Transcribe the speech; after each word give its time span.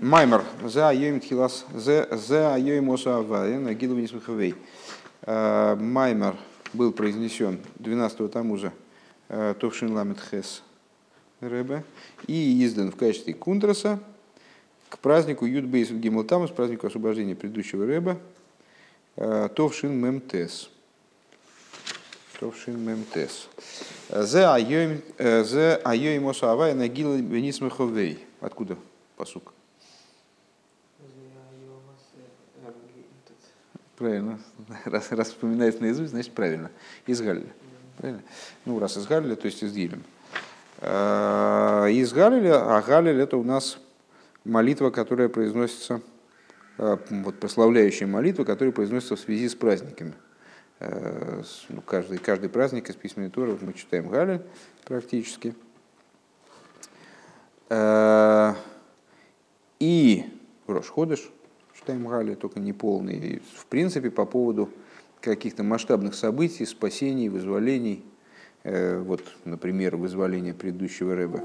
Маймер. 0.00 0.44
За 0.62 0.90
айоим 0.90 1.18
тхилас. 1.18 1.66
За 1.74 2.54
айоим 2.54 2.92
осуавая. 2.92 3.58
Нагилу 3.58 3.96
венисмахавей. 3.96 4.54
Маймер 5.26 6.36
был 6.72 6.92
произнесен 6.92 7.58
12-го 7.80 8.28
тамуза 8.28 8.72
Товшин 9.26 9.92
Ламет 9.94 10.18
Хес 10.30 10.62
Рэбе 11.40 11.82
и 12.28 12.64
издан 12.64 12.92
в 12.92 12.96
качестве 12.96 13.34
кундраса 13.34 13.98
к 14.88 14.98
празднику 14.98 15.46
Юдбейс 15.46 15.90
Гималтамус, 15.90 16.52
празднику 16.52 16.86
освобождения 16.86 17.34
предыдущего 17.34 17.84
Рэба 17.84 18.20
Товшин 19.16 19.92
Мемтес. 20.00 20.70
Товшин 22.38 22.78
Мемтес. 22.78 23.48
Зе 24.10 24.46
айоим 24.46 26.28
осуавая 26.28 26.74
нагилу 26.74 27.16
венисмахавей. 27.16 28.24
Откуда 28.40 28.76
посук? 29.16 29.54
Правильно. 33.98 34.38
Раз, 34.84 35.10
раз 35.10 35.28
вспоминается 35.30 35.82
наизусть, 35.82 36.10
значит 36.10 36.32
правильно. 36.32 36.70
Из 37.06 37.20
Галиля. 37.20 37.52
Правильно? 37.96 38.22
Ну, 38.64 38.78
раз 38.78 38.96
из 38.96 39.06
Галиля, 39.06 39.34
то 39.34 39.46
есть 39.46 39.60
из 39.64 39.72
Дилем. 39.72 40.04
А, 40.78 41.86
из 41.86 42.12
Галиля, 42.12 42.76
а 42.76 42.80
Галиль 42.80 43.20
это 43.20 43.36
у 43.36 43.42
нас 43.42 43.80
молитва, 44.44 44.90
которая 44.90 45.28
произносится, 45.28 46.00
а, 46.78 47.00
вот 47.10 47.40
прославляющая 47.40 48.06
молитва, 48.06 48.44
которая 48.44 48.70
произносится 48.70 49.16
в 49.16 49.20
связи 49.20 49.48
с 49.48 49.56
праздниками. 49.56 50.14
А, 50.78 51.42
ну, 51.68 51.80
каждый, 51.80 52.18
каждый 52.18 52.50
праздник 52.50 52.88
из 52.88 52.94
письменной 52.94 53.30
Торы 53.30 53.58
мы 53.60 53.72
читаем 53.72 54.08
Галиль 54.08 54.42
практически. 54.84 55.56
И 59.80 60.24
Рошходыш, 60.68 61.30
читаем 61.88 62.06
Гали, 62.06 62.34
только 62.34 62.60
не 62.60 62.74
полный. 62.74 63.40
В 63.56 63.64
принципе, 63.64 64.10
по 64.10 64.26
поводу 64.26 64.68
каких-то 65.22 65.62
масштабных 65.62 66.14
событий, 66.14 66.66
спасений, 66.66 67.30
вызволений, 67.30 68.04
э, 68.62 68.98
вот, 68.98 69.22
например, 69.46 69.96
вызволение 69.96 70.52
предыдущего 70.52 71.16
Рэба, 71.16 71.44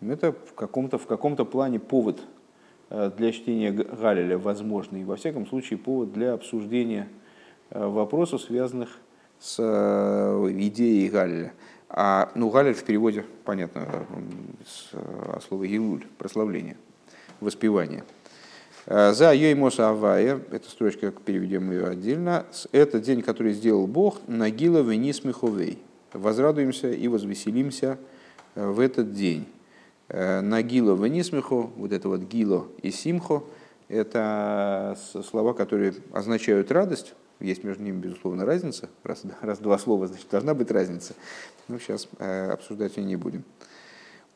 это 0.00 0.32
в 0.32 0.54
каком-то, 0.54 0.96
в 0.96 1.06
каком-то 1.06 1.44
плане 1.44 1.80
повод 1.80 2.22
э, 2.88 3.10
для 3.18 3.30
чтения 3.30 3.72
Галиля 3.72 4.38
возможный, 4.38 5.02
и 5.02 5.04
во 5.04 5.16
всяком 5.16 5.46
случае 5.46 5.78
повод 5.78 6.14
для 6.14 6.32
обсуждения 6.32 7.06
э, 7.68 7.86
вопросов, 7.86 8.40
связанных 8.40 8.88
с 9.38 9.60
идеей 9.60 11.10
Галиля. 11.10 11.52
А, 11.90 12.30
ну, 12.34 12.48
Галиль 12.48 12.72
в 12.72 12.84
переводе, 12.84 13.26
понятно, 13.44 14.06
с 14.64 14.94
слова 15.46 15.66
Гилуль, 15.66 16.06
прославление, 16.16 16.78
воспевание– 17.40 18.04
Э, 18.23 18.23
за 18.86 19.32
Йоймоса 19.32 19.90
Авая, 19.90 20.40
эта 20.50 20.68
строчка, 20.68 21.10
переведем 21.10 21.70
ее 21.70 21.86
отдельно, 21.86 22.44
это 22.72 23.00
день, 23.00 23.22
который 23.22 23.52
сделал 23.52 23.86
Бог, 23.86 24.20
Нагила 24.26 24.80
Венис 24.80 25.24
Миховей. 25.24 25.78
Возрадуемся 26.14 26.90
и 26.92 27.08
возвеселимся 27.08 27.98
э, 28.54 28.66
в 28.66 28.78
этот 28.78 29.12
день. 29.12 29.46
Э, 30.08 30.40
Нагила 30.40 30.94
Венисмихо, 30.94 31.70
вот 31.76 31.92
это 31.92 32.08
вот 32.08 32.20
Гило 32.20 32.68
и 32.82 32.90
Симхо, 32.92 33.42
это 33.88 34.96
слова, 35.28 35.54
которые 35.54 35.94
означают 36.12 36.70
радость, 36.70 37.14
есть 37.40 37.64
между 37.64 37.82
ними, 37.82 37.98
безусловно, 37.98 38.44
разница. 38.44 38.88
Раз, 39.02 39.22
раз 39.40 39.58
два 39.58 39.76
слова, 39.76 40.06
значит, 40.06 40.28
должна 40.30 40.54
быть 40.54 40.70
разница. 40.70 41.14
Но 41.66 41.78
сейчас 41.78 42.08
обсуждать 42.18 42.96
ее 42.96 43.04
не 43.04 43.16
будем. 43.16 43.44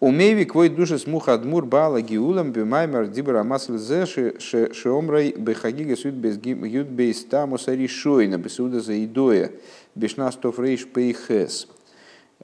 Умейви 0.01 0.45
квой 0.45 0.69
душа 0.69 0.97
смуха 0.97 1.35
адмур 1.35 1.67
бала 1.67 2.01
гиулам 2.01 2.53
бимаймер 2.53 3.09
дибра 3.09 3.43
масл 3.43 3.79
зе 3.79 4.07
шеомрай 4.07 5.35
бехагига 5.37 5.97
суд 5.97 6.15
без 6.15 6.39
ют 6.45 6.87
бейс 6.87 7.25
тамуса 7.25 7.75
решойна 7.75 8.39
бесуда 8.39 8.79
за 8.79 9.05
идоя 9.05 9.51
бешнастов 9.97 10.61
рейш 10.61 10.87
пейхес. 10.87 11.67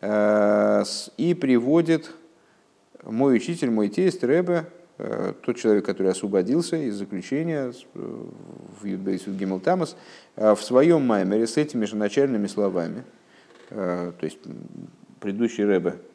Э, 0.00 0.82
и 1.16 1.34
приводит 1.34 2.10
мой 3.04 3.36
учитель, 3.36 3.70
мой 3.70 3.88
тесть 3.88 4.24
Рэбе, 4.24 4.66
э, 4.98 5.34
тот 5.40 5.56
человек, 5.56 5.84
который 5.84 6.10
освободился 6.10 6.76
из 6.76 6.96
заключения 6.96 7.72
э, 7.94 8.24
в 8.80 8.84
Юдбейс 8.84 9.28
Гимл 9.28 9.60
Тамас, 9.60 9.94
в 10.34 10.56
своем 10.56 11.06
маймере 11.06 11.46
с 11.46 11.56
этими 11.56 11.84
же 11.84 11.94
начальными 11.94 12.48
словами, 12.48 13.04
то 13.68 14.12
есть 14.22 14.38
предыдущий 15.20 15.64
Рэбе 15.64 15.94
Э, 15.94 16.13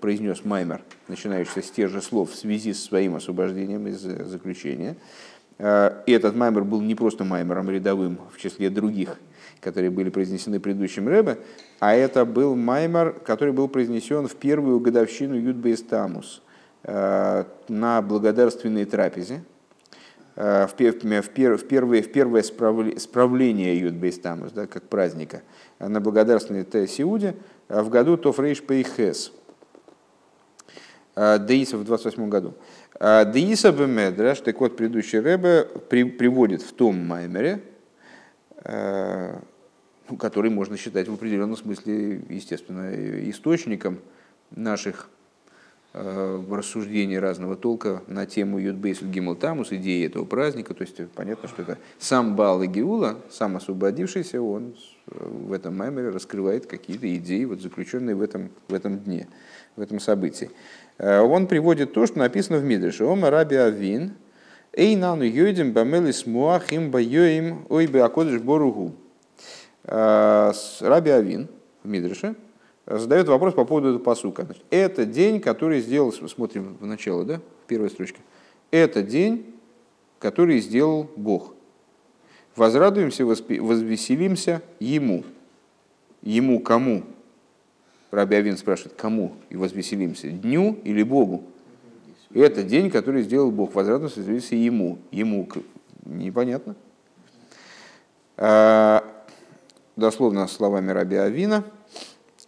произнес 0.00 0.44
Маймер, 0.44 0.82
начинающийся 1.08 1.62
с 1.62 1.70
тех 1.70 1.90
же 1.90 2.00
слов 2.00 2.30
в 2.30 2.34
связи 2.34 2.72
с 2.72 2.82
своим 2.82 3.16
освобождением 3.16 3.86
из 3.88 4.04
э, 4.06 4.24
заключения. 4.24 4.96
Э, 5.58 6.02
и 6.06 6.12
этот 6.12 6.34
Маймер 6.34 6.64
был 6.64 6.80
не 6.80 6.94
просто 6.94 7.24
Маймером 7.24 7.68
рядовым 7.68 8.18
в 8.32 8.38
числе 8.38 8.70
других, 8.70 9.18
которые 9.60 9.90
были 9.90 10.08
произнесены 10.08 10.60
предыдущим 10.60 11.08
Рэбе, 11.08 11.38
а 11.78 11.94
это 11.94 12.24
был 12.24 12.56
Маймер, 12.56 13.12
который 13.12 13.52
был 13.52 13.68
произнесен 13.68 14.28
в 14.28 14.36
первую 14.36 14.80
годовщину 14.80 15.34
Юдбейстамус 15.34 16.42
на 16.82 18.00
благодарственной 18.00 18.86
трапезе, 18.86 19.44
в, 20.34 20.70
первое, 20.74 21.20
в 22.02 22.10
первое 22.10 22.42
справление 22.42 23.78
Юдбейстамус, 23.78 24.52
да, 24.52 24.66
как 24.66 24.84
праздника, 24.84 25.42
на 25.78 26.00
благодарственной 26.00 26.64
Сиуде 26.88 27.34
в 27.68 27.90
году 27.90 28.16
Тофрейш 28.16 28.62
Пейхес– 28.62 29.32
Э, 29.39 29.39
Деиса 31.38 31.76
в 31.76 31.84
28 31.84 32.28
году. 32.28 32.54
Э, 32.98 33.30
Деиса 33.30 33.72
Бемедраш, 33.72 34.40
так 34.40 34.60
вот, 34.60 34.76
предыдущий 34.76 35.18
Рэбе 35.18 35.64
при, 35.88 36.04
приводит 36.04 36.62
в 36.62 36.72
том 36.72 36.96
Маймере, 36.96 37.60
э, 38.64 39.38
ну, 40.08 40.16
который 40.16 40.50
можно 40.50 40.76
считать 40.76 41.08
в 41.08 41.14
определенном 41.14 41.56
смысле, 41.56 42.22
естественно, 42.28 42.90
источником 43.28 43.98
наших 44.50 45.10
рассуждений 45.92 47.18
разного 47.18 47.56
толка 47.56 48.02
на 48.06 48.24
тему 48.26 48.58
Юдбейс 48.58 49.02
Гимл 49.02 49.34
Тамус, 49.34 49.72
идеи 49.72 50.06
этого 50.06 50.24
праздника. 50.24 50.72
То 50.74 50.82
есть 50.82 50.96
понятно, 51.14 51.48
что 51.48 51.62
это 51.62 51.78
сам 51.98 52.36
Бал 52.36 52.62
и 52.62 52.66
Геула, 52.66 53.16
сам 53.30 53.56
освободившийся, 53.56 54.40
он 54.40 54.74
в 55.06 55.52
этом 55.52 55.76
маймере 55.76 56.10
раскрывает 56.10 56.66
какие-то 56.66 57.12
идеи, 57.16 57.44
вот 57.44 57.60
заключенные 57.60 58.14
в 58.14 58.22
этом, 58.22 58.50
в 58.68 58.74
этом 58.74 58.98
дне, 59.00 59.26
в 59.76 59.80
этом 59.80 59.98
событии. 59.98 60.50
Э, 60.98 61.20
он 61.20 61.48
приводит 61.48 61.92
то, 61.92 62.06
что 62.06 62.18
написано 62.18 62.58
в 62.58 62.64
Мидреше. 62.64 63.04
Ома 63.04 63.30
раби 63.30 63.56
авин, 63.56 64.12
эй 64.72 64.94
нану 64.94 65.24
йойдем 65.24 65.72
бамелис 65.72 66.26
муахим 66.26 66.92
байоим 66.92 67.66
ой 67.68 67.86
беакодыш 67.86 68.40
боругу. 68.40 68.94
Э, 69.84 70.52
раби 70.80 71.10
Авин 71.10 71.48
в 71.82 71.88
Мидреше 71.88 72.36
задает 72.86 73.28
вопрос 73.28 73.54
по 73.54 73.64
поводу 73.64 73.88
этого 73.88 74.02
посука. 74.02 74.46
Это 74.70 75.04
день, 75.04 75.40
который 75.40 75.80
сделал, 75.80 76.12
смотрим 76.12 76.76
в 76.80 76.86
начало, 76.86 77.24
да, 77.24 77.40
в 77.64 77.66
первой 77.66 77.90
строчке. 77.90 78.20
Это 78.70 79.02
день, 79.02 79.54
который 80.18 80.60
сделал 80.60 81.08
Бог. 81.16 81.54
Возрадуемся, 82.56 83.24
возвеселимся 83.24 84.62
Ему. 84.80 85.24
Ему 86.22 86.60
кому? 86.60 87.04
Раби 88.10 88.36
Авин 88.36 88.56
спрашивает, 88.56 88.96
кому 88.96 89.34
и 89.50 89.56
возвеселимся, 89.56 90.28
дню 90.28 90.78
или 90.84 91.02
Богу? 91.02 91.44
Это 92.32 92.62
день, 92.62 92.90
который 92.90 93.22
сделал 93.22 93.50
Бог, 93.50 93.74
возрадуемся 93.74 94.54
ему. 94.54 94.98
Ему 95.10 95.48
непонятно. 96.04 96.76
А, 98.36 99.04
дословно 99.96 100.46
словами 100.46 100.90
Раби 100.92 101.16
Авина. 101.16 101.64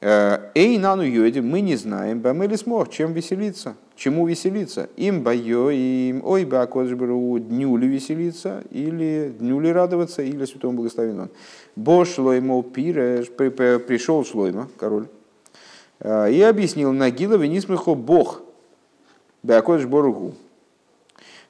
«А, 0.03 0.51
Эй, 0.55 0.77
нану 0.79 1.03
йоди, 1.03 1.41
мы 1.41 1.61
не 1.61 1.77
знаем, 1.77 2.21
бамели 2.21 2.57
смог, 2.57 2.91
чем 2.91 3.13
веселиться, 3.13 3.77
чему 3.97 4.27
веселиться. 4.27 4.89
Им 4.97 5.23
байо, 5.23 5.71
им 5.71 6.23
ой, 6.25 6.45
бакоджбру, 6.45 7.39
дню 7.39 7.77
ли 7.77 7.89
веселиться, 7.89 8.63
или 8.71 9.33
дню 9.39 9.61
ли 9.61 9.73
радоваться, 9.73 10.23
или 10.23 10.45
святому 10.45 10.79
благословен 10.79 11.21
он. 11.21 11.31
Бо 11.77 12.05
шлоймо 12.05 12.63
пиреш, 12.63 13.31
пришел 13.31 14.25
шлойма, 14.25 14.69
король, 14.77 15.07
Э, 16.03 16.31
и 16.31 16.43
объяснил 16.43 16.93
Нагила 16.93 17.37
Венисмехо 17.37 17.95
Бог, 17.95 18.43
Беакодыш 19.43 19.87
Боругу. 19.87 20.35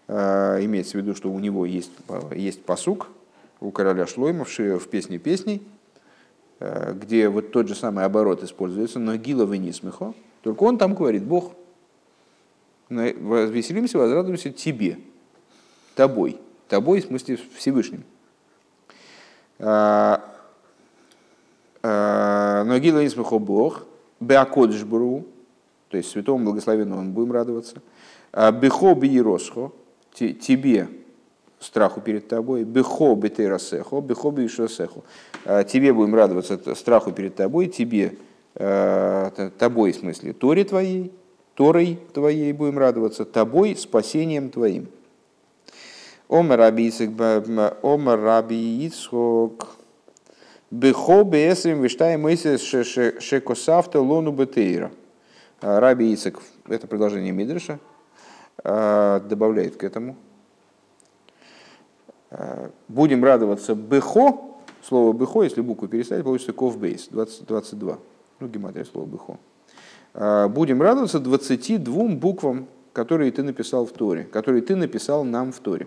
Э, 0.09 0.59
имеется 0.63 0.93
в 0.93 1.01
виду, 1.01 1.15
что 1.15 1.31
у 1.31 1.39
него 1.39 1.65
есть, 1.65 1.91
есть 2.35 2.63
посук 2.63 3.09
у 3.61 3.71
короля 3.71 4.07
Шлойма 4.07 4.45
в 4.45 4.89
песне 4.89 5.19
песней, 5.19 5.63
э, 5.63 5.72
где 6.95 7.29
вот 7.29 7.51
тот 7.51 7.67
же 7.69 7.75
самый 7.75 8.05
оборот 8.05 8.43
используется, 8.43 8.99
но 8.99 9.17
Гила 9.17 9.45
Венисмехо, 9.45 10.15
только 10.43 10.63
он 10.63 10.79
там 10.79 10.95
говорит, 10.95 11.25
Бог, 11.25 11.55
возвеселимся, 12.89 13.99
возрадуемся 13.99 14.51
тебе, 14.51 14.99
тобой, 15.95 16.39
тобой 16.69 17.01
в 17.01 17.07
смысле 17.07 17.39
Всевышним. 17.57 18.05
Но 19.59 20.21
Гила 21.83 22.99
Венисмехо 23.01 23.39
Бог, 23.39 23.87
Беакодышбру, 24.21 25.27
то 25.89 25.97
есть 25.97 26.11
святому 26.11 26.45
благословенному 26.45 27.11
будем 27.11 27.33
радоваться. 27.33 27.83
А 28.31 28.53
Бехо 28.53 28.95
Биеросхо, 28.95 29.73
тебе 30.13 30.89
страху 31.63 32.01
перед 32.01 32.29
тобой, 32.29 32.65
бехо 32.65 33.15
бетейрасехо, 33.15 34.01
бехо 34.01 34.31
бешосехо. 34.31 35.03
Тебе 35.69 35.93
будем 35.93 36.15
радоваться 36.15 36.75
страху 36.75 37.13
перед 37.13 37.37
тобой, 37.37 37.69
тебе, 37.69 38.17
тобой 38.55 39.93
в 39.93 39.97
смысле, 39.97 40.33
Торе 40.33 40.65
твоей, 40.65 41.13
Торой 41.55 41.99
твоей 42.15 42.53
будем 42.53 42.79
радоваться, 42.79 43.25
тобой, 43.25 43.77
спасением 43.77 44.51
твоим. 44.51 44.89
Омар 46.29 46.59
Раби 46.59 46.87
Ицхок, 48.87 49.77
Бехо 50.71 51.23
бесрим 51.23 51.83
виштай 51.83 52.17
мысли 52.17 52.57
шекосавта 52.57 54.01
лону 54.01 54.33
бетейра. 54.33 54.91
Раби 55.61 56.15
Ицек, 56.15 56.41
это 56.67 56.87
предложение 56.87 57.33
Мидриша, 57.33 57.79
добавляет 58.65 59.77
к 59.77 59.85
этому. 59.85 60.17
Будем 62.89 63.25
радоваться 63.25 63.75
бехо, 63.75 64.41
слово 64.83 65.13
бехо, 65.13 65.43
если 65.43 65.61
букву 65.61 65.89
переставить, 65.89 66.25
получится 66.25 66.53
ковбейс, 66.53 67.09
22. 67.11 67.99
Ну, 68.41 68.49
гематрия 68.49 68.85
слова 68.85 69.07
бехо. 69.07 70.49
Будем 70.49 70.81
радоваться 70.81 71.21
22 71.21 72.09
буквам, 72.17 72.69
которые 72.93 73.33
ты 73.33 73.43
написал 73.43 73.87
в 73.87 73.93
Торе, 73.93 74.25
которые 74.25 74.63
ты 74.63 74.77
написал 74.77 75.25
нам 75.25 75.53
в 75.53 75.59
Торе. 75.61 75.87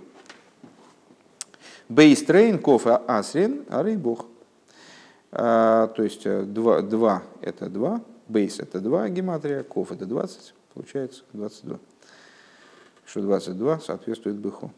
Бейстрейн, 1.90 2.60
ков 2.60 2.88
асрин, 2.88 3.66
арей 3.70 3.96
бог. 3.96 4.26
А, 5.32 5.88
то 5.88 6.04
есть 6.04 6.24
2, 6.24 6.80
э, 6.80 6.82
2 6.82 7.24
это 7.42 7.70
2, 7.70 8.02
бейс 8.28 8.60
это 8.60 8.80
2 8.80 9.10
гематрия, 9.10 9.64
ков 9.64 9.92
это 9.92 10.06
20, 10.06 10.54
получается 10.74 11.24
22. 11.34 11.78
Что 13.06 13.22
22 13.22 13.80
соответствует 13.82 14.38
быху. 14.38 14.72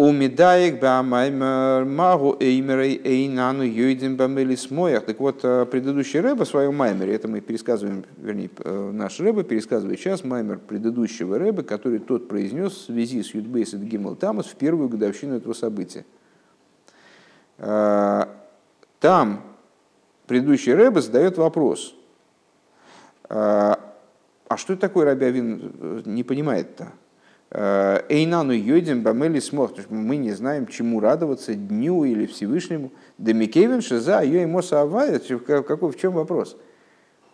У 0.00 0.12
медаек 0.12 0.80
бамаймер 0.80 1.84
магу 1.84 2.34
эймерей 2.40 2.98
эйнану 3.04 3.64
юйдин 3.64 4.16
бамели 4.16 4.54
смоях. 4.54 5.04
Так 5.04 5.20
вот, 5.20 5.40
э, 5.42 5.66
предыдущий 5.66 6.20
рэба 6.20 6.46
в 6.46 6.48
своем 6.48 6.74
маймере, 6.74 7.14
это 7.14 7.28
мы 7.28 7.42
пересказываем, 7.42 8.06
вернее, 8.16 8.48
э, 8.64 8.90
наш 8.94 9.20
рэба 9.20 9.42
пересказывает 9.42 10.00
сейчас 10.00 10.24
маймер 10.24 10.58
предыдущего 10.58 11.38
рэба, 11.38 11.64
который 11.64 11.98
тот 11.98 12.28
произнес 12.28 12.72
в 12.72 12.84
связи 12.86 13.22
с 13.22 13.34
Юдбейс 13.34 13.74
и 13.74 13.76
Гиммел 13.76 14.16
Тамас 14.16 14.46
в 14.46 14.54
первую 14.54 14.88
годовщину 14.88 15.36
этого 15.36 15.52
события. 15.52 16.06
Там 17.58 19.42
предыдущий 20.26 20.72
Рэбе 20.72 21.02
задает 21.02 21.36
вопрос, 21.36 21.94
а, 23.28 23.78
что 24.56 24.76
такое 24.76 25.04
Рабиавин 25.04 25.72
э, 25.78 26.02
не 26.06 26.24
понимает-то? 26.24 26.90
А, 27.52 28.04
Эйнану 28.08 28.52
йодим 28.52 29.02
бамели 29.02 29.40
смог, 29.40 29.72
мы 29.88 30.16
не 30.16 30.32
знаем, 30.32 30.66
чему 30.66 31.00
радоваться, 31.00 31.54
дню 31.54 32.04
или 32.04 32.26
Всевышнему. 32.26 32.92
Демикевин 33.18 33.82
шиза, 33.82 34.22
ее 34.22 34.42
ему 34.42 34.60
какой, 34.62 35.90
в 35.90 35.96
чем 35.96 36.12
вопрос? 36.12 36.56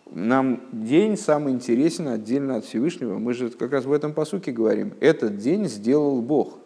Нам 0.09 0.63
день 0.71 1.17
самый 1.17 1.53
интересен 1.53 2.07
отдельно 2.07 2.55
от 2.55 2.65
Всевышнего. 2.65 3.17
Мы 3.17 3.33
же 3.33 3.49
как 3.49 3.71
раз 3.73 3.85
в 3.85 3.91
этом 3.91 4.13
посуке 4.13 4.51
говорим. 4.51 4.93
Этот 5.01 5.37
день 5.37 5.65
сделал 5.67 6.21
Бог. 6.21 6.59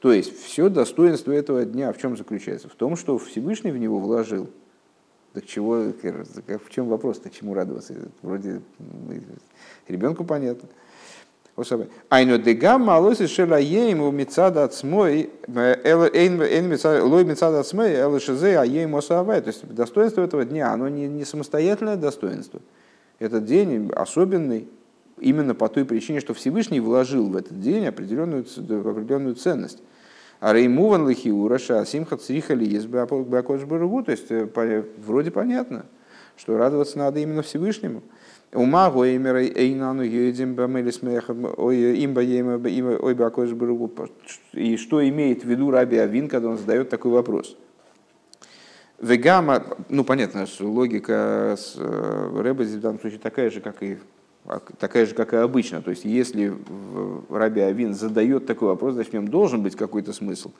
То 0.00 0.12
есть 0.12 0.36
все 0.42 0.68
достоинство 0.68 1.32
этого 1.32 1.64
дня 1.64 1.92
в 1.92 1.98
чем 1.98 2.16
заключается? 2.16 2.68
В 2.68 2.74
том, 2.74 2.96
что 2.96 3.16
Всевышний 3.18 3.70
в 3.70 3.78
него 3.78 3.98
вложил 3.98 4.48
так 5.34 5.46
чего, 5.46 5.92
в 5.92 6.70
чем 6.70 6.88
вопрос-то, 6.88 7.30
чему 7.30 7.54
радоваться? 7.54 7.94
Вроде 8.22 8.60
ребенку 9.86 10.24
понятно. 10.24 10.68
Айно 12.08 12.38
дега 12.38 12.78
малоси 12.78 13.26
шела 13.26 13.58
ему 13.58 14.10
мецада 14.10 14.64
ацмой, 14.64 15.30
лой 15.48 17.24
мецада 17.24 17.60
ацмой, 17.60 17.94
элэ 17.94 18.20
шизе, 18.20 18.58
а 18.58 18.64
ему 18.64 18.98
осавай. 18.98 19.40
То 19.40 19.48
есть 19.48 19.66
достоинство 19.66 20.22
этого 20.22 20.44
дня, 20.44 20.72
оно 20.72 20.88
не, 20.88 21.08
не 21.08 21.24
самостоятельное 21.24 21.96
достоинство. 21.96 22.60
Этот 23.18 23.44
день 23.44 23.90
особенный 23.94 24.68
именно 25.18 25.54
по 25.54 25.68
той 25.68 25.84
причине, 25.84 26.20
что 26.20 26.34
Всевышний 26.34 26.80
вложил 26.80 27.28
в 27.28 27.36
этот 27.36 27.60
день 27.60 27.86
определенную, 27.86 28.44
определенную 28.44 29.34
ценность. 29.34 29.82
А 30.40 30.52
реймуван 30.52 31.08
лихиура 31.08 31.58
симха 31.58 32.16
црихали 32.16 32.64
есть 32.64 32.86
бакош. 32.86 33.60
То 33.62 34.12
есть 34.12 34.26
э, 34.30 34.84
вроде 35.04 35.32
понятно, 35.32 35.86
что 36.36 36.56
радоваться 36.56 36.98
надо 36.98 37.18
именно 37.18 37.42
Всевышнему. 37.42 38.02
Ума 38.52 38.90
гоэмера 38.90 39.44
эйнану 39.44 40.02
юэдим 40.02 40.54
бамели 40.54 40.90
смехам 40.90 41.46
имба 41.46 42.22
ой 43.02 43.14
бакош 43.14 43.50
баругу. 43.50 43.92
И 44.52 44.76
что 44.78 45.06
имеет 45.06 45.44
в 45.44 45.48
виду 45.48 45.70
Раби 45.70 45.98
Авин, 45.98 46.28
когда 46.28 46.48
он 46.48 46.56
задает 46.56 46.88
такой 46.88 47.12
вопрос? 47.12 47.56
Вегама, 49.00 49.62
ну 49.88 50.02
понятно, 50.02 50.46
что 50.46 50.66
логика 50.66 51.54
с 51.56 51.74
э, 51.76 52.40
Рэба 52.42 52.62
в 52.62 52.80
данном 52.80 52.98
случае 52.98 53.20
такая 53.20 53.48
же, 53.48 53.60
как 53.60 53.80
и 53.82 53.98
а, 54.44 54.60
такая 54.78 55.06
же, 55.06 55.14
как 55.14 55.34
и 55.34 55.36
обычно. 55.36 55.82
То 55.82 55.90
есть, 55.90 56.04
если 56.04 56.52
Раби 57.28 57.60
Авин 57.60 57.94
задает 57.94 58.46
такой 58.46 58.68
вопрос, 58.68 58.94
значит, 58.94 59.12
в 59.12 59.14
нем 59.14 59.28
должен 59.28 59.62
быть 59.62 59.76
какой-то 59.76 60.12
смысл. 60.12 60.50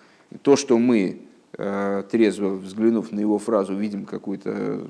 То, 0.43 0.57
что 0.57 0.79
мы, 0.79 1.23
э, 1.57 2.05
трезво 2.11 2.51
взглянув 2.51 3.11
на 3.13 3.21
его 3.21 3.39
фразу, 3.39 3.75
видим 3.75 4.05
какую-то 4.05 4.89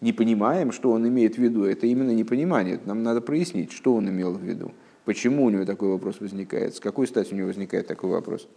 не 0.00 0.12
понимаем, 0.12 0.72
что 0.72 0.90
он 0.90 1.06
имеет 1.08 1.36
в 1.36 1.38
виду, 1.38 1.64
это 1.64 1.86
именно 1.86 2.10
непонимание. 2.10 2.80
Нам 2.84 3.02
надо 3.02 3.20
прояснить, 3.20 3.72
что 3.72 3.94
он 3.94 4.08
имел 4.08 4.32
в 4.34 4.42
виду, 4.42 4.72
почему 5.04 5.44
у 5.44 5.50
него 5.50 5.64
такой 5.64 5.90
вопрос 5.90 6.20
возникает, 6.20 6.74
с 6.76 6.80
какой 6.80 7.06
стати 7.06 7.34
у 7.34 7.36
него 7.36 7.48
возникает 7.48 7.86
такой 7.86 8.10
вопрос. 8.10 8.48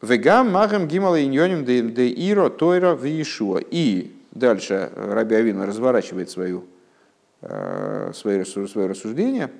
Вегам 0.00 0.50
махам 0.50 0.88
гимала 0.88 1.22
иньоним 1.22 1.64
де 1.64 2.08
иро 2.08 2.48
тойра 2.48 2.94
вишуа. 2.94 3.60
И 3.70 4.12
дальше 4.32 4.90
Раби 4.96 5.36
Авин 5.36 5.62
разворачивает 5.62 6.28
свою 6.28 6.64
Э, 7.44 8.12
свои, 8.14 8.44
свои 8.44 8.86
рассуждения 8.86 9.50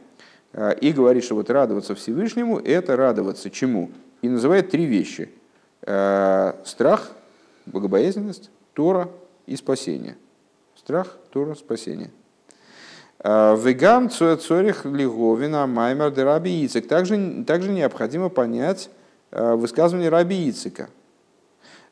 э, 0.53 0.79
и 0.81 0.93
говорит, 0.93 1.25
что 1.25 1.35
вот 1.35 1.51
радоваться 1.51 1.97
Всевышнему– 1.97 2.61
это 2.65 2.95
радоваться 2.95 3.51
чему? 3.51 3.91
И 4.21 4.29
называет 4.29 4.71
три 4.71 4.85
вещи. 4.85 5.33
Э, 5.83 6.53
страх, 6.65 7.11
богобоязненность, 7.67 8.51
Тора 8.73 9.11
и 9.47 9.57
спасение. 9.57 10.17
Страх, 10.85 11.17
Тора, 11.31 11.55
спасение. 11.55 12.11
Вегам 13.23 14.11
цорих 14.11 14.85
лиговина 14.85 15.67
маймер 15.67 16.11
де 16.11 16.25
раби 16.25 16.67
Ицек. 16.67 16.89
Также, 16.89 17.45
также 17.45 17.71
необходимо 17.71 18.31
понять 18.31 18.91
высказывание 19.31 20.09
раби 20.09 20.51
Ицека. 20.51 20.89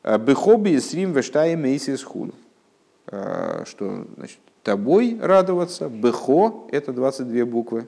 Бехоби 0.03 0.77
срим 0.79 1.13
вештаи 1.13 1.55
мейсис 1.55 2.03
худу. 2.03 2.33
Что 3.05 4.05
значит, 4.17 4.39
тобой 4.63 5.17
радоваться. 5.21 5.87
Бехо– 5.87 6.67
это 6.71 6.91
22 6.91 7.45
буквы 7.45 7.87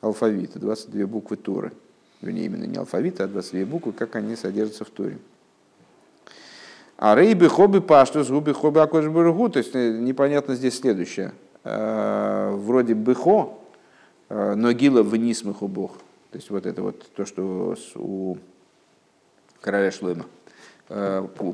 алфавита, 0.00 0.58
22 0.58 1.06
буквы 1.06 1.36
Торы. 1.36 1.72
Вернее, 2.22 2.46
именно 2.46 2.64
не 2.64 2.78
алфавита, 2.78 3.24
а 3.24 3.28
22 3.28 3.66
буквы, 3.66 3.92
как 3.92 4.16
они 4.16 4.36
содержатся 4.36 4.84
в 4.84 4.90
Торе. 4.90 5.18
А 7.02 7.14
рей 7.14 7.32
бехоби 7.32 7.80
паштус 7.80 8.28
губи 8.28 8.52
хоби 8.52 8.78
акош 8.78 9.06
бургу, 9.06 9.48
то 9.48 9.58
есть 9.58 9.74
э, 9.74 9.98
непонятно 9.98 10.54
здесь 10.54 10.78
следующее. 10.78 11.32
Э, 11.64 12.50
вроде 12.54 12.92
бехо, 12.92 13.54
э, 14.28 14.54
но 14.54 14.70
гила 14.72 15.02
вниз 15.02 15.42
маху 15.42 15.66
бог. 15.66 15.92
То 16.30 16.36
есть 16.36 16.50
вот 16.50 16.66
это 16.66 16.82
вот 16.82 17.10
то, 17.16 17.24
что 17.24 17.74
у 17.94 18.36
короля 19.62 19.90
Шлема. 19.90 20.26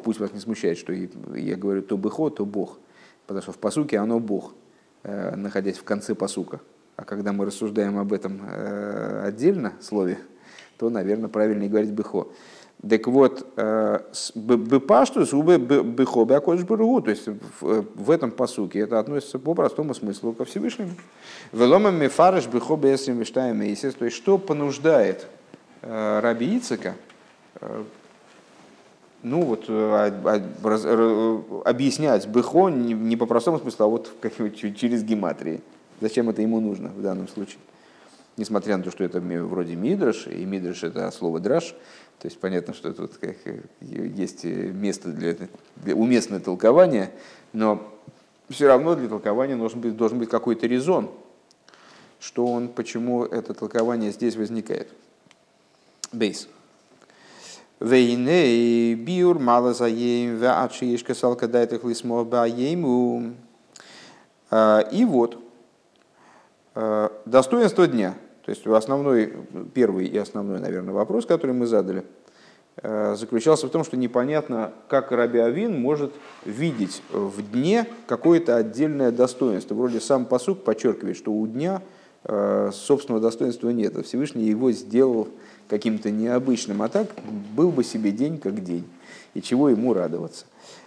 Пусть 0.03 0.19
вас 0.19 0.33
не 0.33 0.41
смущает, 0.41 0.79
что 0.79 0.93
я 0.93 1.55
говорю 1.55 1.83
то 1.83 1.97
бехо, 1.97 2.29
то 2.31 2.45
бог 2.45 2.79
потому 3.27 3.43
что 3.43 3.53
в 3.53 3.59
посуке 3.59 3.99
оно 3.99 4.19
Бог, 4.19 4.55
находясь 5.05 5.79
в 5.79 5.85
конце 5.85 6.15
посука. 6.15 6.61
А 6.97 7.05
когда 7.05 7.33
мы 7.33 7.45
рассуждаем 7.45 7.99
об 7.99 8.13
этом 8.13 8.41
отдельно 9.23 9.75
слове, 9.81 10.19
то, 10.79 10.91
наверное, 10.91 11.29
правильнее 11.29 11.69
говорить 11.69 11.91
бехо. 11.91 12.29
Так 12.89 13.07
вот, 13.07 13.47
э, 13.57 14.01
бепашту 14.35 15.25
зубы 15.25 15.59
бехо 15.59 16.25
бякодж 16.25 16.63
баругу, 16.65 17.01
то 17.01 17.11
есть 17.11 17.27
в 17.61 18.11
этом 18.11 18.31
посуке 18.31 18.81
это 18.81 18.99
относится 18.99 19.39
по 19.39 19.55
простому 19.55 19.95
смыслу 19.95 20.33
ко 20.35 20.45
Всевышнему. 20.45 20.91
Велома 21.53 21.91
мефареш 21.91 22.47
бехо 22.47 22.77
бесим 22.77 23.19
виштаем 23.19 23.59
то 23.59 24.05
есть 24.05 24.17
что 24.17 24.39
понуждает 24.39 25.27
Раби 25.83 26.59
Ицека 26.59 26.95
ну 29.27 29.43
вот 29.43 29.65
э, 29.69 31.33
объяснять 31.65 32.29
быхо 32.29 32.69
не 32.69 33.17
по 33.17 33.27
простому 33.27 33.59
смыслу, 33.59 33.85
а 33.85 33.89
вот 33.89 34.13
через 34.57 35.03
гематрии. 35.03 35.63
Зачем 36.01 36.31
это 36.31 36.43
ему 36.43 36.61
нужно 36.61 36.91
в 36.91 37.03
данном 37.03 37.27
случае? 37.27 37.59
Несмотря 38.37 38.77
на 38.77 38.85
то, 38.85 38.91
что 38.91 39.03
это 39.03 39.21
вроде 39.21 39.75
мидраш, 39.75 40.29
и 40.29 40.45
мидраш 40.45 40.85
это 40.85 41.11
слово 41.11 41.41
драш, 41.41 41.75
то 42.19 42.29
есть 42.29 42.41
понятно, 42.41 42.73
что 42.73 42.93
тут 42.93 43.17
как, 43.19 43.37
э, 43.45 43.61
есть 43.81 44.45
место 44.45 45.11
для, 45.11 45.37
для 45.77 45.95
уместное 45.95 46.41
толкование, 46.41 47.13
но 47.53 47.93
все 48.49 48.67
равно 48.67 48.95
для 48.95 49.09
толкования 49.09 49.57
должен 49.57 49.81
быть, 49.81 49.97
должен 49.97 50.19
быть 50.19 50.29
какой-то 50.29 50.67
резон, 50.67 51.11
что 52.21 52.47
он, 52.47 52.69
почему 52.69 53.25
это 53.25 53.55
толкование 53.55 54.13
здесь 54.13 54.37
возникает. 54.37 54.89
Бейс. 56.13 56.49
Вейне 57.79 58.95
биур 58.95 59.39
мало 59.39 59.75
заем, 59.75 60.37
веачиешка 60.37 61.15
салка 61.15 61.47
дайтых 61.47 61.85
лисмо 61.85 62.25
баему. 62.25 63.35
И 64.51 65.05
вот, 65.05 65.43
достоинство 67.27 67.87
дня. 67.87 68.15
То 68.47 68.51
есть 68.51 68.67
основной, 68.67 69.35
первый 69.75 70.07
и 70.07 70.17
основной, 70.17 70.61
наверное, 70.61 70.95
вопрос, 70.95 71.27
который 71.27 71.53
мы 71.53 71.67
задали, 71.67 72.05
заключался 72.83 73.67
в 73.67 73.71
том, 73.71 73.85
что 73.85 73.97
непонятно, 73.97 74.73
как 74.89 75.11
Раби 75.11 75.41
Авин 75.41 75.81
может 75.81 76.13
видеть 76.45 77.03
в 77.11 77.43
дне 77.51 77.87
какое-то 78.07 78.57
отдельное 78.57 79.11
достоинство. 79.11 79.75
Вроде 79.75 80.01
сам 80.01 80.27
посук 80.27 80.63
подчеркивает, 80.63 81.17
что 81.17 81.33
у 81.33 81.47
дня 81.47 81.83
собственного 82.23 83.21
достоинства 83.21 83.71
нет. 83.71 84.07
Всевышний 84.07 84.45
его 84.45 84.71
сделал 84.73 85.29
каким-то 85.69 86.11
необычным, 86.11 86.83
а 86.83 86.89
так 86.89 87.09
был 87.55 87.71
бы 87.71 87.83
себе 87.83 88.13
день 88.13 88.39
как 88.39 88.63
день, 88.63 88.85
и 89.35 89.43
чего 89.43 89.69
ему 89.71 89.93
радоваться. 89.93 90.45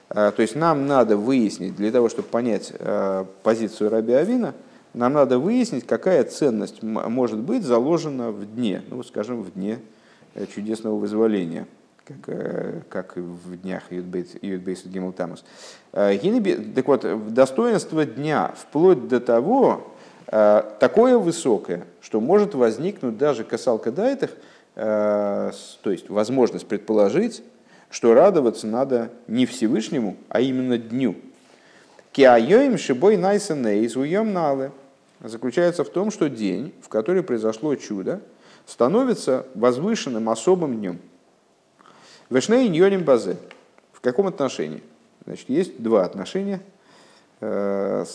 А, 0.10 0.32
то 0.32 0.42
есть 0.42 0.56
нам 0.56 0.88
надо 0.88 1.18
выяснить, 1.18 1.76
для 1.76 1.92
того, 1.92 2.10
чтобы 2.10 2.28
понять 2.30 2.74
а, 2.80 3.26
позицию 3.44 3.90
Раби 3.90 4.14
Авина, 4.14 4.54
нам 4.94 5.14
надо 5.14 5.40
выяснить, 5.40 5.86
какая 5.86 6.24
ценность 6.24 6.82
может 6.82 7.40
быть 7.40 7.64
заложена 7.64 8.32
в 8.32 8.46
дне, 8.46 8.82
ну, 8.90 9.04
скажем, 9.04 9.44
в 9.44 9.54
дне 9.54 9.80
э, 10.36 10.46
чудесного 10.54 10.96
вызволения, 10.96 11.68
как, 12.06 12.18
э, 12.28 12.82
как 12.90 13.18
в 13.18 13.58
днях 13.58 13.84
Юдбейс 13.92 14.86
Гимл 14.86 15.12
Тамус. 15.12 15.44
А, 15.94 16.16
так 16.76 16.88
вот, 16.88 17.34
достоинство 17.34 18.06
дня 18.06 18.54
вплоть 18.58 19.08
до 19.08 19.20
того, 19.20 19.94
такое 20.26 21.18
высокое, 21.18 21.86
что 22.02 22.22
может 22.22 22.54
возникнуть 22.54 23.18
даже 23.18 23.44
касалка 23.44 23.92
дайтах, 23.92 24.30
Э, 24.82 25.52
то 25.82 25.92
есть 25.92 26.10
возможность 26.10 26.66
предположить, 26.66 27.44
что 27.90 28.14
радоваться 28.14 28.66
надо 28.66 29.10
не 29.28 29.46
Всевышнему, 29.46 30.16
а 30.30 30.40
именно 30.40 30.78
дню. 30.78 31.16
Киайоим 32.14 32.78
шибой 32.78 33.18
найсенейс 33.18 33.98
уем 33.98 34.32
нале 34.32 34.72
заключается 35.22 35.84
в 35.84 35.90
том, 35.90 36.12
что 36.12 36.30
день, 36.30 36.74
в 36.82 36.90
который 36.90 37.24
произошло 37.24 37.76
чудо, 37.76 38.22
становится 38.66 39.46
возвышенным 39.56 40.30
особым 40.30 40.78
днем. 40.78 41.00
Вешней 42.30 42.70
ньоним 42.70 43.04
базе. 43.04 43.38
В 43.92 44.02
каком 44.02 44.28
отношении? 44.28 44.84
Значит, 45.26 45.50
есть 45.50 45.82
два 45.82 46.06
отношения 46.06 46.62
э, 47.42 48.06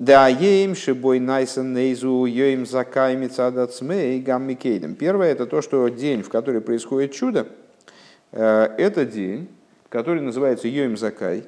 да, 0.00 0.28
ем 0.28 0.74
шибой 0.74 1.20
найсен 1.20 1.74
нейзу 1.74 2.24
ем 2.24 2.64
закай 2.64 3.16
мецадацмей 3.16 4.20
гаммикейдем. 4.20 4.94
Первое 4.94 5.30
это 5.30 5.44
то, 5.44 5.60
что 5.60 5.88
день, 5.88 6.22
в 6.22 6.30
который 6.30 6.62
происходит 6.62 7.12
чудо, 7.12 7.48
э, 8.32 8.74
это 8.78 9.04
день, 9.04 9.48
который 9.90 10.22
называется 10.22 10.68
йоим 10.68 10.96
закай, 10.96 11.44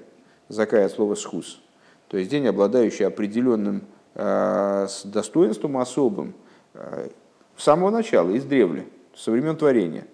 закай 0.48 0.84
от 0.84 0.92
слова 0.92 1.14
схус, 1.14 1.62
то 2.08 2.18
есть 2.18 2.30
день, 2.30 2.46
обладающий 2.46 3.06
определенным 3.06 3.84
э, 4.14 4.88
достоинством 5.04 5.78
особым 5.78 6.34
э, 6.74 7.08
с 7.56 7.64
самого 7.64 7.90
начала, 7.90 8.30
из 8.30 8.44
древли, 8.44 8.86
со 9.14 9.30
времен 9.30 9.56
творения. 9.56 10.06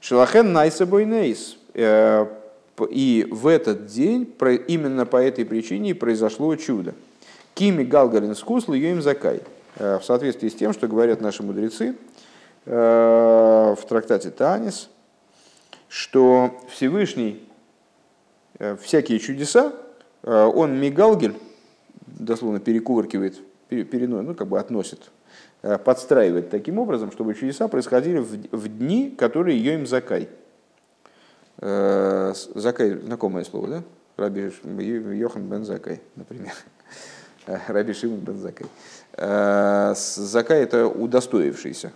Шелахен 0.00 0.52
найсабой 0.52 1.04
нейс. 1.04 1.58
И 1.74 3.28
в 3.30 3.46
этот 3.46 3.86
день, 3.86 4.34
именно 4.66 5.06
по 5.06 5.16
этой 5.16 5.44
причине, 5.44 5.94
произошло 5.94 6.56
чудо. 6.56 6.94
Кими 7.54 7.84
Галгарин 7.84 8.34
скусл 8.34 8.72
им 8.72 9.02
закай. 9.02 9.42
Э, 9.76 9.98
в 9.98 10.04
соответствии 10.04 10.48
с 10.48 10.54
тем, 10.54 10.72
что 10.72 10.86
говорят 10.86 11.20
наши 11.20 11.42
мудрецы 11.42 11.96
э, 12.66 13.74
в 13.78 13.84
трактате 13.88 14.30
Танис, 14.30 14.90
что 15.88 16.60
Всевышний 16.70 17.48
э, 18.58 18.76
всякие 18.80 19.18
чудеса, 19.18 19.72
он 20.24 20.78
мигалгель, 20.78 21.34
дословно 22.24 22.60
перекувыркивает, 22.60 23.38
переносит, 23.68 24.26
ну, 24.26 24.34
как 24.34 24.48
бы 24.48 24.58
относит, 24.58 25.10
подстраивает 25.84 26.50
таким 26.50 26.78
образом, 26.78 27.12
чтобы 27.12 27.34
чудеса 27.34 27.68
происходили 27.68 28.18
в, 28.18 28.56
в 28.56 28.68
дни, 28.68 29.10
которые 29.10 29.58
ее 29.58 29.74
им 29.74 29.86
закай. 29.86 30.28
Закай, 31.58 32.94
знакомое 32.98 33.44
слово, 33.44 33.68
да? 33.68 33.82
Раби 34.16 34.52
Йохан 35.16 35.48
бен 35.48 35.64
Закай, 35.64 36.00
например. 36.16 36.52
Э, 37.46 37.58
Раби 37.68 37.92
Шимон 37.92 38.20
бен 38.20 38.38
Закай. 38.38 38.66
Э, 39.16 39.94
Закай– 39.96 40.62
это 40.62 40.86
удостоившийся, 40.86 41.92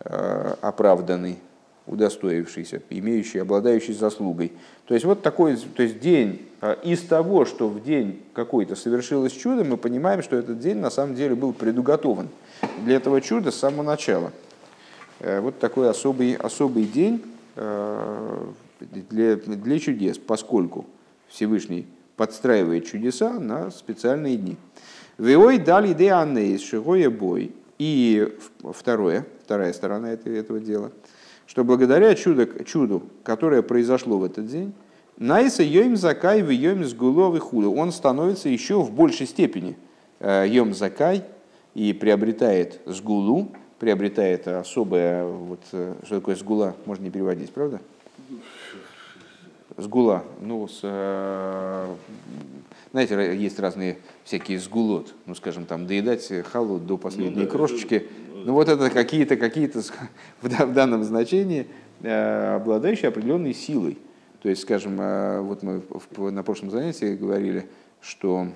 э, 0.00 0.54
оправданный, 0.60 1.38
удостоившийся, 1.86 2.82
имеющий, 2.90 3.38
обладающий 3.38 3.94
заслугой. 3.94 4.52
То 4.86 4.94
есть 4.94 5.06
вот 5.06 5.22
такой 5.22 5.56
то 5.56 5.82
есть 5.82 6.00
день, 6.00 6.47
из 6.82 7.02
того, 7.02 7.44
что 7.44 7.68
в 7.68 7.82
день 7.82 8.22
какой-то 8.32 8.74
совершилось 8.76 9.32
чудо, 9.32 9.64
мы 9.64 9.76
понимаем, 9.76 10.22
что 10.22 10.36
этот 10.36 10.58
день 10.58 10.78
на 10.78 10.90
самом 10.90 11.14
деле 11.14 11.34
был 11.34 11.52
предуготован 11.52 12.28
для 12.84 12.96
этого 12.96 13.20
чуда 13.20 13.50
с 13.50 13.56
самого 13.56 13.82
начала. 13.82 14.32
Вот 15.20 15.58
такой 15.58 15.88
особый, 15.90 16.34
особый 16.34 16.84
день 16.84 17.22
для, 17.54 19.36
для 19.36 19.78
чудес, 19.78 20.18
поскольку 20.18 20.86
Всевышний 21.28 21.86
подстраивает 22.16 22.86
чудеса 22.86 23.38
на 23.38 23.70
специальные 23.70 24.36
дни. 24.36 24.56
Веой 25.18 25.58
дали 25.58 25.92
де 25.92 26.10
аннейс 26.10 26.62
шигоя 26.62 27.10
бой. 27.10 27.52
И 27.78 28.36
второе, 28.72 29.24
вторая 29.44 29.72
сторона 29.72 30.12
этого, 30.12 30.34
этого 30.34 30.58
дела, 30.58 30.90
что 31.46 31.62
благодаря 31.62 32.12
чуду, 32.16 32.48
чуду, 32.64 33.04
которое 33.22 33.62
произошло 33.62 34.18
в 34.18 34.24
этот 34.24 34.48
день, 34.48 34.72
Найса 35.18 35.64
йом 35.64 35.96
закай 35.96 36.42
в 36.42 36.50
йом 36.50 36.84
сгулов 36.84 37.38
худо. 37.40 37.70
Он 37.70 37.90
становится 37.90 38.48
еще 38.48 38.80
в 38.80 38.92
большей 38.92 39.26
степени 39.26 39.76
э, 40.20 40.46
йом 40.48 40.74
закай 40.74 41.24
и 41.74 41.92
приобретает 41.92 42.80
сгулу, 42.86 43.48
приобретает 43.80 44.46
особое, 44.46 45.24
вот, 45.24 45.60
э, 45.72 45.94
что 46.04 46.16
такое 46.16 46.36
сгула, 46.36 46.76
можно 46.86 47.04
не 47.04 47.10
переводить, 47.10 47.50
правда? 47.50 47.80
сгула, 49.76 50.24
ну, 50.40 50.66
с, 50.66 50.80
э, 50.82 51.86
знаете, 52.90 53.36
есть 53.36 53.58
разные 53.60 53.98
всякие 54.24 54.58
сгулот, 54.58 55.14
ну, 55.26 55.34
скажем, 55.34 55.66
там, 55.66 55.86
доедать 55.86 56.32
халу 56.46 56.78
до 56.78 56.96
последней 56.96 57.42
ну, 57.42 57.44
да, 57.44 57.50
крошечки. 57.50 58.08
Ну, 58.44 58.52
вот 58.54 58.68
это 58.68 58.90
какие-то, 58.90 59.36
какие-то 59.36 59.82
в 60.42 60.72
данном 60.72 61.04
значении 61.04 61.66
обладающие 62.02 63.08
определенной 63.08 63.54
силой. 63.54 63.98
То 64.40 64.48
есть, 64.48 64.62
скажем, 64.62 65.00
э, 65.00 65.40
вот 65.40 65.62
мы 65.62 65.82
на 66.30 66.42
прошлом 66.42 66.70
занятии 66.70 67.16
говорили, 67.16 67.68
что 68.00 68.48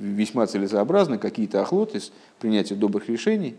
весьма 0.00 0.46
целесообразно 0.46 1.18
какие-то 1.18 1.60
охлоты 1.60 1.98
с 1.98 2.12
принятия 2.38 2.76
добрых 2.76 3.08
решений 3.08 3.56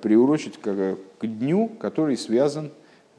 приурочить 0.00 0.60
к 0.60 0.96
дню, 1.22 1.66
который 1.80 2.16
связан 2.16 2.70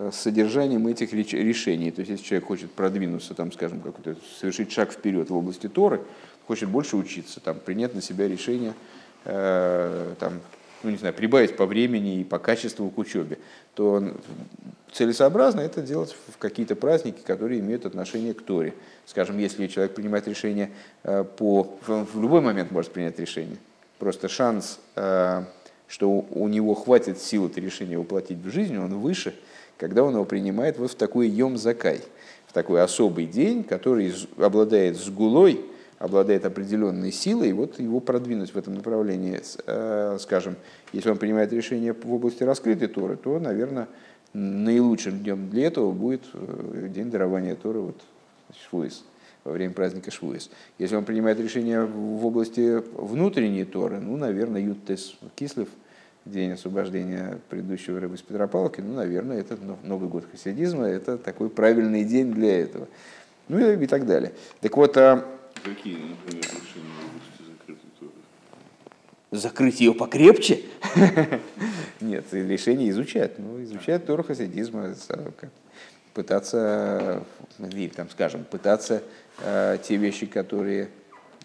Э, 0.01 0.09
с 0.11 0.15
содержанием 0.15 0.87
этих 0.87 1.13
решений. 1.13 1.91
То 1.91 2.01
есть, 2.01 2.11
если 2.11 2.25
человек 2.25 2.47
хочет 2.47 2.71
продвинуться, 2.71 3.33
там, 3.35 3.51
скажем, 3.51 3.81
какой-то, 3.81 4.19
совершить 4.39 4.71
шаг 4.71 4.91
вперед 4.91 5.29
в 5.29 5.35
области 5.35 5.67
Торы, 5.67 6.01
хочет 6.47 6.69
больше 6.69 6.97
учиться, 6.97 7.39
там, 7.39 7.59
принять 7.59 7.93
на 7.93 8.01
себя 8.01 8.27
решение, 8.27 8.73
э, 9.25 10.15
там, 10.19 10.39
ну, 10.81 10.89
не 10.89 10.97
знаю, 10.97 11.13
прибавить 11.13 11.55
по 11.55 11.67
времени 11.67 12.21
и 12.21 12.23
по 12.23 12.39
качеству 12.39 12.89
к 12.89 12.97
учебе, 12.97 13.37
то 13.75 14.15
целесообразно 14.91 15.61
это 15.61 15.81
делать 15.81 16.15
в 16.27 16.37
какие-то 16.37 16.75
праздники, 16.75 17.21
которые 17.25 17.59
имеют 17.59 17.85
отношение 17.85 18.33
к 18.33 18.41
Торе. 18.41 18.73
Скажем, 19.05 19.37
если 19.37 19.67
человек 19.67 19.95
принимает 19.95 20.27
решение 20.27 20.71
э, 21.03 21.23
по... 21.23 21.75
В 21.85 22.21
любой 22.21 22.41
момент 22.41 22.71
может 22.71 22.91
принять 22.91 23.19
решение. 23.19 23.57
Просто 23.99 24.27
шанс, 24.27 24.79
э, 24.95 25.43
что 25.87 26.25
у 26.29 26.47
него 26.47 26.73
хватит 26.73 27.19
сил 27.19 27.47
это 27.47 27.59
решение 27.61 27.97
воплотить 27.97 28.39
в 28.39 28.49
жизнь, 28.49 28.77
он 28.77 28.99
выше– 28.99 29.35
когда 29.81 30.03
он 30.03 30.13
его 30.13 30.25
принимает 30.25 30.77
вот 30.77 30.91
в 30.91 30.95
такой 30.95 31.27
йом 31.27 31.57
закай, 31.57 32.01
в 32.45 32.53
такой 32.53 32.83
особый 32.83 33.25
день, 33.25 33.63
который 33.63 34.13
обладает 34.37 34.95
сгулой, 34.95 35.59
обладает 35.97 36.45
определенной 36.45 37.11
силой, 37.11 37.49
и 37.49 37.53
вот 37.53 37.79
его 37.79 37.99
продвинуть 37.99 38.53
в 38.53 38.57
этом 38.59 38.75
направлении, 38.75 39.41
э, 39.65 40.17
скажем, 40.19 40.55
если 40.93 41.09
он 41.09 41.17
принимает 41.17 41.51
решение 41.51 41.93
в 41.93 42.13
области 42.13 42.43
раскрытой 42.43 42.89
Торы, 42.89 43.17
то, 43.17 43.39
наверное, 43.39 43.87
наилучшим 44.33 45.19
днем 45.19 45.49
для 45.49 45.67
этого 45.67 45.91
будет 45.91 46.23
э, 46.33 46.89
день 46.93 47.11
дарования 47.11 47.55
Торы, 47.55 47.79
вот, 47.79 48.01
Швуис, 48.69 49.03
во 49.43 49.51
время 49.51 49.73
праздника 49.73 50.11
Швуис. 50.11 50.49
Если 50.77 50.95
он 50.95 51.05
принимает 51.05 51.39
решение 51.39 51.85
в 51.85 52.25
области 52.25 52.81
внутренней 52.97 53.65
Торы, 53.65 53.99
ну, 53.99 54.17
наверное, 54.17 54.61
Юттес 54.61 55.15
Кислев– 55.35 55.69
день 56.25 56.51
освобождения 56.51 57.39
предыдущего 57.49 57.99
рыбы 57.99 58.17
с 58.17 58.21
Петропавловки, 58.21 58.81
ну, 58.81 58.93
наверное, 58.93 59.39
это 59.39 59.57
Новый 59.83 60.09
год 60.09 60.25
хасидизма, 60.29 60.85
это 60.85 61.17
такой 61.17 61.49
правильный 61.49 62.03
день 62.03 62.31
для 62.31 62.61
этого. 62.61 62.87
Ну 63.47 63.59
и, 63.59 63.83
и 63.83 63.87
так 63.87 64.05
далее. 64.05 64.33
Так 64.61 64.77
вот, 64.77 64.95
а... 64.97 65.25
Какие, 65.63 65.95
например, 65.95 66.43
решения 66.43 66.91
в 66.95 67.09
области 67.09 67.51
закрытой 67.51 67.89
Торы? 67.99 68.11
Закрыть 69.31 69.79
ее 69.79 69.93
покрепче? 69.93 70.61
Нет, 72.01 72.25
решение 72.31 72.89
изучать. 72.89 73.39
Ну, 73.39 73.63
изучать 73.63 74.05
Тору 74.05 74.23
хасидизма, 74.23 74.93
пытаться, 76.13 77.23
или 77.59 77.87
там, 77.87 78.09
скажем, 78.09 78.43
пытаться 78.43 79.01
э, 79.39 79.77
те 79.81 79.95
вещи, 79.95 80.25
которые 80.25 80.89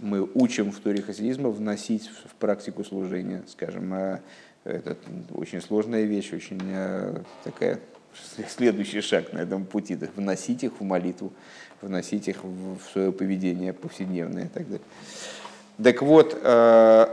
мы 0.01 0.29
учим 0.35 0.73
в 0.73 0.81
Торе 0.81 1.03
хасидизма, 1.03 1.51
вносить 1.51 2.09
в 2.09 2.35
практику 2.35 2.85
служения, 2.85 3.45
скажем, 3.47 3.95
э, 3.95 4.21
это 4.65 4.97
очень 5.33 5.61
сложная 5.61 6.03
вещь, 6.03 6.33
очень 6.33 6.61
э, 6.65 7.21
такая 7.45 7.79
следующий 8.49 9.01
шаг 9.01 9.33
на 9.33 9.39
этом 9.39 9.65
пути, 9.65 9.97
вносить 10.17 10.65
их 10.65 10.81
в 10.81 10.83
молитву, 10.83 11.33
вносить 11.81 12.29
их 12.29 12.43
в 12.43 12.79
свое 12.93 13.13
поведение 13.13 13.73
повседневное 13.73 14.47
и 14.47 14.49
так 14.49 14.65
далее. 14.65 14.87
Так 15.83 16.03
вот, 16.03 16.39
э, 16.43 17.07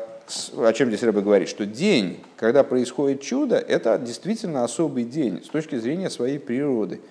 о 0.57 0.73
чем 0.73 0.89
здесь 0.89 1.03
Рэбе 1.03 1.21
говорит, 1.21 1.49
что 1.49 1.65
день, 1.65 2.19
когда 2.37 2.63
происходит 2.63 3.21
чудо, 3.21 3.57
это 3.57 3.97
действительно 3.97 4.63
особый 4.63 5.03
день 5.03 5.43
с 5.43 5.49
точки 5.49 5.75
зрения 5.77 6.09
своей 6.09 6.39
природы. 6.39 7.01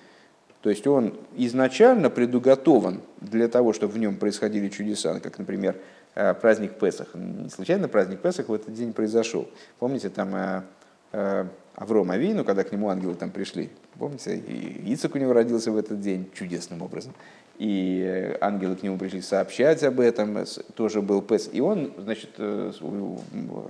То 0.61 0.69
есть 0.69 0.87
он 0.87 1.13
изначально 1.35 2.09
предуготован 2.09 3.01
для 3.19 3.47
того, 3.47 3.73
чтобы 3.73 3.93
в 3.93 3.97
нем 3.97 4.15
происходили 4.15 4.69
чудеса, 4.69 5.19
как, 5.19 5.37
например, 5.37 5.75
э, 6.15 6.33
праздник 6.33 6.79
Песах. 6.79 7.09
Не 7.15 7.49
случайно 7.49 7.87
праздник 7.87 8.21
Песах 8.21 8.47
в 8.47 8.53
этот 8.53 8.73
день 8.73 8.93
произошел. 8.93 9.47
Помните, 9.79 10.09
там 10.09 10.63
э, 11.11 11.45
Авром 11.75 12.11
Авину, 12.11 12.45
когда 12.45 12.63
к 12.63 12.71
нему 12.71 12.89
ангелы 12.89 13.15
там 13.15 13.31
пришли, 13.31 13.69
помните, 13.99 14.37
и 14.37 14.93
Ицек 14.93 15.15
у 15.15 15.17
него 15.17 15.33
родился 15.33 15.71
в 15.71 15.77
этот 15.77 15.99
день 15.99 16.29
чудесным 16.33 16.81
образом 16.81 17.13
и 17.57 18.35
ангелы 18.41 18.75
к 18.75 18.83
нему 18.83 18.97
пришли 18.97 19.21
сообщать 19.21 19.83
об 19.83 19.99
этом, 19.99 20.45
тоже 20.75 21.01
был 21.01 21.21
Пес. 21.21 21.49
И 21.51 21.61
он, 21.61 21.93
значит, 21.97 22.31
э, 22.37 22.71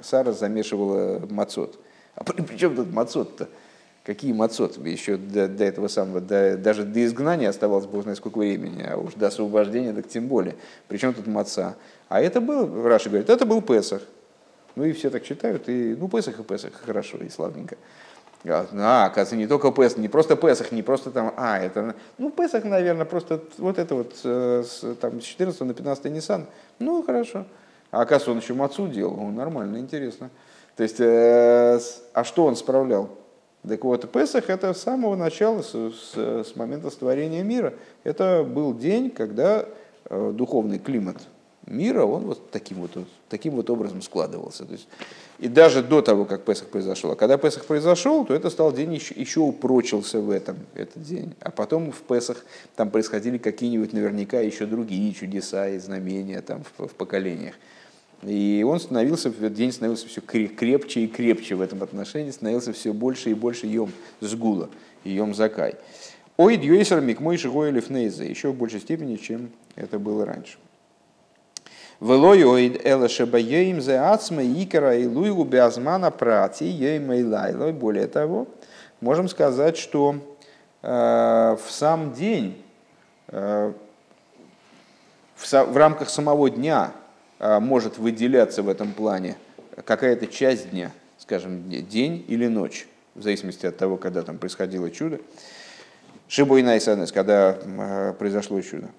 Сара 0.03 0.31
замешивала 0.31 1.21
мацот. 1.29 1.79
А 2.15 2.23
при, 2.23 2.41
при 2.41 2.57
чем 2.57 2.75
тут 2.75 2.91
мацот-то? 2.91 3.49
Какие 4.03 4.33
мацот? 4.33 4.77
Еще 4.85 5.17
до, 5.17 5.47
до 5.47 5.63
этого 5.63 5.87
самого, 5.87 6.21
до, 6.21 6.57
даже 6.57 6.83
до 6.83 7.05
изгнания 7.05 7.49
оставалось 7.49 7.85
бог 7.85 8.03
знает 8.03 8.17
сколько 8.17 8.37
времени, 8.37 8.83
а 8.83 8.97
уж 8.97 9.13
до 9.13 9.27
освобождения 9.27 9.93
так 9.93 10.07
тем 10.07 10.27
более. 10.27 10.55
Причем 10.87 11.13
тут 11.13 11.27
маца? 11.27 11.75
А 12.09 12.21
это 12.21 12.41
был, 12.41 12.83
Раша 12.83 13.09
говорит, 13.09 13.29
это 13.29 13.45
был 13.45 13.61
Песах. 13.61 14.01
Ну 14.75 14.85
и 14.85 14.91
все 14.91 15.09
так 15.09 15.23
читают, 15.23 15.69
и 15.69 15.95
ну 15.97 16.09
Песах 16.09 16.39
и 16.39 16.43
Песах, 16.43 16.73
хорошо 16.73 17.17
и 17.17 17.29
славненько. 17.29 17.77
А, 18.45 19.05
оказывается, 19.05 19.37
не 19.37 19.47
только 19.47 19.71
Песах, 19.71 19.99
не 19.99 20.09
просто 20.09 20.35
Песах, 20.35 20.71
не 20.71 20.83
просто 20.83 21.11
там, 21.11 21.33
а, 21.37 21.59
это, 21.59 21.95
ну, 22.17 22.29
Песах, 22.29 22.65
наверное, 22.65 23.05
просто 23.05 23.41
вот 23.57 23.79
это 23.79 23.95
вот 23.95 24.13
э, 24.23 24.63
с, 24.67 24.95
там, 24.95 25.21
с 25.21 25.23
14 25.23 25.61
на 25.61 25.73
15 25.73 26.05
Nissan, 26.07 26.45
ну, 26.79 27.01
хорошо. 27.03 27.45
А 27.91 28.01
оказывается, 28.01 28.31
он 28.31 28.39
еще 28.39 28.53
мацу 28.53 28.87
делал, 28.87 29.15
ну, 29.15 29.31
нормально, 29.31 29.77
интересно. 29.77 30.29
То 30.75 30.83
есть, 30.83 30.99
э, 30.99 31.79
а 32.13 32.23
что 32.25 32.45
он 32.45 32.57
справлял? 32.57 33.09
Так 33.65 33.81
вот, 33.85 34.11
Песах 34.11 34.49
это 34.49 34.73
с 34.73 34.81
самого 34.81 35.15
начала, 35.15 35.61
с, 35.61 35.71
с, 35.71 36.17
с 36.17 36.55
момента 36.57 36.89
створения 36.89 37.43
мира. 37.43 37.73
Это 38.03 38.43
был 38.43 38.73
день, 38.73 39.09
когда 39.09 39.65
э, 40.09 40.31
духовный 40.33 40.79
климат 40.79 41.17
мира, 41.67 42.03
он 42.03 42.23
вот 42.23 42.51
таким 42.51 42.77
вот, 42.79 42.91
таким 43.29 43.55
вот 43.55 43.69
образом 43.69 44.01
складывался. 44.01 44.65
То 44.65 44.73
есть, 44.73 44.87
и 45.39 45.47
даже 45.47 45.83
до 45.83 46.01
того, 46.01 46.25
как 46.25 46.43
Песах 46.43 46.67
произошел. 46.67 47.11
А 47.11 47.15
когда 47.15 47.37
Песах 47.37 47.65
произошел, 47.65 48.25
то 48.25 48.33
это 48.33 48.49
стал 48.49 48.71
день, 48.71 48.93
еще, 48.93 49.13
еще 49.15 49.39
упрочился 49.39 50.19
в 50.19 50.29
этом, 50.29 50.57
этот 50.73 51.03
день. 51.03 51.33
А 51.39 51.51
потом 51.51 51.91
в 51.91 52.01
Песах 52.01 52.45
там 52.75 52.89
происходили 52.89 53.37
какие-нибудь 53.37 53.93
наверняка 53.93 54.39
еще 54.39 54.65
другие 54.65 55.13
чудеса 55.13 55.69
и 55.69 55.79
знамения 55.79 56.41
там 56.41 56.63
в, 56.77 56.87
в 56.87 56.93
поколениях. 56.95 57.55
И 58.25 58.63
он 58.65 58.79
становился, 58.79 59.29
день 59.29 59.71
становился 59.71 60.07
все 60.07 60.21
крепче 60.21 61.01
и 61.01 61.07
крепче 61.07 61.55
в 61.55 61.61
этом 61.61 61.83
отношении, 61.83 62.31
становился 62.31 62.71
все 62.71 62.93
больше 62.93 63.31
и 63.31 63.33
больше 63.33 63.67
Йом 63.67 63.91
Сгула, 64.21 64.69
Йом 65.03 65.33
Закай. 65.33 65.75
Ой, 66.37 66.57
Дьюисер 66.57 67.01
Микмой 67.01 67.37
Шигойлев 67.37 67.89
Нейза, 67.89 68.23
еще 68.23 68.51
в 68.51 68.55
большей 68.55 68.79
степени, 68.79 69.17
чем 69.17 69.51
это 69.75 69.99
было 69.99 70.25
раньше. 70.25 70.57
Велойоид 72.03 72.85
эла 72.85 73.07
шебаеим 73.07 73.79
зе 73.79 73.97
ацма 73.97 74.43
икара 74.43 74.97
и 74.97 75.07
луйгу 75.07 75.45
бязмана 75.45 76.11
прати 76.11 76.65
ейма 76.65 77.15
и. 77.15 77.71
Более 77.71 78.07
того, 78.07 78.47
можем 78.99 79.29
сказать, 79.29 79.77
что 79.77 80.15
э, 80.81 80.87
в 80.87 81.71
сам 81.71 82.11
день, 82.11 82.61
э, 83.29 83.71
в, 85.37 85.53
в 85.53 85.77
рамках 85.77 86.09
самого 86.09 86.49
дня 86.49 86.91
э, 87.39 87.59
может 87.59 87.97
выделяться 87.97 88.63
в 88.63 88.67
этом 88.67 88.91
плане 88.91 89.37
какая-то 89.85 90.27
часть 90.27 90.71
дня, 90.71 90.91
скажем, 91.17 91.69
день 91.69 92.25
или 92.27 92.47
ночь, 92.47 92.85
в 93.15 93.21
зависимости 93.21 93.65
от 93.65 93.77
того, 93.77 93.95
когда 93.95 94.23
там 94.23 94.39
происходило 94.39 94.91
чудо. 94.91 95.21
Шибой 96.27 96.63
Найсанес, 96.63 97.13
когда 97.13 97.57
э, 97.63 98.13
произошло 98.19 98.59
чудо. 98.59 98.89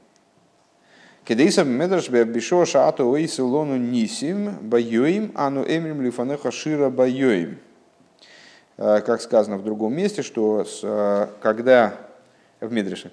Кедейсам 1.24 1.70
медраш 1.70 2.10
бешо 2.10 2.66
шаату 2.66 3.06
уис 3.06 3.38
лону 3.38 3.76
нисим 3.76 4.58
байоим 4.60 5.32
ану 5.34 5.62
эмрим 5.62 6.02
лифанеха 6.02 6.50
шира 6.50 6.90
байоим. 6.90 7.58
Э, 8.76 9.00
как 9.00 9.22
сказано 9.22 9.56
в 9.56 9.64
другом 9.64 9.94
месте, 9.94 10.22
что 10.22 10.66
э, 10.82 11.26
когда 11.40 11.94
в 12.60 12.70
Медреше, 12.70 13.10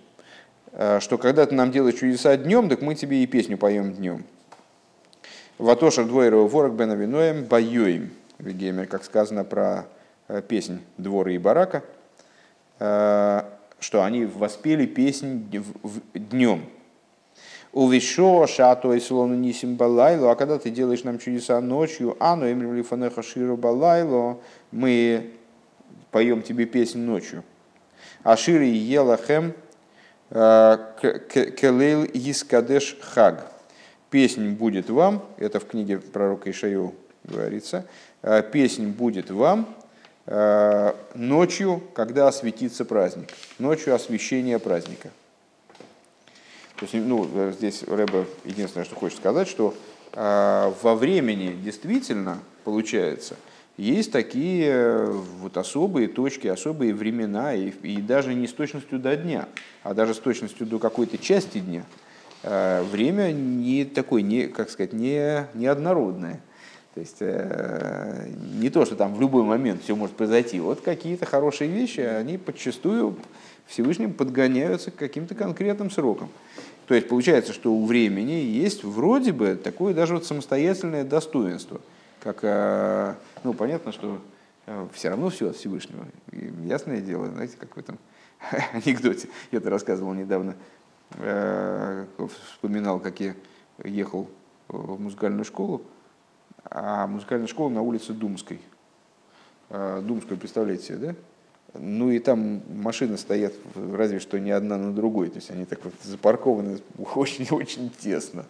э, 0.74 1.00
что 1.00 1.18
когда 1.18 1.46
ты 1.46 1.56
нам 1.56 1.72
делаешь 1.72 2.00
чудеса 2.00 2.36
днем, 2.36 2.68
так 2.68 2.82
мы 2.82 2.96
тебе 2.96 3.24
и 3.24 3.28
песню 3.28 3.58
поем 3.58 3.94
днем. 3.94 4.26
Ватоша 5.58 6.04
двойрова 6.04 6.50
ворог 6.50 6.74
бена 6.74 6.94
виноем 6.94 7.46
байоим. 7.46 8.12
Вегемер, 8.40 8.88
как 8.88 9.06
сказано 9.06 9.44
про 9.44 9.86
песнь 10.48 10.82
Двора 10.98 11.32
и 11.32 11.38
Барака, 11.38 11.84
что 12.80 14.04
они 14.04 14.26
воспели 14.26 14.88
песнь 14.88 15.48
днем. 16.16 16.66
Увешо 17.74 18.46
шато 18.48 18.94
и 18.94 19.00
слону 19.00 19.36
нисим 19.36 19.76
балайло, 19.76 20.32
а 20.32 20.36
когда 20.36 20.60
ты 20.60 20.70
делаешь 20.70 21.04
нам 21.06 21.20
чудеса 21.20 21.62
ночью, 21.62 22.18
а 22.20 22.36
ну 22.36 22.52
эмрим 22.52 22.76
лифанеха 22.76 23.24
ширу 23.24 23.56
балайло, 23.56 24.40
мы 24.72 25.32
поем 26.12 26.42
тебе 26.42 26.66
песнь 26.66 27.00
ночью. 27.00 27.44
А 28.24 28.36
шири 28.36 28.68
елахем 28.68 29.54
э, 30.32 30.78
келейл 31.56 32.04
искадеш 32.14 32.98
хаг. 33.02 33.50
Песнь 34.10 34.50
будет 34.50 34.90
вам, 34.90 35.24
это 35.38 35.62
в 35.62 35.66
книге 35.66 36.00
пророка 36.00 36.52
Ишаю 36.52 36.94
говорится, 37.24 37.86
э, 38.22 38.44
песнь 38.52 38.88
будет 38.88 39.32
вам 39.32 39.74
э, 40.26 40.94
ночью, 41.16 41.82
когда 41.94 42.28
осветится 42.28 42.84
праздник, 42.84 43.30
ночью 43.60 43.96
освещения 43.96 44.60
праздника. 44.60 45.10
То 46.82 46.88
есть, 46.92 47.08
ну, 47.08 47.30
здесь 47.52 47.84
Рэбе 47.84 48.26
единственное, 48.44 48.86
что 48.86 48.96
хочет 48.96 49.20
сказать, 49.20 49.48
что 49.48 49.76
э, 50.14 50.74
во 50.82 50.96
времени 50.96 51.56
действительно, 51.64 52.40
получается, 52.64 53.36
есть 53.78 54.12
такие 54.12 55.06
вот 55.42 55.58
особые 55.58 56.08
точки, 56.08 56.48
особые 56.48 56.96
времена, 56.96 57.54
и, 57.54 57.70
и 57.84 58.02
даже 58.02 58.34
не 58.34 58.48
с 58.48 58.54
точностью 58.54 58.98
до 58.98 59.16
дня, 59.16 59.48
а 59.84 59.94
даже 59.94 60.16
с 60.16 60.18
точностью 60.18 60.66
до 60.66 60.80
какой-то 60.80 61.20
части 61.20 61.60
дня. 61.60 61.84
Э, 62.42 62.82
время 62.82 63.32
не 63.32 63.86
такое, 63.86 64.24
не, 64.24 64.48
как 64.48 64.72
сказать, 64.72 64.92
не, 64.92 65.46
не 65.54 65.68
однородное. 65.68 66.42
То 66.96 67.00
есть 67.00 67.18
э, 67.20 68.28
не 68.60 68.72
то, 68.72 68.86
что 68.86 68.96
там 68.96 69.14
в 69.14 69.22
любой 69.22 69.44
момент 69.44 69.84
все 69.84 69.96
может 69.96 70.16
произойти. 70.16 70.60
Вот 70.60 70.82
какие-то 70.82 71.28
хорошие 71.28 71.70
вещи, 71.70 72.00
они 72.00 72.40
подчастую 72.40 73.18
Всевышним 73.72 74.12
подгоняются 74.12 74.92
к 74.92 74.96
каким-то 74.96 75.34
конкретным 75.34 75.90
срокам. 75.90 76.30
То 76.92 76.96
есть 76.96 77.08
получается, 77.08 77.54
что 77.54 77.72
у 77.72 77.86
времени 77.86 78.34
есть 78.34 78.84
вроде 78.84 79.32
бы 79.32 79.56
такое 79.56 79.94
даже 79.94 80.14
вот 80.14 80.26
самостоятельное 80.26 81.06
достоинство. 81.06 81.80
Как, 82.20 82.40
э, 82.42 83.16
ну, 83.46 83.54
понятно, 83.54 83.94
что 83.94 84.20
э, 84.66 84.88
все 84.92 85.08
равно 85.08 85.30
все 85.30 85.52
от 85.52 85.56
Всевышнего. 85.56 86.06
И 86.34 86.52
ясное 86.66 87.00
дело, 87.00 87.28
знаете, 87.28 87.56
как 87.58 87.78
в 87.78 87.80
этом 87.80 87.98
анекдоте, 88.74 89.30
я 89.54 89.60
это 89.60 89.70
рассказывал 89.70 90.12
недавно, 90.14 90.56
э, 91.20 92.08
вспоминал, 92.50 93.00
как 93.00 93.22
я 93.22 93.36
ехал 93.86 94.28
в 94.68 95.00
музыкальную 95.00 95.46
школу, 95.46 95.84
а 96.66 97.08
музыкальная 97.08 97.48
школа 97.48 97.70
на 97.70 97.82
улице 97.82 98.12
Думской. 98.12 98.60
Думскую, 99.70 100.38
представляете 100.38 100.84
себе, 100.84 100.98
да? 100.98 101.16
Ну 101.74 102.12
и 102.12 102.20
там 102.20 102.62
машины 102.68 103.18
стоят 103.18 103.54
разве 103.76 104.20
что 104.20 104.40
не 104.40 104.52
одна 104.52 104.78
на 104.78 104.94
другой, 104.94 105.30
то 105.30 105.38
есть 105.38 105.52
они 105.52 105.66
так 105.66 105.80
вот 105.84 105.94
запаркованы 106.04 106.80
очень-очень 107.16 107.90
тесно. 107.98 108.46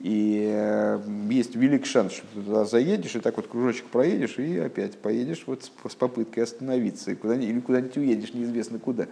И 0.00 0.50
э, 0.52 1.00
есть 1.30 1.54
велик 1.54 1.86
шанс, 1.86 2.14
что 2.14 2.26
ты 2.34 2.40
туда 2.40 2.64
заедешь, 2.64 3.14
и 3.14 3.20
так 3.20 3.36
вот 3.36 3.46
кружочек 3.46 3.86
проедешь, 3.86 4.38
и 4.38 4.58
опять 4.58 4.98
поедешь 4.98 5.44
вот 5.46 5.64
с 5.64 5.94
попыткой 5.94 6.42
остановиться, 6.42 7.12
и 7.12 7.14
куда 7.14 7.36
или 7.36 7.60
куда-нибудь 7.60 7.96
уедешь, 7.98 8.34
неизвестно 8.34 8.80
куда. 8.80 9.06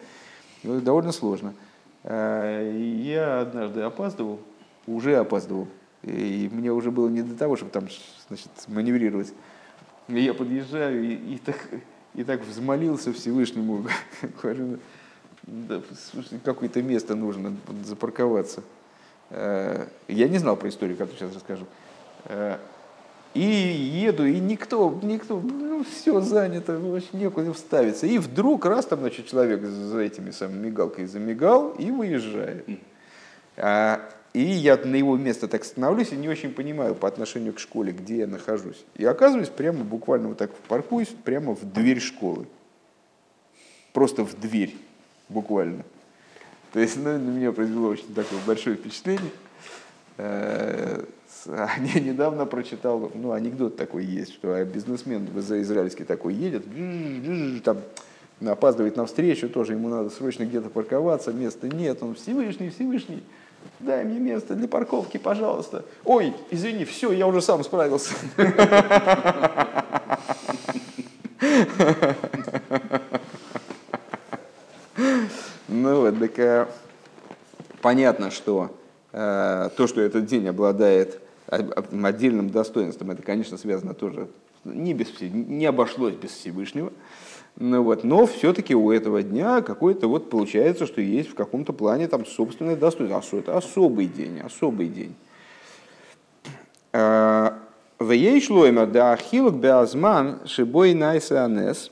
Ну, 0.65 0.81
довольно 0.81 1.13
сложно. 1.13 1.55
Э, 2.03 2.77
я 3.03 3.43
однажды 3.43 3.83
опаздывал, 3.83 4.41
уже 4.87 5.17
опаздывал, 5.17 5.69
и 6.03 6.49
мне 6.51 6.73
уже 6.73 6.91
было 6.91 7.09
не 7.09 7.23
до 7.23 7.37
того, 7.37 7.57
чтобы 7.57 7.71
там 7.71 7.89
значит, 8.29 8.49
маневрировать 8.67 9.33
И 10.09 10.21
я 10.21 10.35
подъезжаю 10.35 11.05
и, 11.05 11.15
и, 11.35 11.39
так, 11.39 11.69
и 12.15 12.25
так 12.25 12.43
взмолился 12.43 13.13
Всевышнему. 13.13 13.87
Говорю, 14.43 14.79
да, 15.43 15.81
какое-то 16.45 16.83
место 16.83 17.15
нужно 17.15 17.57
запарковаться. 17.85 18.63
Э, 19.31 19.87
я 20.09 20.29
не 20.29 20.39
знал 20.39 20.57
про 20.57 20.69
историю, 20.69 20.97
которую 20.97 21.19
сейчас 21.19 21.35
расскажу. 21.35 21.67
Э, 22.27 22.59
и 23.33 23.41
еду, 23.41 24.27
и 24.27 24.41
никто, 24.41 24.99
никто, 25.03 25.41
ну, 25.41 25.85
все 25.85 26.21
занято, 26.21 26.79
вообще 26.79 27.09
некуда 27.13 27.53
вставиться. 27.53 28.07
И 28.07 28.19
вдруг 28.19 28.67
раз 28.67 28.87
там, 28.87 29.01
значит, 29.01 29.27
человек 29.27 29.63
за 29.63 30.01
этими 30.01 30.31
самыми 30.31 30.67
мигалкой 30.67 31.07
замигал 31.07 31.71
и 31.71 31.93
выезжает. 31.93 32.67
А, 33.57 34.01
и 34.33 34.43
я 34.43 34.77
на 34.77 34.95
его 34.95 35.17
место 35.17 35.49
так 35.49 35.65
становлюсь 35.65 36.13
и 36.13 36.17
не 36.17 36.29
очень 36.29 36.53
понимаю 36.53 36.95
по 36.95 37.09
отношению 37.09 37.53
к 37.53 37.59
школе, 37.59 37.93
где 37.93 38.19
я 38.19 38.27
нахожусь. 38.27 38.85
И 38.97 39.05
оказываюсь 39.05 39.49
прямо 39.49 39.83
буквально 39.83 40.29
вот 40.29 40.39
так 40.39 40.55
паркуюсь, 40.69 41.09
прямо 41.25 41.55
в 41.55 41.73
дверь 41.73 42.01
школы. 42.01 42.47
Просто 43.93 44.25
в 44.25 44.39
дверь, 44.39 44.77
буквально. 45.29 45.85
То 46.73 46.79
есть 46.79 46.97
ну, 46.97 47.19
на 47.19 47.31
меня 47.31 47.51
произвело 47.51 47.89
очень 47.89 48.15
такое 48.15 48.39
большое 48.47 48.77
впечатление. 48.77 49.31
Э, 50.17 51.05
я 51.47 52.01
недавно 52.01 52.47
прочитал, 52.47 53.11
ну, 53.15 53.33
анекдот 53.33 53.77
такой 53.77 54.05
есть, 54.05 54.35
что 54.35 54.65
бизнесмен 54.65 55.27
израильский 55.37 56.05
такой 56.05 56.35
едет, 56.35 56.65
там, 57.65 57.79
опаздывает 58.41 58.97
на 58.97 59.07
встречу, 59.07 59.49
тоже 59.49 59.73
ему 59.73 59.89
надо 59.89 60.11
срочно 60.11 60.45
где-то 60.45 60.71
парковаться, 60.71 61.33
места 61.33 61.69
нет, 61.69 62.03
он 62.03 62.15
Всевышний, 62.15 62.71
Всевышний, 62.71 63.23
дай 63.81 64.05
мне 64.05 64.19
место 64.19 64.55
для 64.55 64.69
парковки, 64.69 65.19
пожалуйста. 65.19 65.85
Ой, 66.05 66.35
извини, 66.51 66.85
все, 66.85 67.13
я 67.13 67.27
уже 67.27 67.41
сам 67.41 67.65
справился. 67.65 68.15
Ну 75.69 76.01
вот, 76.01 76.19
так 76.19 76.39
э, 76.39 76.67
понятно, 77.81 78.31
что 78.31 78.77
э, 79.13 79.71
то, 79.77 79.87
что 79.87 80.01
этот 80.01 80.27
день 80.27 80.47
обладает 80.49 81.21
отдельным 81.47 82.51
достоинством, 82.51 83.13
это, 83.13 83.23
конечно, 83.23 83.57
связано 83.57 83.95
тоже 83.95 84.29
не, 84.65 84.95
без, 84.95 85.09
не 85.21 85.67
обошлось 85.67 86.15
без 86.15 86.31
Всевышнего. 86.31 86.93
Ну 87.57 87.83
вот, 87.83 88.05
но 88.05 88.27
все-таки 88.27 88.75
у 88.75 88.91
этого 88.91 89.23
дня 89.23 89.61
какой-то 89.61 90.09
вот 90.09 90.31
получается, 90.31 90.87
что 90.87 91.01
есть 91.01 91.31
в 91.31 91.35
каком-то 91.35 91.73
плане 91.73 92.09
там 92.09 92.25
собственное 92.25 92.77
достоинство. 92.77 93.39
А 93.39 93.41
это 93.41 93.57
особый 93.57 94.07
день, 94.07 94.41
особый 94.41 94.89
день. 94.89 95.15
А, 96.93 97.59
в 97.99 98.11
ей 98.13 98.41
шлоймер 98.41 98.87
да 98.87 99.13
ахилок 99.13 99.57
беазман 99.57 100.41
шибой 100.47 100.95
найса 100.95 101.45
анес. 101.45 101.91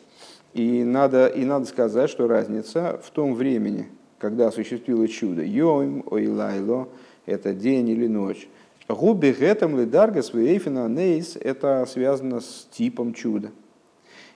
И 0.55 0.83
надо, 0.83 1.27
и 1.27 1.45
надо 1.45 1.67
сказать, 1.67 2.09
что 2.09 2.27
разница 2.27 2.99
в 3.05 3.11
том 3.11 3.35
времени, 3.35 3.89
когда 4.19 4.49
осуществилось 4.49 5.11
чудо. 5.11 5.45
Йоим, 5.45 6.03
ойлайло, 6.07 6.89
это 7.27 7.53
день 7.53 7.91
или 7.91 8.07
ночь. 8.07 8.49
Губи 8.89 9.37
гетам 9.39 9.79
лидаргас 9.79 10.33
вейфина 10.33 10.89
нейс– 10.89 11.37
это 11.41 11.87
связано 11.87 12.41
с 12.41 12.67
типом 12.71 13.13
чуда. 13.13 13.51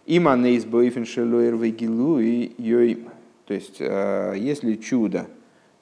Има 0.07 0.37
нейс 0.37 0.65
бойфен 0.65 1.05
шелуэр 1.05 1.55
вегилу 1.55 2.19
и 2.19 2.53
йой. 2.59 3.07
То 3.47 3.55
есть, 3.55 3.77
э, 3.81 4.35
если 4.37 4.75
чудо 4.75 5.27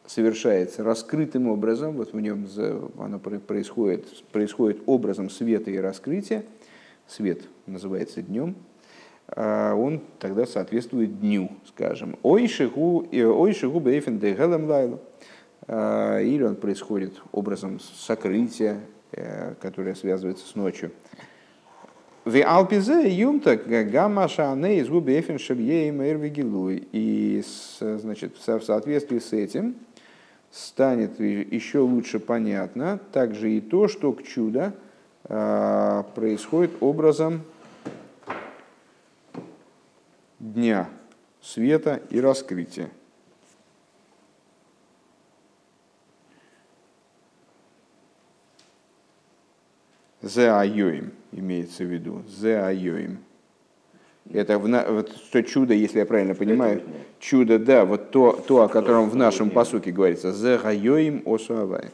совершается 0.07 0.85
раскрытым 0.85 1.49
образом, 1.49 1.97
вот 1.97 2.13
в 2.13 2.21
нем 2.21 2.47
оно 2.99 3.19
происходит, 3.19 4.07
происходит 4.33 4.83
образом 4.87 5.31
света 5.31 5.71
и 5.71 5.79
раскрытия, 5.79 6.45
свет 7.07 7.43
называется 7.67 8.21
днем, 8.21 8.57
э, 9.29 9.73
он 9.73 10.03
тогда 10.19 10.45
соответствует 10.45 11.19
дню, 11.21 11.53
скажем. 11.67 12.19
Ой 12.23 12.47
шигу 12.47 13.07
э, 13.11 13.81
бейфен 13.81 14.19
дегелем 14.19 14.67
лайлу 14.67 15.01
или 15.69 16.43
он 16.43 16.57
происходит 16.57 17.23
образом 17.31 17.79
сокрытия, 17.79 18.81
которое 19.61 19.95
связывается 19.95 20.45
с 20.45 20.57
ночью. 20.57 20.91
В 22.23 22.39
Алпизе 22.43 23.09
юмта 23.09 23.57
гамма 23.57 24.29
шане 24.29 24.81
из 24.81 24.89
губи 24.89 25.19
эфин 25.21 25.39
И 26.93 27.43
значит, 27.81 28.37
в 28.37 28.63
соответствии 28.63 29.19
с 29.19 29.33
этим 29.33 29.77
станет 30.51 31.19
еще 31.19 31.79
лучше 31.79 32.19
понятно 32.19 33.01
также 33.13 33.53
и 33.53 33.63
то, 33.63 33.89
что 33.89 34.13
к 34.13 34.23
чуду 34.23 34.73
а, 35.25 36.03
происходит 36.15 36.73
образом 36.81 37.41
дня 40.39 40.91
света 41.41 42.03
и 42.11 42.21
раскрытия. 42.21 42.91
Зе 50.21 50.51
айоим 50.51 51.15
имеется 51.33 51.85
в 51.85 51.89
виду. 51.89 52.23
Зе 52.29 52.59
айоим. 52.59 53.19
Это 54.33 54.59
в, 54.59 54.93
вот, 54.93 55.11
что 55.17 55.43
чудо, 55.43 55.75
если 55.75 55.99
я 55.99 56.07
правильно 56.07 56.35
понимаю, 56.35 56.83
чудо, 57.19 57.59
да, 57.59 57.85
вот 57.85 58.11
то, 58.11 58.33
то 58.33 58.63
о 58.63 58.69
котором 58.69 59.11
в 59.11 59.17
нашем 59.17 59.51
посуке 59.51 59.91
говорится. 59.91 60.33
Зе 60.33 60.57
айоим 60.57 61.23
осуавай. 61.27 61.91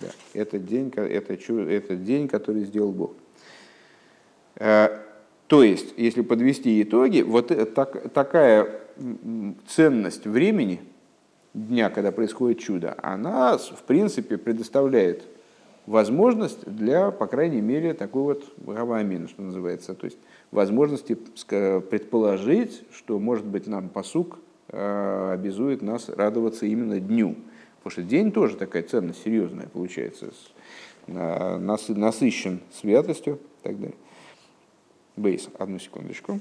Да, 0.00 0.08
это 0.34 0.58
день, 0.58 0.92
это, 0.94 1.36
чудо, 1.36 1.70
это 1.70 1.96
день, 1.96 2.28
который 2.28 2.64
сделал 2.64 2.92
Бог. 2.92 3.12
Э, 4.56 5.00
то 5.46 5.62
есть, 5.62 5.94
если 5.96 6.22
подвести 6.22 6.80
итоги, 6.82 7.22
вот 7.22 7.48
так, 7.74 8.12
такая 8.12 8.80
ценность 9.66 10.26
времени, 10.26 10.80
дня, 11.54 11.90
когда 11.90 12.12
происходит 12.12 12.60
чудо, 12.60 12.96
она, 13.02 13.58
в 13.58 13.82
принципе, 13.82 14.38
предоставляет 14.38 15.24
возможность 15.90 16.64
для, 16.66 17.10
по 17.10 17.26
крайней 17.26 17.60
мере, 17.60 17.94
такой 17.94 18.22
вот 18.22 18.44
гавамина, 18.58 19.26
что 19.26 19.42
называется, 19.42 19.94
то 19.94 20.04
есть 20.04 20.18
возможности 20.52 21.14
предположить, 21.14 22.82
что, 22.92 23.18
может 23.18 23.44
быть, 23.44 23.66
нам 23.66 23.88
посук 23.88 24.38
э, 24.68 25.32
обязует 25.32 25.82
нас 25.82 26.08
радоваться 26.08 26.66
именно 26.66 27.00
дню. 27.00 27.34
Потому 27.78 27.90
что 27.90 28.02
день 28.02 28.30
тоже 28.30 28.56
такая 28.56 28.84
ценность 28.84 29.22
серьезная 29.24 29.66
получается, 29.66 30.30
насыщен 31.08 32.60
святостью 32.72 33.40
и 33.60 33.64
так 33.64 33.80
далее. 33.80 33.96
Бейс, 35.16 35.48
одну 35.58 35.80
секундочку. 35.80 36.38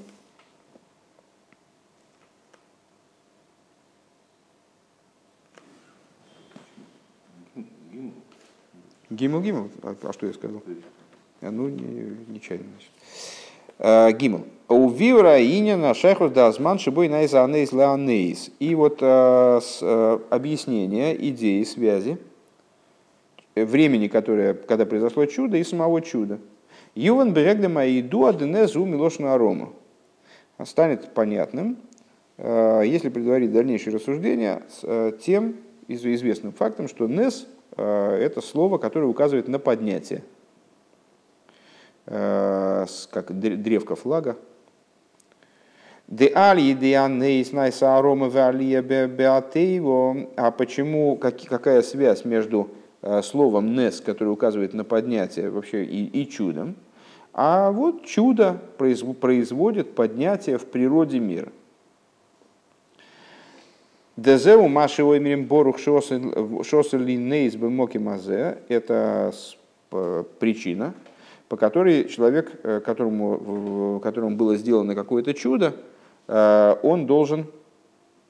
Гимл, 9.09 9.41
гимл. 9.41 9.69
А, 9.81 9.95
а 10.03 10.13
что 10.13 10.27
я 10.27 10.33
сказал? 10.33 10.61
А, 11.41 11.49
ну, 11.49 11.67
не, 11.67 12.15
нечаянно. 12.27 12.65
Значит. 12.69 12.91
А, 13.79 14.11
гимл. 14.11 14.45
У 14.67 14.89
Вивра 14.89 15.43
Инина 15.43 15.95
Шехус 15.95 16.31
Дазман 16.31 16.77
Шибой 16.77 17.09
Найза 17.09 17.43
Анейс 17.43 17.71
Леонейс. 17.71 18.51
И 18.59 18.75
вот 18.75 18.99
а, 19.01 19.61
а, 19.81 20.21
объяснение 20.29 21.29
идеи 21.29 21.63
связи 21.63 22.19
времени, 23.55 24.07
которое, 24.07 24.53
когда 24.53 24.85
произошло 24.85 25.25
чудо, 25.25 25.57
и 25.57 25.63
самого 25.63 26.01
чуда. 26.01 26.39
Юван 26.93 27.33
Берегдема 27.33 27.87
Иду 27.87 28.25
Аденезу 28.25 28.85
Милошна 28.85 29.33
Арома. 29.33 29.73
Станет 30.65 31.13
понятным, 31.13 31.77
если 32.37 33.07
предварить 33.07 33.53
дальнейшее 33.53 33.95
рассуждение, 33.95 34.63
с 34.69 35.13
тем 35.23 35.55
известным 35.87 36.51
фактом, 36.51 36.89
что 36.89 37.07
Нес 37.07 37.47
это 37.75 38.41
слово, 38.41 38.77
которое 38.77 39.05
указывает 39.05 39.47
на 39.47 39.59
поднятие, 39.59 40.23
э, 42.05 42.85
как 43.11 43.39
древко 43.39 43.95
флага. 43.95 44.37
А 50.35 50.51
почему, 50.51 51.17
какая 51.17 51.83
связь 51.83 52.25
между 52.25 52.71
э, 53.03 53.21
словом 53.21 53.75
«нес», 53.75 54.01
которое 54.01 54.31
указывает 54.31 54.73
на 54.73 54.83
поднятие 54.83 55.51
вообще 55.51 55.85
и, 55.85 56.05
и 56.05 56.27
чудом, 56.27 56.77
а 57.31 57.71
вот 57.71 58.05
чудо 58.05 58.59
производит 58.79 59.93
поднятие 59.93 60.57
в 60.57 60.65
природе 60.65 61.19
мира. 61.19 61.51
Дезеу 64.19 64.67
маши 64.67 65.01
оймерим 65.01 65.45
борух 65.45 65.79
шосели 65.79 67.15
нейс 67.15 67.55
бемоки 67.55 67.97
мазе– 67.97 68.57
это 68.67 69.31
причина, 70.39 70.93
по 71.47 71.55
которой 71.55 72.03
человек, 72.09 72.51
э, 72.63 72.81
которому, 72.81 73.99
которому 74.03 74.35
было 74.35 74.57
сделано 74.57 74.93
какое-то 74.93 75.33
чудо, 75.33 75.73
э, 76.27 76.75
он 76.83 77.07
должен 77.07 77.47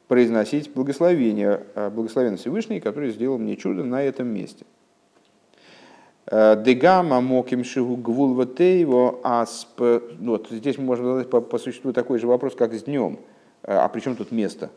произносить 0.07 0.71
благословение, 0.71 1.63
э, 1.73 1.89
благословен 1.89 2.37
Всевышний, 2.37 2.79
который 2.79 3.09
сделал 3.09 3.39
мне 3.39 3.55
чудо 3.55 3.83
на 3.83 4.03
этом 4.03 4.27
месте. 4.27 4.65
Дегама 6.31 7.19
моким 7.21 7.63
шигу 7.63 7.95
гвул 7.95 8.39
его 8.39 9.19
асп. 9.23 9.81
Ну, 10.19 10.33
вот 10.33 10.49
здесь 10.51 10.77
мы 10.77 10.83
можем 10.83 11.05
задать 11.05 11.29
по, 11.31 11.41
по 11.41 11.57
существу 11.57 11.91
такой 11.91 12.19
же 12.19 12.27
вопрос, 12.27 12.53
как 12.53 12.75
с 12.75 12.83
днем. 12.83 13.17
А 13.63 13.87
при 13.89 13.99
чем 14.01 14.15
тут 14.15 14.31
место? 14.31 14.69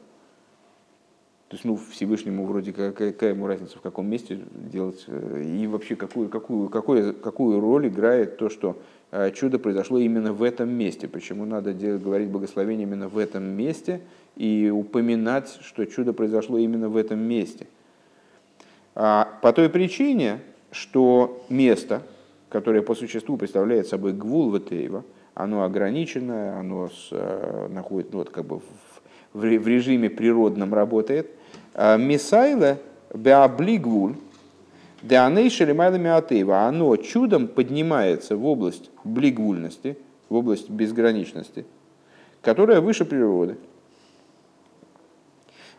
То 1.53 1.57
есть, 1.57 1.67
ну, 1.67 1.77
Всевышнему 1.77 2.47
вроде 2.47 2.73
какая, 2.73 3.13
какая 3.13 3.35
ему 3.35 3.47
разница, 3.47 3.77
в 3.77 3.83
каком 3.83 4.07
месте 4.07 4.39
делать, 4.73 5.05
и 5.07 5.67
вообще 5.67 5.97
какую, 5.97 6.31
какую, 6.31 6.71
какую, 6.71 7.13
какую 7.13 7.61
роль 7.61 7.89
играет 7.89 8.39
то, 8.39 8.49
что 8.49 8.79
чудо 9.35 9.59
произошло 9.59 9.99
именно 9.99 10.33
в 10.33 10.43
этом 10.43 10.71
месте. 10.71 11.09
Почему 11.09 11.45
надо 11.45 11.75
делать, 11.75 12.03
говорить 12.03 12.31
благословение 12.31 12.87
именно 12.87 13.09
в 13.09 13.19
этом 13.19 13.45
месте 13.45 14.01
и 14.35 14.73
упоминать, 14.75 15.59
что 15.61 15.85
чудо 15.85 16.15
произошло 16.15 16.57
именно 16.57 16.89
в 16.89 16.97
этом 16.97 17.19
месте. 17.19 17.67
А 18.95 19.39
по 19.43 19.53
той 19.53 19.69
причине, 19.69 20.39
что 20.71 21.45
место, 21.51 22.01
которое 22.49 22.81
по 22.81 22.95
существу 22.95 23.37
представляет 23.37 23.87
собой 23.89 24.15
гвул 24.15 24.49
Ватеева, 24.49 25.05
оно 25.35 25.65
ограниченное, 25.65 26.59
оно 26.59 26.89
с, 26.89 27.09
э, 27.11 27.69
находится 27.71 28.15
ну, 28.15 28.19
вот, 28.21 28.31
как 28.31 28.47
бы 28.47 28.61
в, 29.35 29.39
в 29.39 29.69
режиме 29.69 30.09
природном 30.09 30.73
работает. 30.73 31.31
А 31.75 31.97
Мисайла 31.97 32.79
беаблигвуль, 33.15 34.15
Деанейшели 35.03 35.73
майлами 35.73 36.11
атеева, 36.11 36.61
оно 36.61 36.97
чудом 36.97 37.49
поднимается 37.49 38.37
в 38.37 38.47
область 38.47 38.91
блигвульности, 39.03 39.99
в 40.29 40.37
область 40.37 40.71
безграничности, 40.71 41.67
которая 42.41 42.81
выше 42.81 43.05
природы. 43.05 43.57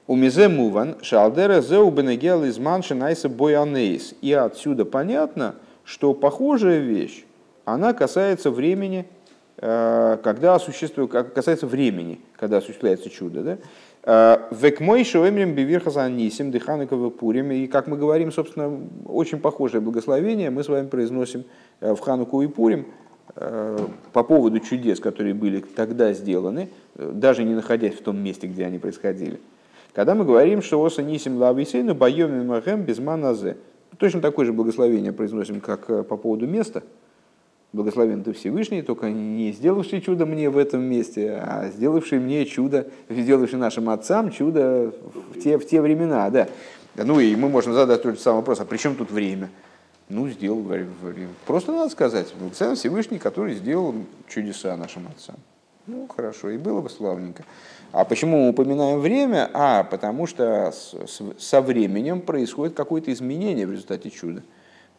У 0.06 0.18
мизе 0.18 0.50
муван 0.50 0.98
шалдера 1.02 1.62
зеу 1.62 1.90
бенегел 1.90 2.44
из 2.44 2.58
манши 2.60 2.94
найса 2.94 3.30
боянейс. 3.30 4.14
И 4.22 4.34
отсюда 4.34 4.84
понятно, 4.84 5.56
что 5.86 6.14
похожая 6.14 6.80
вещь, 6.80 7.24
она 7.64 7.94
касается 7.94 8.52
времени, 8.52 9.08
э, 9.58 10.18
когда 10.22 10.56
осуществует, 10.56 11.12
касается 11.34 11.68
времени, 11.68 12.20
когда 12.36 12.58
осуществляется 12.58 13.10
чудо. 13.10 13.42
Да? 13.42 13.58
Э, 14.04 14.38
Век 14.52 14.80
мой 14.80 15.04
шоемрим 15.04 15.54
бивирхаса 15.54 16.04
анисим 16.04 16.52
дыханыкова 16.52 17.10
пурим. 17.10 17.52
И, 17.52 17.68
как 17.68 17.88
мы 17.88 17.98
говорим, 17.98 18.32
собственно, 18.32 18.80
очень 19.06 19.40
похожее 19.40 19.82
благословение 19.82 20.50
мы 20.50 20.64
с 20.64 20.70
вами 20.70 20.88
произносим 20.88 21.46
э, 21.80 21.94
в 21.94 22.00
Хануку 22.00 22.42
и 22.42 22.48
Пурим 22.48 22.88
по 24.12 24.24
поводу 24.24 24.60
чудес, 24.60 25.00
которые 25.00 25.34
были 25.34 25.62
тогда 25.62 26.12
сделаны, 26.12 26.70
даже 26.94 27.44
не 27.44 27.56
находясь 27.56 27.96
в 27.96 28.04
том 28.04 28.22
месте, 28.22 28.48
где 28.48 28.66
они 28.66 28.80
происходили. 28.80 29.40
Когда 29.94 30.16
мы 30.16 30.26
говорим, 30.26 30.62
что 30.62 30.84
оса 30.84 31.04
нисим 31.04 31.38
лависейну 31.38 31.94
боем 31.94 32.48
махем 32.48 32.82
без 32.84 32.98
маназе. 33.00 33.58
Точно 33.98 34.22
такое 34.22 34.46
же 34.46 34.54
благословение 34.54 35.14
произносим, 35.14 35.62
как 35.62 35.90
э, 35.90 36.04
по 36.04 36.18
поводу 36.18 36.48
места. 36.48 36.82
Благословен 37.74 38.24
ты 38.24 38.34
Всевышний, 38.34 38.84
только 38.84 39.10
не 39.10 39.52
сделавший 39.52 40.00
чудо 40.00 40.28
мне 40.28 40.48
в 40.52 40.60
этом 40.60 40.84
месте, 40.84 41.42
а 41.42 41.70
сделавший 41.70 42.20
мне 42.20 42.46
чудо, 42.46 42.86
сделавший 43.10 43.58
нашим 43.58 43.90
отцам 43.90 44.30
чудо 44.30 44.94
в 45.34 45.40
те, 45.40 45.58
в 45.58 45.66
те 45.66 45.82
времена. 45.82 46.30
Да. 46.30 46.48
Ну 46.96 47.20
и 47.20 47.36
мы 47.36 47.50
можем 47.50 47.74
задать 47.74 48.04
тот 48.04 48.14
же 48.14 48.20
самый 48.20 48.38
вопрос, 48.38 48.60
а 48.60 48.66
при 48.66 48.78
чем 48.78 48.96
тут 48.96 49.10
время? 49.10 49.50
Ну, 50.08 50.30
сделал, 50.30 50.62
говорю, 50.62 50.86
просто 51.48 51.72
надо 51.72 51.90
сказать, 51.90 52.32
Благословен 52.40 52.76
Всевышний, 52.76 53.18
который 53.18 53.56
сделал 53.56 53.96
чудеса 54.28 54.78
нашим 54.78 55.08
отцам. 55.08 55.38
Ну, 55.88 56.08
хорошо, 56.16 56.52
и 56.52 56.60
было 56.60 56.80
бы 56.80 56.92
славненько. 56.92 57.44
А 57.92 58.06
почему 58.06 58.44
мы 58.44 58.50
упоминаем 58.50 59.00
время? 59.00 59.50
А, 59.52 59.84
потому 59.84 60.28
что 60.28 60.72
со 61.40 61.62
временем 61.62 62.22
происходит 62.22 62.76
какое-то 62.76 63.12
изменение 63.12 63.66
в 63.66 63.72
результате 63.72 64.12
чуда. 64.12 64.44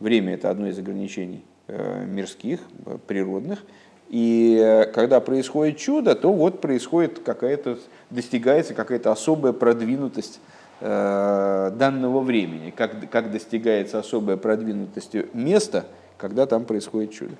Время– 0.01 0.35
это 0.35 0.51
одно 0.51 0.67
из 0.67 0.77
ограничений 0.77 1.45
мирских, 1.69 2.61
э, 2.87 2.99
природных. 3.07 3.65
И 4.11 4.59
э, 4.63 4.87
когда 4.87 5.21
происходит 5.21 5.79
чудо, 5.79 6.15
то 6.15 6.33
вот 6.33 6.61
происходит 6.61 7.21
какая-то, 7.21 7.79
достигается 8.11 8.75
какая-то 8.75 9.11
особая 9.13 9.53
продвинутость 9.53 10.41
данного 10.81 12.21
времени, 12.21 12.71
как, 12.71 13.09
как 13.09 13.31
достигается 13.31 14.01
особая 14.01 14.37
продвинутость 14.37 15.15
места, 15.33 15.87
когда 16.19 16.47
там 16.47 16.67
происходит 16.67 17.13
чудо. 17.13 17.37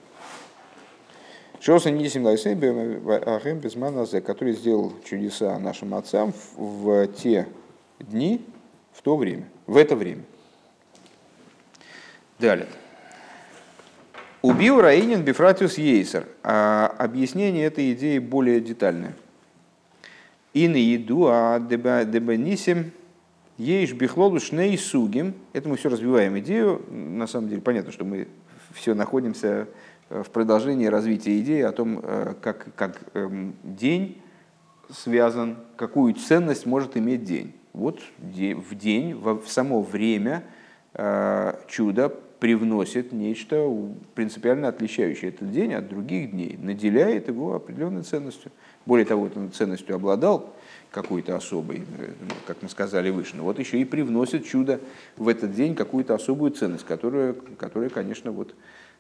Шоса 1.61 1.91
Нисим 1.91 2.27
Ахем 2.27 3.59
Безманазе, 3.59 4.21
который 4.21 4.55
сделал 4.55 4.95
чудеса 5.05 5.59
нашим 5.59 5.95
отцам 5.95 6.33
в 6.57 7.09
те 7.09 7.49
дни, 7.99 8.41
в 8.93 9.03
то 9.03 9.17
время, 9.17 9.49
в 9.67 9.77
это 9.77 9.97
время. 9.97 10.23
Далее. 12.39 12.69
Убил 14.45 14.81
Раинин 14.81 15.23
Бифратиус 15.23 15.79
Ейсер. 15.79 16.27
А 16.43 16.95
объяснение 16.99 17.65
этой 17.65 17.93
идеи 17.95 18.19
более 18.19 18.61
детальное. 18.61 19.15
И 20.53 20.69
на 20.69 20.77
еду, 20.77 21.27
а 21.29 21.59
дебанисим 21.59 22.93
ейш 23.57 23.93
бихлолу 23.93 24.39
шней 24.41 24.77
сугим. 24.77 25.35
Это 25.53 25.69
мы 25.69 25.77
все 25.77 25.89
развиваем 25.89 26.39
идею. 26.41 26.85
На 26.91 27.27
самом 27.27 27.49
деле 27.49 27.63
понятно, 27.63 27.91
что 27.91 28.05
мы 28.05 28.29
все 28.75 28.95
находимся 28.95 29.67
Э, 30.11 30.23
в 30.23 30.31
продолжении 30.31 30.87
развития 30.87 31.39
идеи 31.41 31.63
о 31.63 31.73
том, 31.73 32.01
э, 32.03 32.35
как, 32.41 32.75
как 32.77 33.01
эм, 33.15 33.55
день 33.63 34.21
связан, 34.91 35.57
какую 35.77 36.15
ценность 36.15 36.67
может 36.67 36.97
иметь 36.97 37.25
день. 37.25 37.55
Вот 37.73 38.01
в 38.19 38.75
день, 38.75 39.15
в 39.15 39.43
само 39.47 39.83
время 39.83 40.45
э, 40.93 41.55
чудо 41.67 42.15
привносит 42.45 43.13
нечто 43.13 43.67
принципиально 44.15 44.69
отличающее 44.69 45.31
этот 45.31 45.51
день 45.51 45.73
от 45.73 45.89
других 45.89 46.33
дней, 46.33 46.59
наделяет 46.61 47.29
его 47.29 47.55
определенной 47.55 48.03
ценностью. 48.03 48.53
Более 48.85 49.07
того, 49.07 49.31
он 49.35 49.51
ценностью 49.51 49.97
обладал 49.97 50.53
какой-то 50.91 51.37
особой, 51.37 51.79
ну, 51.79 52.35
как 52.47 52.59
мы 52.61 52.69
сказали 52.69 53.09
выше, 53.09 53.37
но 53.37 53.45
вот 53.45 53.59
еще 53.59 53.81
и 53.81 53.87
привносит 53.87 54.45
чудо 54.45 54.79
в 55.17 55.29
этот 55.29 55.55
день 55.55 55.75
какую-то 55.75 56.15
особую 56.15 56.51
ценность, 56.51 56.85
которая, 56.85 57.33
которая 57.57 57.89
конечно, 57.89 58.31
вот, 58.31 58.55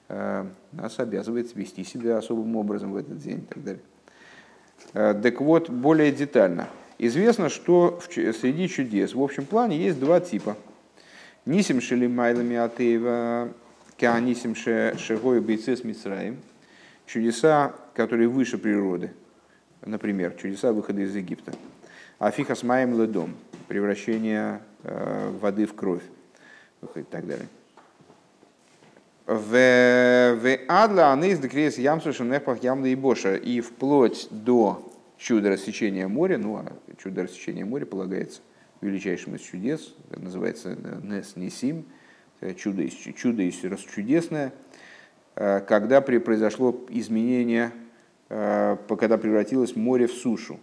Э, 0.09 0.45
нас 0.73 0.99
обязывает 0.99 1.55
вести 1.55 1.83
себя 1.85 2.19
особым 2.19 2.57
образом 2.57 2.93
в 2.93 2.97
этот 2.97 3.19
день 3.19 3.39
и 3.39 3.55
так 3.55 3.65
далее. 3.65 3.83
Э, 4.93 5.15
так 5.15 5.41
вот, 5.41 5.71
более 5.71 6.13
детально. 6.13 6.69
Известно, 6.99 7.49
что 7.49 8.01
среди 8.11 8.69
чудес 8.69 9.15
в 9.15 9.23
общем 9.23 9.47
плане 9.47 9.79
есть 9.79 9.99
два 9.99 10.21
типа. 10.21 10.57
Нисим 11.47 11.83
шели 11.83 12.07
майлами 12.07 12.57
атеева, 12.57 13.53
кеанисим 13.99 14.55
шегой 14.55 15.41
бейцес 15.41 15.85
мицраим. 15.85 16.39
Чудеса, 17.07 17.75
которые 17.93 18.29
выше 18.29 18.57
природы. 18.57 19.13
Например, 19.85 20.33
чудеса 20.41 20.73
выхода 20.73 21.03
из 21.03 21.15
Египта. 21.15 21.53
Афиха 22.19 22.55
с 22.55 22.63
маем 22.63 22.99
ледом. 22.99 23.35
Превращение 23.69 24.63
э, 24.85 25.31
воды 25.39 25.67
в 25.67 25.75
кровь. 25.75 26.03
И 26.95 27.03
так 27.03 27.27
далее. 27.27 27.47
В 29.27 30.59
адла 30.69 31.13
анис 31.13 31.39
декрес 31.39 31.77
ямсушем 31.77 32.31
нехпах 32.31 32.63
ямда 32.63 32.89
и 32.89 32.95
боша. 32.95 33.37
И 33.37 33.61
вплоть 33.61 34.29
до 34.31 34.91
чуда 35.19 35.51
рассечения 35.51 36.09
моря, 36.09 36.39
ну 36.39 36.57
а 36.57 36.73
чудо 37.03 37.25
рассечения 37.25 37.67
моря 37.67 37.85
полагается 37.85 38.41
величайшим 38.81 39.37
из 39.37 39.41
чудес, 39.41 39.95
называется 40.11 40.77
Нес 41.03 41.37
Нисим, 41.37 41.85
чудо 42.57 42.83
из, 42.83 42.93
чудо 42.93 43.43
из 43.43 43.63
расчудесное, 43.65 44.53
когда 45.35 46.01
при, 46.01 46.19
произошло 46.19 46.85
изменение, 46.91 47.73
когда 48.29 49.19
превратилось 49.19 49.77
море 49.77 50.07
в 50.07 50.13
сушу. 50.13 50.61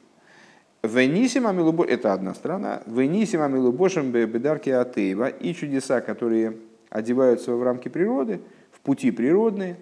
Венисима 0.84 1.52
милубо, 1.52 1.86
это 1.86 2.14
одна 2.14 2.34
страна, 2.34 2.82
Венисима 2.88 3.48
милубошем 3.48 4.12
бедарки 4.12 4.70
атеева 4.70 5.28
и 5.28 5.54
чудеса, 5.54 6.02
которые 6.02 6.58
одеваются 6.90 7.54
в 7.54 7.62
рамки 7.62 7.88
природы, 7.88 8.42
в 8.72 8.80
пути 8.80 9.12
природные. 9.12 9.78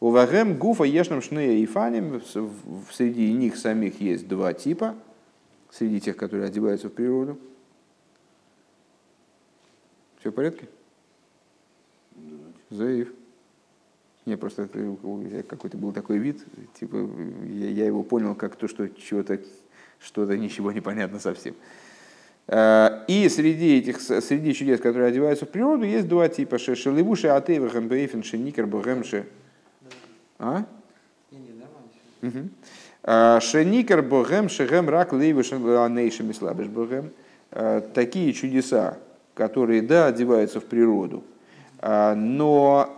У 0.00 0.10
вагем 0.10 0.56
гуфа 0.58 0.84
ешным 0.84 1.22
шнея 1.22 1.52
и 1.58 1.66
фаним, 1.66 2.20
среди 2.92 3.32
них 3.32 3.56
самих 3.56 4.00
есть 4.00 4.28
два 4.28 4.52
типа, 4.52 4.94
среди 5.70 6.00
тех, 6.00 6.16
которые 6.16 6.46
одеваются 6.46 6.88
в 6.88 6.92
природу. 6.92 7.38
Все 10.20 10.30
в 10.30 10.34
порядке? 10.34 10.68
Заив. 12.70 13.12
Не, 14.26 14.36
просто 14.36 14.68
какой-то 14.68 15.78
был 15.78 15.92
такой 15.92 16.18
вид, 16.18 16.44
типа 16.74 17.08
я, 17.46 17.86
его 17.86 18.02
понял 18.02 18.34
как 18.34 18.56
то, 18.56 18.68
что 18.68 18.88
чего-то, 18.88 19.40
что-то 20.00 20.36
ничего 20.36 20.70
не 20.70 20.82
понятно 20.82 21.18
совсем. 21.18 21.54
Э, 22.46 23.04
и 23.08 23.28
среди 23.28 23.78
этих, 23.78 24.00
среди 24.00 24.52
чудес, 24.52 24.80
которые 24.80 25.08
одеваются 25.08 25.46
в 25.46 25.50
природу, 25.50 25.84
есть 25.84 26.08
два 26.08 26.28
типа. 26.28 26.58
Шелевуши 26.58 27.28
атева 27.28 27.68
хэмбейфен 27.68 28.22
шеникер 28.22 28.66
богэмши. 28.66 29.26
А? 30.38 30.66
Э, 32.20 32.30
шеникер 33.04 34.02
богем 34.02 34.48
шегэм 34.48 34.88
рак 34.88 35.12
лейвыш 35.12 35.52
анейшами 35.52 36.32
слабыш 36.32 36.66
богем. 36.66 37.12
Э, 37.50 37.80
такие 37.94 38.32
чудеса, 38.32 38.98
которые, 39.34 39.82
да, 39.82 40.06
одеваются 40.06 40.60
в 40.60 40.64
природу, 40.64 41.22
но 41.80 42.92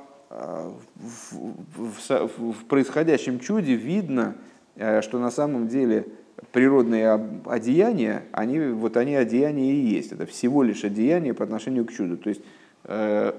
в, 1.69 2.65
происходящем 2.69 3.41
чуде 3.41 3.75
видно, 3.75 4.37
что 5.03 5.19
на 5.19 5.31
самом 5.31 5.69
деле 5.69 6.07
природные 6.53 7.13
одеяния, 7.47 8.25
они, 8.33 8.59
вот 8.61 8.97
они 8.97 9.15
одеяния 9.15 9.73
и 9.73 9.77
есть. 9.77 10.13
Это 10.13 10.27
всего 10.27 10.63
лишь 10.63 10.85
одеяние 10.85 11.35
по 11.35 11.45
отношению 11.45 11.85
к 11.85 11.93
чуду. 11.93 12.17
То 12.17 12.31
есть, 12.31 12.43
э, 12.85 13.33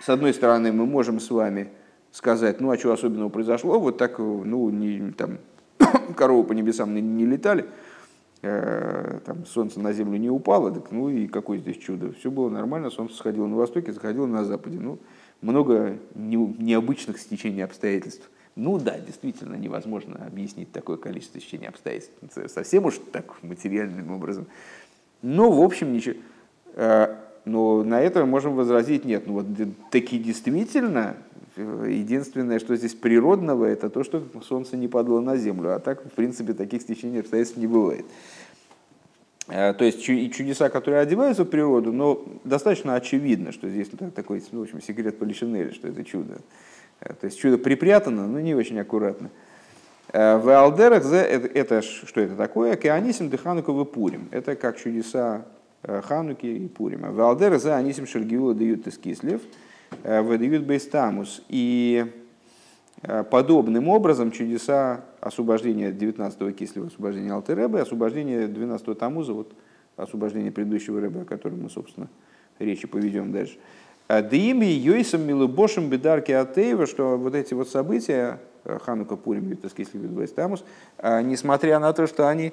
с 0.00 0.08
одной 0.08 0.34
стороны, 0.34 0.72
мы 0.72 0.86
можем 0.86 1.20
с 1.20 1.30
вами 1.30 1.68
сказать, 2.10 2.60
ну 2.60 2.70
а 2.70 2.78
что 2.78 2.92
особенного 2.92 3.28
произошло, 3.28 3.78
вот 3.78 3.98
так, 3.98 4.18
ну, 4.18 4.70
не, 4.70 5.12
там, 5.12 5.38
коровы 6.16 6.44
по 6.44 6.52
небесам 6.52 6.94
не, 6.94 7.26
летали, 7.26 7.66
э, 8.42 9.20
там, 9.24 9.46
солнце 9.46 9.80
на 9.80 9.92
землю 9.92 10.18
не 10.18 10.30
упало, 10.30 10.70
так 10.70 10.90
ну 10.90 11.08
и 11.08 11.26
какое 11.26 11.58
здесь 11.58 11.78
чудо. 11.78 12.12
Все 12.12 12.30
было 12.30 12.48
нормально, 12.48 12.90
солнце 12.90 13.16
сходило 13.16 13.46
на 13.46 13.56
востоке, 13.56 13.92
заходило 13.92 14.26
на 14.26 14.44
западе. 14.44 14.78
Ну, 14.80 14.98
много 15.40 15.98
не, 16.14 16.36
необычных 16.36 17.18
стечений 17.18 17.64
обстоятельств. 17.64 18.28
Ну 18.56 18.78
да, 18.78 18.98
действительно 18.98 19.54
невозможно 19.54 20.26
объяснить 20.26 20.72
такое 20.72 20.96
количество 20.96 21.40
течения 21.40 21.68
обстоятельств 21.68 22.12
совсем 22.48 22.86
уж 22.86 22.98
так 23.12 23.40
материальным 23.42 24.10
образом. 24.10 24.46
Но 25.22 25.50
в 25.50 25.62
общем 25.62 25.92
ничего. 25.92 26.16
Э, 26.74 27.14
но 27.44 27.82
на 27.82 28.00
это 28.00 28.20
мы 28.20 28.26
можем 28.26 28.54
возразить, 28.54 29.04
нет, 29.04 29.26
ну 29.26 29.34
вот 29.34 29.46
таки 29.90 30.18
действительно, 30.18 31.16
единственное, 31.58 32.58
что 32.58 32.76
здесь 32.76 32.94
природного, 32.94 33.64
это 33.64 33.90
то, 33.90 34.04
что 34.04 34.22
солнце 34.42 34.76
не 34.76 34.88
падало 34.88 35.20
на 35.20 35.36
землю, 35.36 35.74
а 35.74 35.78
так, 35.78 36.04
в 36.04 36.10
принципе, 36.12 36.54
таких 36.54 36.82
стечений 36.82 37.20
обстоятельств 37.20 37.58
не 37.58 37.66
бывает. 37.66 38.06
Э, 39.48 39.72
то 39.72 39.84
есть 39.84 40.06
и 40.08 40.30
чудеса, 40.30 40.68
которые 40.68 41.00
одеваются 41.00 41.44
в 41.44 41.48
природу, 41.48 41.92
но 41.92 42.22
достаточно 42.44 42.94
очевидно, 42.94 43.52
что 43.52 43.68
здесь 43.68 43.88
такой, 44.14 44.42
ну, 44.52 44.60
в 44.60 44.62
общем, 44.62 44.82
секрет 44.82 45.18
Полишинеля, 45.18 45.72
что 45.72 45.88
это 45.88 46.04
чудо. 46.04 46.38
Э, 47.00 47.14
то 47.14 47.24
есть 47.24 47.38
чудо 47.38 47.58
припрятано, 47.58 48.26
но 48.26 48.40
не 48.40 48.54
очень 48.54 48.78
аккуратно. 48.78 49.30
Э, 50.12 50.36
в 50.36 50.48
Алдерах 50.50 51.04
это 51.06 51.82
что 51.82 52.20
это 52.20 52.36
такое? 52.36 52.76
Кеанисим 52.76 53.30
деханука 53.30 53.72
в 53.72 53.82
Пурим. 53.84 54.28
Это 54.30 54.54
как 54.54 54.76
чудеса 54.76 55.46
Хануки 55.82 56.46
и 56.46 56.68
Пурима. 56.68 57.10
В 57.12 57.20
Алдерах 57.20 57.62
за 57.62 57.76
Анисим 57.76 58.06
Шергиула 58.06 58.52
дают 58.52 58.86
из 58.86 58.98
Кислев, 58.98 59.40
выдают 60.02 60.64
Бейстамус. 60.64 61.42
И 61.48 62.06
подобным 63.30 63.88
образом 63.88 64.32
чудеса 64.32 65.04
освобождения 65.20 65.90
19-го 65.90 66.50
Кислева, 66.50 66.88
освобождения 66.88 67.32
Алтеребы, 67.32 67.80
освобождения 67.80 68.46
12-го 68.46 68.94
Тамуза, 68.94 69.32
вот 69.32 69.52
освобождение 69.96 70.50
предыдущего 70.50 71.00
Рэба, 71.00 71.22
о 71.22 71.24
котором 71.24 71.62
мы, 71.62 71.70
собственно, 71.70 72.08
речи 72.58 72.86
поведем 72.86 73.32
дальше– 73.32 73.56
Дими 74.08 74.64
Йойсом 74.64 75.26
Милубошем 75.26 75.90
Бедарки 75.90 76.32
Атеева, 76.32 76.86
что 76.86 77.18
вот 77.18 77.34
эти 77.34 77.52
вот 77.52 77.68
события, 77.68 78.40
э, 78.64 78.78
Ханука 78.82 79.16
Пурим, 79.16 79.48
Витовский 79.48 79.84
Сливид 79.84 80.34
Тамус, 80.34 80.64
э, 80.96 81.20
несмотря 81.20 81.78
на 81.78 81.92
то, 81.92 82.06
что 82.06 82.26
они 82.26 82.52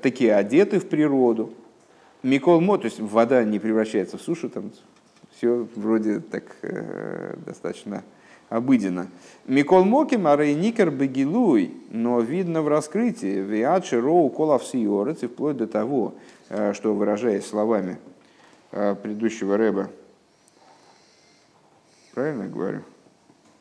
такие 0.00 0.34
одеты 0.34 0.80
в 0.80 0.88
природу, 0.88 1.52
Микол 2.22 2.62
Мо, 2.62 2.78
то 2.78 2.86
есть 2.86 2.98
вода 2.98 3.44
не 3.44 3.58
превращается 3.58 4.16
в 4.16 4.22
сушу, 4.22 4.48
там 4.48 4.72
все 5.40 5.66
вроде 5.74 6.20
так 6.20 6.44
э, 6.60 7.34
достаточно 7.46 8.04
обыденно. 8.50 9.06
Микол 9.46 9.86
Моки 9.86 10.16
Марей 10.16 10.54
Никер 10.54 10.90
Бегилуй, 10.90 11.72
но 11.88 12.20
видно 12.20 12.60
в 12.60 12.68
раскрытии, 12.68 13.40
Виачи 13.40 13.96
Роу 13.96 14.28
Колав 14.28 14.62
Сиорец, 14.62 15.22
и 15.22 15.28
вплоть 15.28 15.56
до 15.56 15.66
того, 15.66 16.14
э, 16.50 16.74
что 16.74 16.92
выражаясь 16.94 17.46
словами 17.46 17.96
предыдущего 18.70 19.56
Рэба, 19.56 19.88
Правильно 22.12 22.42
я 22.42 22.48
говорю? 22.48 22.82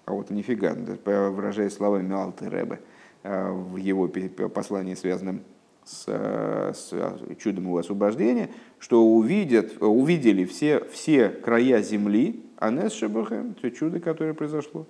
А 0.06 0.12
вот 0.12 0.30
нифига, 0.32 0.76
выражаясь 1.06 1.74
словами 1.74 2.14
Алты 2.14 2.50
Рэбе, 2.50 2.82
э, 3.24 3.52
в 3.52 3.78
его 3.78 4.10
послании, 4.50 4.96
связанном 4.96 5.44
с, 5.86 6.04
с 6.08 6.94
чудом 7.40 7.66
его 7.66 7.78
освобождения, 7.78 8.50
что 8.80 9.06
увидят, 9.06 9.82
увидели 9.82 10.46
все, 10.46 10.84
все 10.92 11.30
края 11.30 11.82
земли, 11.82 12.44
Анес 12.58 12.94
Шебахем, 12.94 13.56
это 13.58 13.72
чудо, 13.72 14.00
которое 14.00 14.34
произошло. 14.34 14.86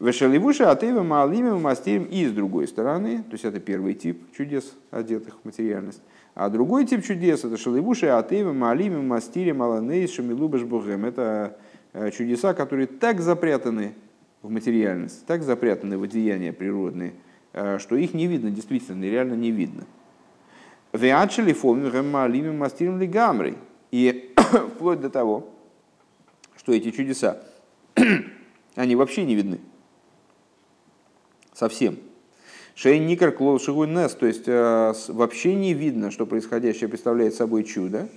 Вешаливуша 0.00 0.70
Атеева 0.70 1.02
Маалимим 1.02 1.60
Мастерим 1.60 2.04
и 2.04 2.26
с 2.26 2.32
другой 2.32 2.66
стороны, 2.66 3.18
то 3.18 3.32
есть 3.32 3.44
это 3.44 3.60
первый 3.60 3.94
тип 3.94 4.22
чудес, 4.36 4.74
одетых 4.90 5.38
в 5.42 5.44
материальность. 5.44 6.02
А 6.34 6.48
другой 6.48 6.84
тип 6.84 7.04
чудес 7.04 7.44
это 7.44 7.56
Шаливуша 7.56 8.18
Атеева 8.18 8.52
Маалимим 8.52 9.06
Мастерим 9.06 9.62
Аланейс 9.62 10.12
Шамилубаш 10.12 10.62
Бухем. 10.62 11.04
Это 11.04 11.56
Э, 11.94 12.10
чудеса, 12.10 12.54
которые 12.54 12.88
так 12.88 13.20
запрятаны 13.20 13.94
в 14.42 14.50
материальность, 14.50 15.24
так 15.26 15.44
запрятаны 15.44 15.96
в 15.96 16.02
одеяния 16.02 16.52
природные, 16.52 17.14
э, 17.52 17.78
что 17.78 17.94
их 17.94 18.14
не 18.14 18.26
видно, 18.26 18.50
действительно, 18.50 19.04
реально 19.04 19.34
не 19.34 19.52
видно. 19.52 19.84
И 23.90 24.32
вплоть 24.36 25.00
до 25.00 25.10
того, 25.10 25.50
что 26.56 26.72
эти 26.72 26.92
чудеса, 26.92 27.42
они 28.76 28.94
вообще 28.94 29.24
не 29.24 29.34
видны. 29.34 29.58
Совсем. 31.52 31.98
Шейн 32.76 33.08
Никер 33.08 33.32
Клол 33.32 33.58
Шигуйнес, 33.58 34.14
то 34.14 34.26
есть 34.26 34.44
э, 34.46 34.94
вообще 35.08 35.56
не 35.56 35.74
видно, 35.74 36.12
что 36.12 36.26
происходящее 36.26 36.88
представляет 36.88 37.34
собой 37.34 37.64
чудо. 37.64 38.08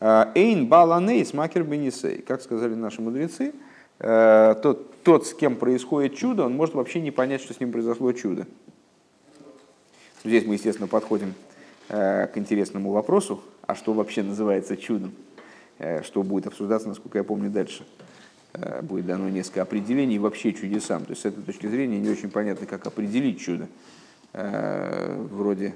Э, 0.00 0.32
Эйн 0.34 0.66
баланейс 0.66 1.32
макер 1.32 1.62
бенисей. 1.62 2.22
Как 2.22 2.42
сказали 2.42 2.74
наши 2.74 3.00
мудрецы, 3.00 3.54
э, 4.00 4.54
тот, 4.60 5.02
тот, 5.04 5.28
с 5.28 5.34
кем 5.34 5.54
происходит 5.54 6.16
чудо, 6.16 6.46
он 6.46 6.56
может 6.56 6.74
вообще 6.74 7.00
не 7.00 7.12
понять, 7.12 7.42
что 7.42 7.54
с 7.54 7.60
ним 7.60 7.70
произошло 7.70 8.10
чудо. 8.10 8.48
Здесь 10.24 10.44
мы, 10.46 10.54
естественно, 10.54 10.88
подходим 10.88 11.34
к 11.88 12.32
интересному 12.34 12.92
вопросу, 12.92 13.42
а 13.66 13.74
что 13.74 13.92
вообще 13.92 14.22
называется 14.22 14.76
чудом, 14.76 15.12
что 16.02 16.22
будет 16.22 16.46
обсуждаться, 16.46 16.88
насколько 16.88 17.18
я 17.18 17.24
помню, 17.24 17.50
дальше. 17.50 17.86
Будет 18.82 19.06
дано 19.06 19.28
несколько 19.28 19.62
определений 19.62 20.18
вообще 20.18 20.52
чудесам. 20.52 21.04
То 21.04 21.10
есть 21.10 21.22
с 21.22 21.24
этой 21.24 21.42
точки 21.42 21.66
зрения 21.66 21.98
не 21.98 22.10
очень 22.10 22.30
понятно, 22.30 22.66
как 22.66 22.86
определить 22.86 23.40
чудо. 23.40 23.68
Вроде 24.32 25.74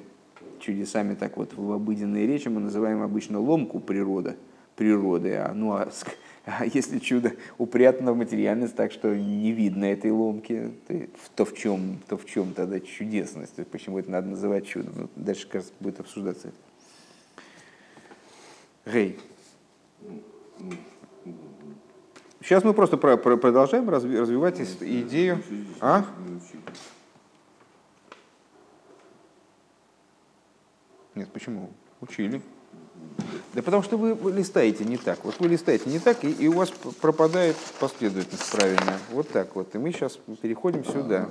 чудесами 0.62 1.14
так 1.14 1.37
вот 1.37 1.55
в 1.55 1.72
обыденной 1.72 2.27
речи 2.27 2.48
мы 2.48 2.61
называем 2.61 3.03
обычно 3.03 3.40
ломку 3.40 3.81
природа, 3.81 4.37
природы. 4.77 5.35
А, 5.35 5.53
ну, 5.53 5.72
а, 5.72 5.90
а 6.45 6.65
если 6.67 6.99
чудо 6.99 7.35
упрятано 7.57 8.13
в 8.13 8.17
материальность 8.17 8.75
так, 8.75 8.91
что 8.91 9.15
не 9.15 9.53
видно 9.53 9.85
этой 9.85 10.11
ломки, 10.11 10.73
то, 10.89 10.95
то, 11.37 11.45
в, 11.45 11.55
чем, 11.55 12.01
то 12.09 12.17
в 12.17 12.25
чем 12.27 12.53
тогда 12.53 12.81
чудесность? 12.81 13.55
Почему 13.71 13.99
это 14.01 14.11
надо 14.11 14.29
называть 14.29 14.67
чудом? 14.67 14.93
Ну, 14.97 15.09
дальше, 15.15 15.47
кажется, 15.49 15.73
будет 15.79 16.01
обсуждаться 16.01 16.49
это. 16.49 16.57
Гей. 18.93 19.21
Сейчас 22.41 22.65
мы 22.65 22.75
просто 22.75 22.97
про, 22.97 23.17
про, 23.17 23.37
продолжаем 23.37 23.89
развивать 23.89 24.61
идею. 24.81 25.41
А? 25.81 26.05
Нет, 31.15 31.29
почему? 31.33 31.71
Учили. 32.01 32.43
Да 33.55 33.62
потому 33.62 33.83
что 33.83 33.99
вы, 33.99 34.33
листаете 34.33 34.85
не 34.85 34.97
так. 34.97 35.25
Вот 35.25 35.35
вы 35.38 35.49
листаете 35.49 35.91
не 35.91 35.99
так, 35.99 36.25
и, 36.25 36.31
и 36.31 36.49
у 36.49 36.53
вас 36.53 36.71
пропадает 36.71 37.57
последовательность 37.79 38.51
правильная. 38.51 38.99
Вот 39.11 39.29
так 39.29 39.55
вот. 39.55 39.75
И 39.75 39.79
мы 39.79 39.93
сейчас 39.93 40.19
переходим 40.41 40.85
сюда. 40.85 41.29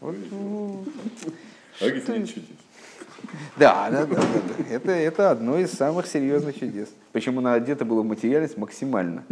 Вот, 0.00 0.16
ну, 0.30 0.84
да, 3.56 3.90
да, 3.90 4.06
да, 4.06 4.06
да, 4.06 4.16
да. 4.16 4.64
Это, 4.70 4.92
это 4.92 5.30
одно 5.30 5.58
из 5.58 5.72
самых 5.72 6.06
серьезных 6.06 6.58
чудес. 6.58 6.88
Почему 7.12 7.40
на 7.40 7.54
одето 7.54 7.84
было 7.84 8.02
материальность 8.02 8.56
максимально. 8.56 9.24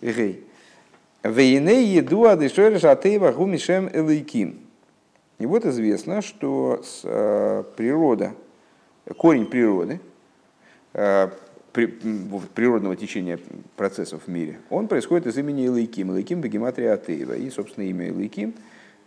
Вейне 0.00 1.84
еду 1.84 2.24
адышориш 2.24 2.84
атеева 2.84 3.32
гумишем 3.32 3.88
элейким. 3.92 4.60
И 5.38 5.46
вот 5.46 5.64
известно, 5.64 6.20
что 6.22 6.82
э, 7.02 7.64
природа, 7.76 8.34
корень 9.16 9.46
природы, 9.46 10.00
э, 10.92 11.28
природного 11.72 12.96
течения 12.96 13.38
процессов 13.76 14.22
в 14.26 14.28
мире, 14.28 14.58
он 14.70 14.86
происходит 14.88 15.26
из 15.26 15.36
имени 15.36 15.66
Илайким. 15.66 16.10
Илайким 16.10 16.40
Бегематрия 16.40 16.94
Атеева. 16.94 17.34
И, 17.34 17.50
собственно, 17.50 17.84
имя 17.84 18.08
Илайким 18.08 18.54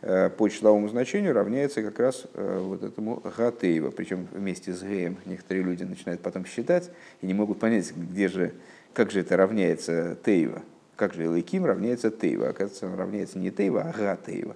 э, 0.02 0.30
по 0.30 0.50
числовому 0.50 0.89
значению 0.89 1.34
равняется 1.34 1.82
как 1.82 1.98
раз 2.00 2.26
вот 2.34 2.84
этому 2.84 3.24
Гатеева. 3.38 3.91
Причем 3.91 4.28
вместе 4.34 4.74
с 4.74 4.84
Геем 4.84 5.18
некоторые 5.26 5.64
люди 5.64 5.84
начинают 5.84 6.22
потом 6.22 6.45
считать 6.45 6.91
и 7.22 7.26
не 7.26 7.34
могут 7.34 7.60
понять, 7.60 7.93
где 7.95 8.28
же, 8.28 8.54
как 8.93 9.12
же 9.12 9.22
это 9.22 9.38
равняется 9.38 10.18
Теева. 10.26 10.62
Как 10.98 11.14
же 11.14 11.24
Илайким 11.24 11.64
равняется 11.66 12.12
Теева? 12.12 12.50
Оказывается, 12.50 12.88
он 12.88 12.95
равняется 12.95 13.39
не 13.39 13.52
Теева, 13.52 13.82
а 13.82 13.98
Гатеева. 13.98 14.56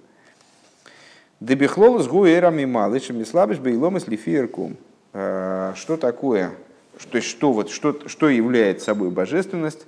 Дебихлол 1.40 1.98
с 1.98 2.06
гуэрами 2.06 2.64
малышами 2.66 3.24
слабыш 3.24 3.58
бейломас 3.58 4.06
лифиеркум. 4.06 4.76
Что 5.12 5.96
такое, 6.00 6.52
что, 6.98 7.20
что, 7.20 7.52
вот, 7.52 7.70
что, 7.70 8.08
что 8.08 8.28
является 8.28 8.86
собой 8.86 9.10
божественность, 9.10 9.86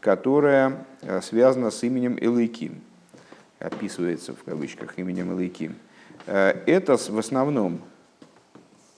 которая 0.00 0.86
связана 1.22 1.70
с 1.70 1.82
именем 1.82 2.18
Элейким, 2.20 2.80
описывается 3.58 4.34
в 4.34 4.44
кавычках 4.44 4.98
именем 4.98 5.36
Элейким. 5.36 5.76
Это 6.26 6.96
в 6.96 7.18
основном 7.18 7.80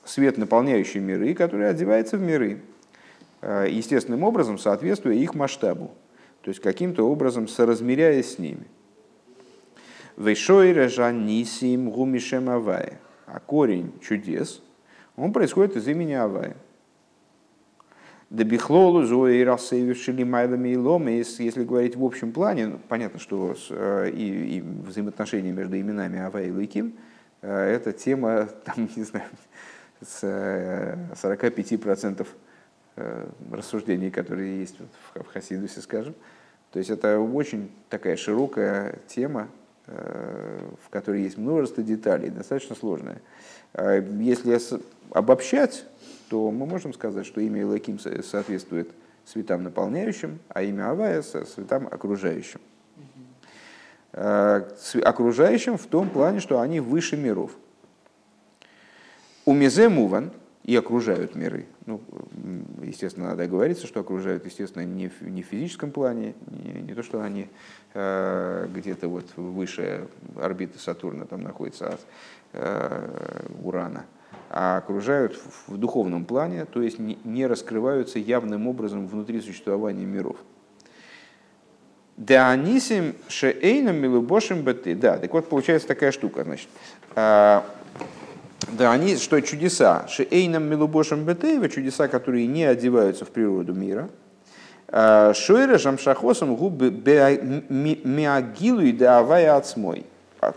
свет, 0.05 0.37
наполняющий 0.37 1.01
миры, 1.01 1.35
который 1.35 1.71
одевается 1.71 2.17
в 2.17 2.23
миры, 2.23 2.61
естественным 3.43 4.25
образом 4.25 4.59
соответствуя 4.59 5.15
их 5.15 5.35
масштабу, 5.35 5.93
то 6.43 6.49
есть 6.49 6.61
каким-то 6.61 7.09
образом 7.09 7.47
соразмеряясь 7.47 8.35
с 8.35 8.39
ними. 8.39 8.67
Вейшойра 10.17 10.89
жанисим 10.89 11.91
гумишем. 11.91 12.49
А 12.49 13.41
корень 13.47 13.93
чудес, 14.01 14.61
он 15.19 15.33
происходит 15.33 15.77
из 15.77 15.89
имени 15.89 16.13
Авая. 16.13 16.57
Дебихлолу 18.31 19.05
зои 19.05 19.43
рассейвившили 19.43 20.23
майлами 20.23 20.71
и 20.71 20.77
ломы, 20.77 21.25
если 21.39 21.65
говорить 21.65 21.97
в 21.97 22.05
общем 22.05 22.33
плане, 22.33 22.69
ну, 22.69 22.79
понятно, 22.89 23.19
что 23.19 23.57
э, 23.71 24.11
и, 24.11 24.59
и 24.59 24.61
взаимоотношения 24.61 25.51
между 25.51 25.81
именами 25.81 26.21
Авая 26.21 26.47
и 26.47 26.51
Лыким, 26.51 26.93
э, 27.41 27.51
это 27.51 27.93
тема, 27.93 28.49
там, 28.65 28.89
не 28.95 29.03
знаю, 29.03 29.27
с 30.03 30.23
45% 30.23 32.27
э, 32.97 33.27
рассуждений, 33.51 34.11
которые 34.11 34.61
есть 34.61 34.77
в 35.15 35.25
Хасидусе, 35.33 35.81
скажем. 35.81 36.15
То 36.71 36.79
есть 36.79 36.91
это 36.91 37.19
очень 37.19 37.73
такая 37.89 38.17
широкая 38.17 38.99
тема, 39.07 39.49
в 39.87 40.91
которой 40.91 41.23
есть 41.23 41.39
множество 41.39 41.83
деталей, 41.83 42.29
достаточно 42.29 42.77
сложная. 42.77 43.23
А 43.75 43.97
если 44.01 44.59
обобщать, 45.11 45.85
то 46.29 46.51
мы 46.51 46.67
можем 46.67 46.93
сказать, 46.93 47.27
что 47.27 47.41
имя 47.41 47.63
Илаким 47.63 47.99
соответствует 47.99 48.91
светам 49.25 49.63
наполняющим, 49.63 50.39
а 50.49 50.63
имя 50.63 50.91
Авая 50.91 51.23
светам 51.23 51.87
окружающим. 51.91 52.61
А, 54.13 54.69
окружающим 55.05 55.77
в 55.77 55.87
том 55.87 56.09
плане, 56.09 56.41
что 56.41 56.61
они 56.61 56.81
выше 56.81 57.17
миров. 57.17 57.53
У 59.45 59.53
Мизе 59.53 59.89
Муван– 59.89 60.33
и 60.69 60.77
окружают 60.77 61.35
миры. 61.35 61.65
Ну, 61.87 62.03
естественно, 62.83 63.29
надо 63.29 63.47
говориться, 63.47 63.87
что 63.87 64.01
окружают, 64.01 64.45
естественно, 64.45 64.85
не 64.85 65.09
в, 65.09 65.23
не 65.23 65.43
в 65.43 65.47
физическом 65.47 65.91
плане, 65.91 66.35
не, 66.47 66.83
не 66.83 66.95
то, 66.95 67.03
что 67.03 67.23
они 67.23 67.49
э, 67.95 68.69
где-то 68.75 69.09
вот 69.09 69.25
выше 69.37 70.09
орбиты 70.37 70.79
Сатурна 70.79 71.25
там 71.25 71.41
находятся 71.41 71.95
от 71.95 72.01
э, 72.53 73.47
Урана, 73.63 74.05
а 74.51 74.77
окружают 74.77 75.37
в, 75.37 75.73
в 75.73 75.79
духовном 75.79 76.27
плане, 76.27 76.67
то 76.67 76.83
есть 76.83 76.99
не, 76.99 77.19
не 77.25 77.47
раскрываются 77.47 78.19
явным 78.19 78.67
образом 78.67 79.09
внутри 79.09 79.41
существования 79.41 80.05
миров. 80.05 80.37
Да 82.19 82.51
анисим 82.51 83.15
шеэйном 83.29 83.97
милубошим 83.97 84.61
беты. 84.61 84.95
Да, 84.95 85.17
так 85.17 85.33
вот 85.33 85.49
получается 85.49 85.89
такая 85.89 86.13
штука, 86.13 86.45
значит. 86.45 86.69
Да, 88.73 88.93
они, 88.93 89.17
что 89.17 89.41
чудеса, 89.41 90.07
шеэйном 90.09 90.65
милубошем 90.65 91.25
бетеева, 91.25 91.69
чудеса, 91.69 92.09
которые 92.09 92.47
не 92.47 92.65
одеваются 92.65 93.25
в 93.25 93.31
природу 93.31 93.73
мира, 93.75 94.11
а, 94.89 95.33
шойра 95.35 95.79
жамшахосом 95.79 96.57
губы 96.57 96.91
миагилу 97.71 98.81
и 98.83 98.93
даавая 98.93 99.57
отсмой. 99.57 100.07
А, 100.41 100.55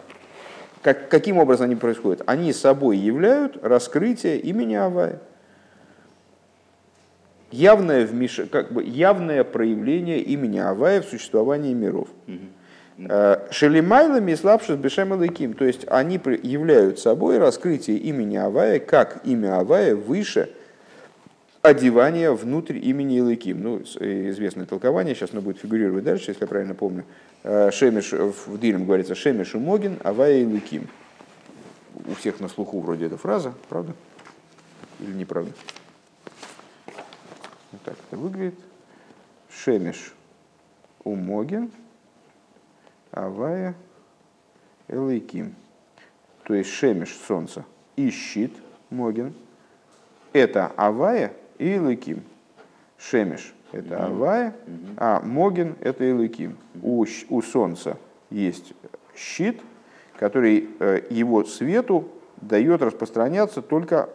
как, 0.82 1.10
каким 1.10 1.38
образом 1.38 1.66
они 1.66 1.76
происходят? 1.76 2.24
Они 2.26 2.54
собой 2.54 2.98
являют 2.98 3.64
раскрытие 3.64 4.40
имени 4.40 4.76
Авая. 4.76 5.20
Явное, 7.52 8.06
вмеш... 8.06 8.42
как 8.52 8.72
бы 8.72 8.84
явное 8.84 9.44
проявление 9.44 10.22
имени 10.22 10.60
Авая 10.60 11.02
в 11.02 11.06
существовании 11.06 11.74
миров. 11.74 12.08
Mm-hmm. 12.28 12.50
Э, 12.98 13.48
Шелимайлами 13.52 14.36
слабшис 14.36 14.78
бешем 14.78 15.20
лейким, 15.20 15.54
то 15.54 15.66
есть 15.66 15.86
они 15.88 16.16
являют 16.16 17.00
собой 17.00 17.38
раскрытие 17.38 17.98
имени 17.98 18.36
Авая, 18.36 18.80
как 18.80 19.22
имя 19.26 19.60
Авая 19.60 19.96
выше 19.96 20.50
одевания 21.62 22.32
внутрь 22.32 22.78
имени 22.78 23.18
Илыким. 23.18 23.62
Ну, 23.62 23.80
известное 23.80 24.66
толкование, 24.66 25.16
сейчас 25.16 25.32
оно 25.32 25.42
будет 25.42 25.60
фигурировать 25.60 26.04
дальше, 26.04 26.32
если 26.32 26.44
я 26.44 26.48
правильно 26.48 26.74
помню. 26.74 27.06
Э, 27.44 27.72
Шемеш, 27.72 28.12
в 28.12 28.60
Дилем 28.60 28.86
говорится 28.86 29.16
Шемеш 29.16 29.56
Умогин, 29.56 29.98
Авая 30.04 30.40
Илыким. 30.40 30.88
У 32.08 32.16
всех 32.16 32.40
на 32.40 32.48
слуху 32.48 32.80
вроде 32.80 33.06
эта 33.06 33.18
фраза, 33.18 33.54
правда? 33.70 33.94
Или 35.00 35.12
неправда? 35.12 35.52
Вот 37.72 37.82
так 37.84 37.96
это 38.10 38.18
выглядит. 38.18 38.56
Шемеш 39.50 40.14
Умогин, 41.04 41.72
Авая 43.12 43.76
Элейким. 44.88 45.56
То 46.44 46.54
есть 46.54 46.70
Шемеш, 46.70 47.16
солнце, 47.28 47.66
и 47.96 48.10
щит, 48.10 48.54
Могин. 48.90 49.34
Это 50.34 50.72
Авая 50.76 51.34
и 51.58 51.76
Элейким. 51.76 52.24
Шемеш– 52.98 53.54
это 53.72 54.06
Авая, 54.06 54.56
а 54.98 55.22
Могин– 55.22 55.76
это 55.82 56.10
Элейким. 56.10 56.58
У, 56.82 57.06
у 57.30 57.42
солнца 57.42 57.98
есть 58.30 58.74
щит, 59.16 59.62
который 60.18 60.70
э, 60.80 61.02
его 61.10 61.44
свету 61.44 62.08
дает 62.38 62.82
распространяться 62.82 63.62
только 63.62 64.10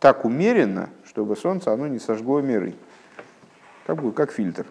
так 0.00 0.24
умеренно, 0.24 0.90
чтобы 1.04 1.36
солнце 1.36 1.72
оно 1.72 1.86
не 1.86 1.98
сожгло 1.98 2.40
миры. 2.40 2.74
Как, 3.86 4.02
бы, 4.02 4.12
как 4.12 4.32
фильтр. 4.32 4.66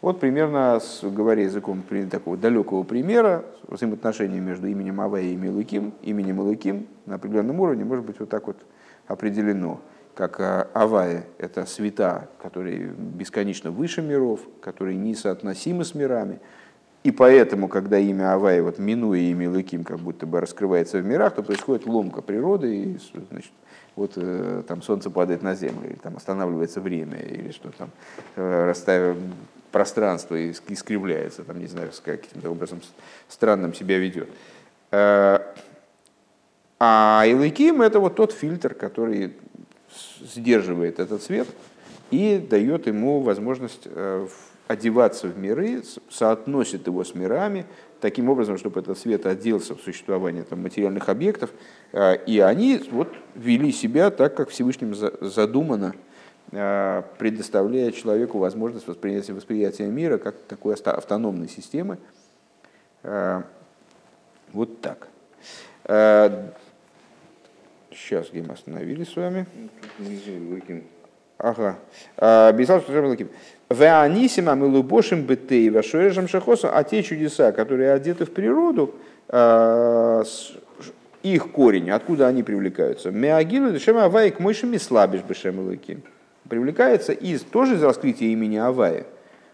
Вот 0.00 0.18
примерно, 0.20 0.80
говоря 1.02 1.42
языком 1.42 1.82
такого 2.10 2.36
далекого 2.36 2.84
примера, 2.84 3.44
взаимоотношения 3.68 4.40
между 4.40 4.66
именем 4.66 5.00
Авая 5.00 5.24
и 5.24 5.36
Милыким, 5.36 5.92
именем 6.02 6.40
Илыким 6.40 6.86
на 7.06 7.16
определенном 7.16 7.60
уровне 7.60 7.84
может 7.84 8.04
быть 8.04 8.18
вот 8.18 8.28
так 8.28 8.46
вот 8.46 8.56
определено. 9.06 9.80
Как 10.14 10.40
а, 10.40 10.68
Авая– 10.74 11.24
это 11.38 11.66
света, 11.66 12.28
которые 12.42 12.88
бесконечно 12.88 13.70
выше 13.70 14.02
миров, 14.02 14.40
которые 14.60 14.96
несоотносимы 14.96 15.84
с 15.84 15.94
мирами. 15.94 16.40
И 17.04 17.10
поэтому, 17.10 17.68
когда 17.68 17.98
имя 17.98 18.34
Авая, 18.34 18.62
вот, 18.62 18.78
минуя 18.78 19.20
имя 19.20 19.48
Лыким, 19.50 19.84
как 19.84 19.98
будто 19.98 20.26
бы 20.26 20.40
раскрывается 20.40 20.98
в 20.98 21.04
мирах, 21.04 21.34
то 21.34 21.42
происходит 21.42 21.86
ломка 21.86 22.20
природы, 22.20 22.76
и 22.76 22.98
значит, 23.30 23.52
вот 23.96 24.12
э, 24.16 24.62
там 24.66 24.82
солнце 24.82 25.10
падает 25.10 25.42
на 25.42 25.54
землю, 25.54 25.88
или 25.88 25.96
там 25.96 26.16
останавливается 26.16 26.80
время, 26.80 27.18
или 27.18 27.50
что 27.52 27.70
там 27.70 27.90
э, 28.36 28.64
расставив, 28.66 29.16
пространство 29.72 30.50
искривляется, 30.50 31.44
там, 31.44 31.58
не 31.58 31.66
знаю, 31.66 31.90
каким-то 32.04 32.50
образом 32.50 32.80
странным 33.28 33.74
себя 33.74 33.98
ведет. 33.98 34.28
Э, 34.90 35.38
а 36.78 37.24
Илыким– 37.26 37.82
это 37.82 38.00
вот 38.00 38.16
тот 38.16 38.32
фильтр, 38.32 38.74
который 38.74 39.34
сдерживает 40.20 40.98
этот 40.98 41.22
свет 41.22 41.48
и 42.10 42.38
дает 42.38 42.86
ему 42.86 43.20
возможность 43.20 43.86
одеваться 44.66 45.26
в 45.26 45.36
миры, 45.36 45.82
соотносит 46.08 46.86
его 46.86 47.04
с 47.04 47.14
мирами, 47.14 47.66
таким 48.00 48.28
образом, 48.28 48.58
чтобы 48.58 48.80
этот 48.80 48.98
свет 48.98 49.26
оделся 49.26 49.74
в 49.74 49.80
существование 49.80 50.44
там, 50.44 50.62
материальных 50.62 51.08
объектов, 51.08 51.50
э, 51.92 52.16
и 52.24 52.40
они 52.40 52.80
вот 52.90 53.12
вели 53.34 53.72
себя 53.72 54.10
так, 54.10 54.34
как 54.34 54.50
Всевышним 54.50 54.94
задумано– 54.94 55.94
Э, 56.52 57.02
предоставляя 57.18 57.92
человеку 57.92 58.38
возможность 58.38 58.88
восприятия, 58.88 59.32
восприятия 59.32 59.86
мира 59.86 60.18
как 60.18 60.34
такой 60.48 60.74
автономной 60.74 61.48
системы. 61.48 61.98
Э, 63.02 63.42
вот 64.52 64.80
так. 64.80 65.08
Сейчас, 67.92 68.30
где 68.30 68.42
мы 68.42 68.54
остановились 68.54 69.08
с 69.08 69.16
вами? 69.16 69.46
Ага. 71.38 71.78
Бисал 72.52 72.82
Луким. 73.70 73.78
Веанисима 73.78 74.54
милубошим 74.54 75.22
бетей 75.22 75.70
вашуэжем 75.70 76.28
шахосу, 76.28 76.68
а 76.72 76.84
те 76.84 77.02
чудеса, 77.02 77.52
которые 77.52 77.92
одеты 77.92 78.24
в 78.24 78.30
природу, 78.30 78.94
э, 79.28 80.24
их 81.22 81.50
корень, 81.52 81.90
откуда 81.90 82.28
они 82.28 82.42
привлекаются? 82.42 83.10
Меагилу 83.10 83.70
дешема 83.70 84.08
вайк 84.08 84.40
мойшими 84.40 84.76
слабишь 84.78 85.22
бешем 85.22 85.60
луким 85.60 86.02
привлекается 86.50 87.12
из, 87.12 87.42
тоже 87.42 87.76
из 87.76 87.82
раскрытия 87.82 88.28
имени 88.28 88.56
Авая. 88.56 89.06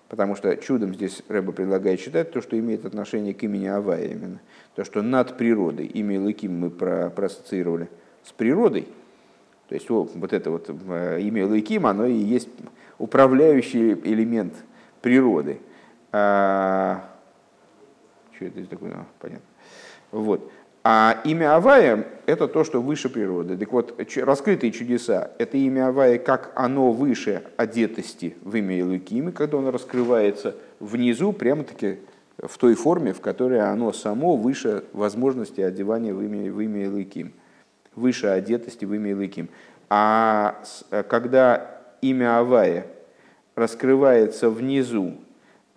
Потому 0.09 0.35
что 0.35 0.57
чудом 0.57 0.95
здесь 0.95 1.23
Рэба 1.29 1.53
предлагает 1.53 2.01
считать 2.01 2.33
то, 2.33 2.41
что 2.41 2.59
имеет 2.59 2.85
отношение 2.85 3.35
к 3.35 3.43
имени 3.43 3.67
Авая 3.67 4.07
именно. 4.07 4.41
То, 4.75 4.85
что 4.85 5.03
над 5.03 5.37
природой, 5.37 5.87
имя 5.87 6.21
Лыким 6.21 6.59
мы 6.59 6.71
про, 6.71 7.11
проассоциировали 7.11 7.89
с 8.25 8.33
природой. 8.33 8.89
То 9.69 9.75
есть 9.75 9.91
о, 9.91 10.09
вот 10.15 10.33
это 10.33 10.51
вот 10.51 10.69
э, 10.69 11.21
имя 11.21 11.47
Лыким, 11.47 11.87
оно 11.87 12.07
и 12.07 12.15
есть 12.15 12.49
управляющий 12.99 13.93
элемент 13.93 14.55
природы. 15.03 15.59
А, 16.13 17.05
что 18.35 18.45
это 18.47 18.65
такое? 18.67 18.93
А, 18.93 19.07
понятно. 19.19 19.47
Вот. 20.13 20.51
А 20.89 21.21
имя 21.25 21.57
Авая– 21.57 22.07
это 22.27 22.47
то, 22.47 22.63
что 22.63 22.81
выше 22.81 23.09
природы. 23.09 23.57
Так 23.57 23.73
вот, 23.73 24.01
раскрытые 24.19 24.71
чудеса– 24.71 25.33
это 25.39 25.57
имя 25.57 25.89
Авая, 25.89 26.19
как 26.19 26.53
оно 26.55 26.93
выше 26.93 27.43
одетости 27.57 28.37
в 28.43 28.55
имя 28.55 28.79
Илыкимы, 28.79 29.33
когда 29.33 29.59
оно 29.59 29.73
раскрывается 29.73 30.55
внизу, 30.79 31.33
прямо-таки 31.33 31.99
в 32.39 32.57
той 32.57 32.77
форме, 32.77 33.13
в 33.13 33.21
которой 33.21 33.61
оно 33.61 33.93
само 33.93 34.37
выше 34.37 34.85
возможности 34.93 35.61
одевания 35.61 36.15
в 36.15 36.23
имя, 36.23 36.53
в 36.53 36.61
имя 36.61 36.85
Илыким, 36.85 37.33
выше 37.97 38.29
одетости 38.29 38.85
в 38.85 38.95
имя 38.95 39.11
Илыким. 39.11 39.49
А 39.89 40.63
когда 41.09 41.81
имя 42.01 42.39
Авая 42.39 42.87
раскрывается 43.55 44.51
внизу, 44.51 45.17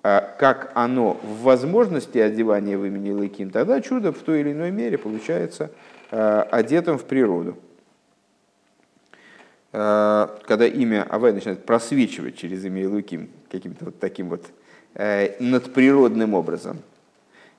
а 0.02 0.36
как 0.40 0.72
оно 0.76 1.20
в 1.24 1.42
возможности 1.42 2.18
одевания 2.20 2.78
в 2.78 2.86
имени 2.86 3.12
Лыким, 3.12 3.50
тогда 3.50 3.82
чудо 3.82 4.14
в 4.14 4.20
той 4.20 4.42
или 4.42 4.54
иной 4.54 4.72
мере 4.72 4.98
получается 4.98 5.72
а, 6.12 6.48
одетым 6.52 6.98
в 6.98 7.06
природу. 7.06 7.58
Когда 9.72 10.66
имя 10.66 11.06
Авай 11.08 11.32
начинает 11.32 11.64
просвечивать 11.64 12.36
через 12.36 12.66
имя 12.66 12.90
Луким 12.90 13.30
каким-то 13.52 13.86
вот 13.86 14.00
таким 14.00 14.30
вот 14.30 14.44
э, 14.96 15.36
надприродным 15.40 16.34
образом. 16.34 16.80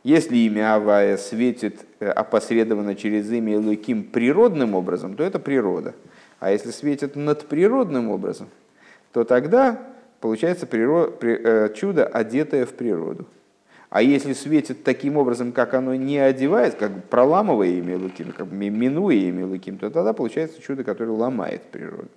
Если 0.02 0.36
имя 0.38 0.76
Авая 0.76 1.18
светит 1.18 1.84
э, 1.98 2.08
опосредованно 2.08 2.94
через 2.94 3.30
имя 3.30 3.58
Луким 3.58 4.04
природным 4.04 4.74
образом, 4.74 5.14
то 5.14 5.22
это 5.22 5.38
природа. 5.38 5.94
А 6.38 6.50
если 6.50 6.70
светит 6.70 7.16
надприродным 7.16 8.10
образом, 8.10 8.48
то 9.12 9.24
тогда 9.24 9.78
получается 10.20 10.66
природа, 10.66 11.14
э, 11.20 11.74
чудо, 11.74 12.06
одетое 12.06 12.64
в 12.64 12.72
природу. 12.72 13.26
А 13.90 14.02
если 14.02 14.32
светит 14.32 14.84
таким 14.84 15.16
образом, 15.16 15.52
как 15.52 15.74
оно 15.74 15.94
не 15.94 16.16
одевает, 16.16 16.76
как 16.76 17.04
проламывая 17.06 17.68
имя 17.68 17.98
Луким, 17.98 18.32
как 18.32 18.50
минуя 18.50 19.16
имя 19.16 19.46
Луким, 19.46 19.78
то 19.78 19.90
тогда 19.90 20.12
получается 20.12 20.62
чудо, 20.62 20.84
которое 20.84 21.10
ломает 21.10 21.62
природу. 21.64 22.08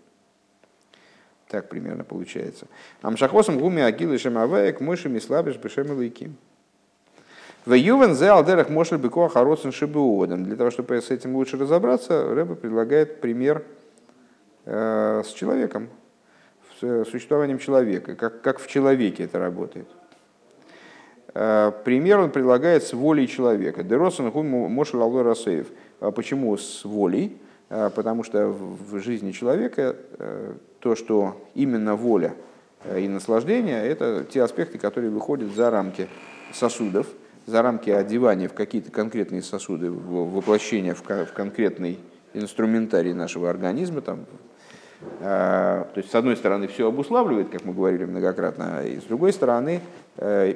Так 1.49 1.69
примерно 1.69 2.03
получается. 2.03 2.67
Амшахосом 3.01 3.57
гуми 3.57 3.81
агилы 3.81 4.17
шемаваек 4.17 4.79
мышами 4.79 5.19
слабишь 5.19 5.57
бешем 5.57 5.91
Луким. 5.91 6.37
В 7.65 7.73
Ювен 7.73 8.15
зе 8.15 8.29
алдерах 8.29 8.69
мошель 8.69 8.97
бекуа 8.97 9.29
хароцен 9.29 9.71
шибуодом. 9.71 10.43
Для 10.43 10.55
того, 10.55 10.69
чтобы 10.69 11.01
с 11.01 11.11
этим 11.11 11.35
лучше 11.35 11.57
разобраться, 11.57 12.33
Рэба 12.33 12.55
предлагает 12.55 13.21
пример 13.21 13.63
э, 14.65 15.23
с 15.25 15.31
человеком, 15.31 15.89
Э, 16.83 17.05
существованием 17.09 17.59
человека, 17.59 18.15
как, 18.15 18.41
как 18.41 18.59
в 18.59 18.67
человеке 18.67 19.23
это 19.23 19.39
работает. 19.39 19.87
Э, 21.33 21.71
пример 21.85 22.19
он 22.19 22.29
предлагает 22.29 22.83
с 22.83 22.91
волей 22.91 23.27
человека. 23.27 23.83
Деросен 23.83 24.31
Мошел 24.69 25.01
Аллой 25.01 25.21
Расеев. 25.23 25.67
А 26.01 26.11
почему 26.11 26.57
с 26.57 26.83
волей? 26.83 27.37
Э, 27.69 27.89
потому 27.89 28.23
что 28.23 28.49
в 28.49 28.99
жизни 28.99 29.31
человека 29.31 29.95
то, 30.79 30.95
что 30.95 31.41
именно 31.55 31.95
воля 31.95 32.33
и 32.97 33.07
наслаждение, 33.07 33.81
это 33.85 34.25
те 34.29 34.43
аспекты, 34.43 34.77
которые 34.77 35.09
выходят 35.09 35.55
за 35.55 35.69
рамки 35.69 36.09
сосудов, 36.51 37.07
за 37.45 37.61
рамки 37.61 37.89
одевания 37.89 38.47
в 38.47 38.53
какие-то 38.53 38.91
конкретные 38.91 39.41
сосуды, 39.41 39.91
воплощения 39.91 40.95
в 40.95 41.03
конкретный 41.33 41.99
инструментарий 42.33 43.13
нашего 43.13 43.49
организма, 43.49 44.01
там, 44.01 44.25
а, 45.19 45.87
то 45.93 45.99
есть, 45.99 46.11
с 46.11 46.15
одной 46.15 46.35
стороны, 46.37 46.67
все 46.67 46.87
обуславливает, 46.87 47.49
как 47.49 47.65
мы 47.65 47.73
говорили 47.73 48.05
многократно, 48.05 48.85
и 48.85 48.99
с 48.99 49.03
другой 49.03 49.33
стороны, 49.33 49.81
э, 50.17 50.55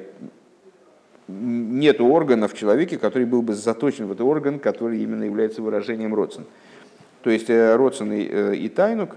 нет 1.28 2.00
органа 2.00 2.48
в 2.48 2.54
человеке, 2.54 2.98
который 2.98 3.26
был 3.26 3.42
бы 3.42 3.54
заточен 3.54 4.06
в 4.06 4.12
этот 4.12 4.26
орган, 4.26 4.58
который 4.58 5.02
именно 5.02 5.24
является 5.24 5.60
выражением 5.60 6.14
родствен. 6.14 6.46
То 7.22 7.30
есть 7.30 7.50
э, 7.50 7.76
родствен 7.76 8.12
э, 8.12 8.56
и 8.56 8.68
тайнук, 8.68 9.16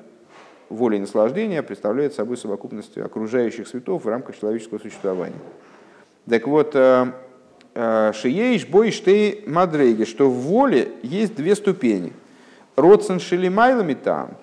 воля 0.69 0.97
и 0.97 0.99
наслаждение 0.99 1.63
представляют 1.63 2.13
собой 2.13 2.37
совокупность 2.37 2.97
окружающих 2.97 3.67
светов 3.67 4.03
в 4.03 4.09
рамках 4.09 4.37
человеческого 4.37 4.79
существования. 4.79 5.39
Так 6.29 6.47
вот, 6.47 6.75
шиеиш 7.73 8.67
бой 8.67 8.91
штей 8.91 9.43
мадрейги, 9.47 10.03
что 10.03 10.29
в 10.29 10.33
воле 10.33 10.91
есть 11.03 11.35
две 11.35 11.55
ступени. 11.55 12.13
Родствен 12.75 13.19
шелимайлами 13.19 13.93
там– 13.93 14.31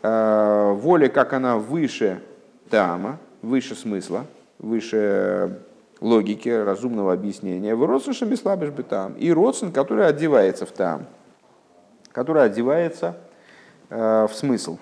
Э, 0.00 0.72
воля, 0.74 1.08
как 1.08 1.32
она 1.32 1.58
выше 1.58 2.22
тама, 2.70 3.18
выше 3.42 3.74
смысла, 3.74 4.26
выше 4.58 5.58
логики, 6.00 6.48
разумного 6.48 7.12
объяснения. 7.12 7.74
В 7.74 7.84
родственшами 7.84 8.36
слабишь 8.36 8.70
бы 8.70 8.84
там. 8.84 9.14
И 9.14 9.32
родствен, 9.32 9.72
который 9.72 10.06
одевается 10.06 10.66
в 10.66 10.70
там, 10.70 11.06
который 12.12 12.44
одевается 12.44 13.16
э, 13.90 14.28
в 14.30 14.34
смысл. 14.34 14.78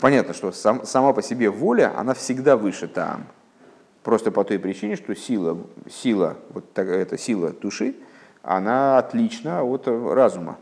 Понятно, 0.00 0.32
что 0.32 0.52
сам, 0.52 0.84
сама 0.84 1.12
по 1.12 1.22
себе 1.22 1.50
воля, 1.50 1.92
она 1.96 2.14
всегда 2.14 2.56
выше 2.56 2.86
там. 2.86 3.26
Просто 4.02 4.30
по 4.30 4.44
той 4.44 4.58
причине, 4.58 4.96
что 4.96 5.14
сила, 5.14 5.58
сила 5.88 6.36
вот 6.50 6.72
так, 6.72 6.88
эта 6.88 7.18
сила 7.18 7.50
души, 7.50 7.94
она 8.42 8.98
отлична 8.98 9.62
от 9.62 9.86
разума 9.86 10.58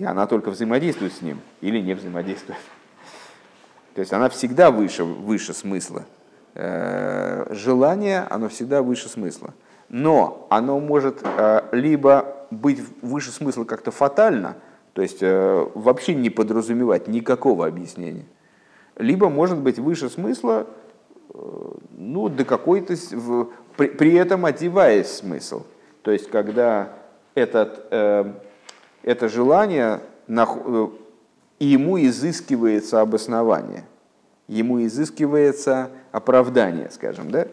и 0.00 0.04
она 0.04 0.26
только 0.26 0.50
взаимодействует 0.50 1.12
с 1.12 1.20
ним 1.20 1.40
или 1.60 1.78
не 1.78 1.92
взаимодействует. 1.92 2.58
То 3.94 4.00
есть 4.00 4.14
она 4.14 4.30
всегда 4.30 4.70
выше, 4.70 5.04
выше 5.04 5.52
смысла. 5.52 6.06
Э, 6.54 7.46
желание, 7.50 8.20
оно 8.30 8.48
всегда 8.48 8.80
выше 8.80 9.10
смысла. 9.10 9.52
Но 9.90 10.46
оно 10.48 10.80
может 10.80 11.20
э, 11.22 11.68
либо 11.72 12.46
быть 12.50 12.82
выше 13.02 13.30
смысла 13.30 13.64
как-то 13.64 13.90
фатально, 13.90 14.56
то 14.94 15.02
есть 15.02 15.18
э, 15.20 15.66
вообще 15.74 16.14
не 16.14 16.30
подразумевать 16.30 17.06
никакого 17.06 17.66
объяснения, 17.66 18.24
либо 18.96 19.28
может 19.28 19.58
быть 19.58 19.78
выше 19.78 20.08
смысла, 20.08 20.66
ну, 21.96 22.28
до 22.28 22.44
какой-то, 22.44 22.94
при, 23.76 23.88
при 23.88 24.14
этом 24.14 24.44
одеваясь 24.44 25.08
смысл. 25.08 25.64
То 26.02 26.10
есть 26.10 26.30
когда 26.30 26.92
этот 27.34 27.86
это 29.02 29.28
желание, 29.28 30.00
э, 30.28 30.88
и 31.58 31.66
ему 31.66 32.00
изыскивается 32.00 33.00
обоснование, 33.00 33.84
ему 34.48 34.84
изыскивается 34.84 35.90
оправдание, 36.12 36.90
скажем, 36.90 37.30
да? 37.30 37.46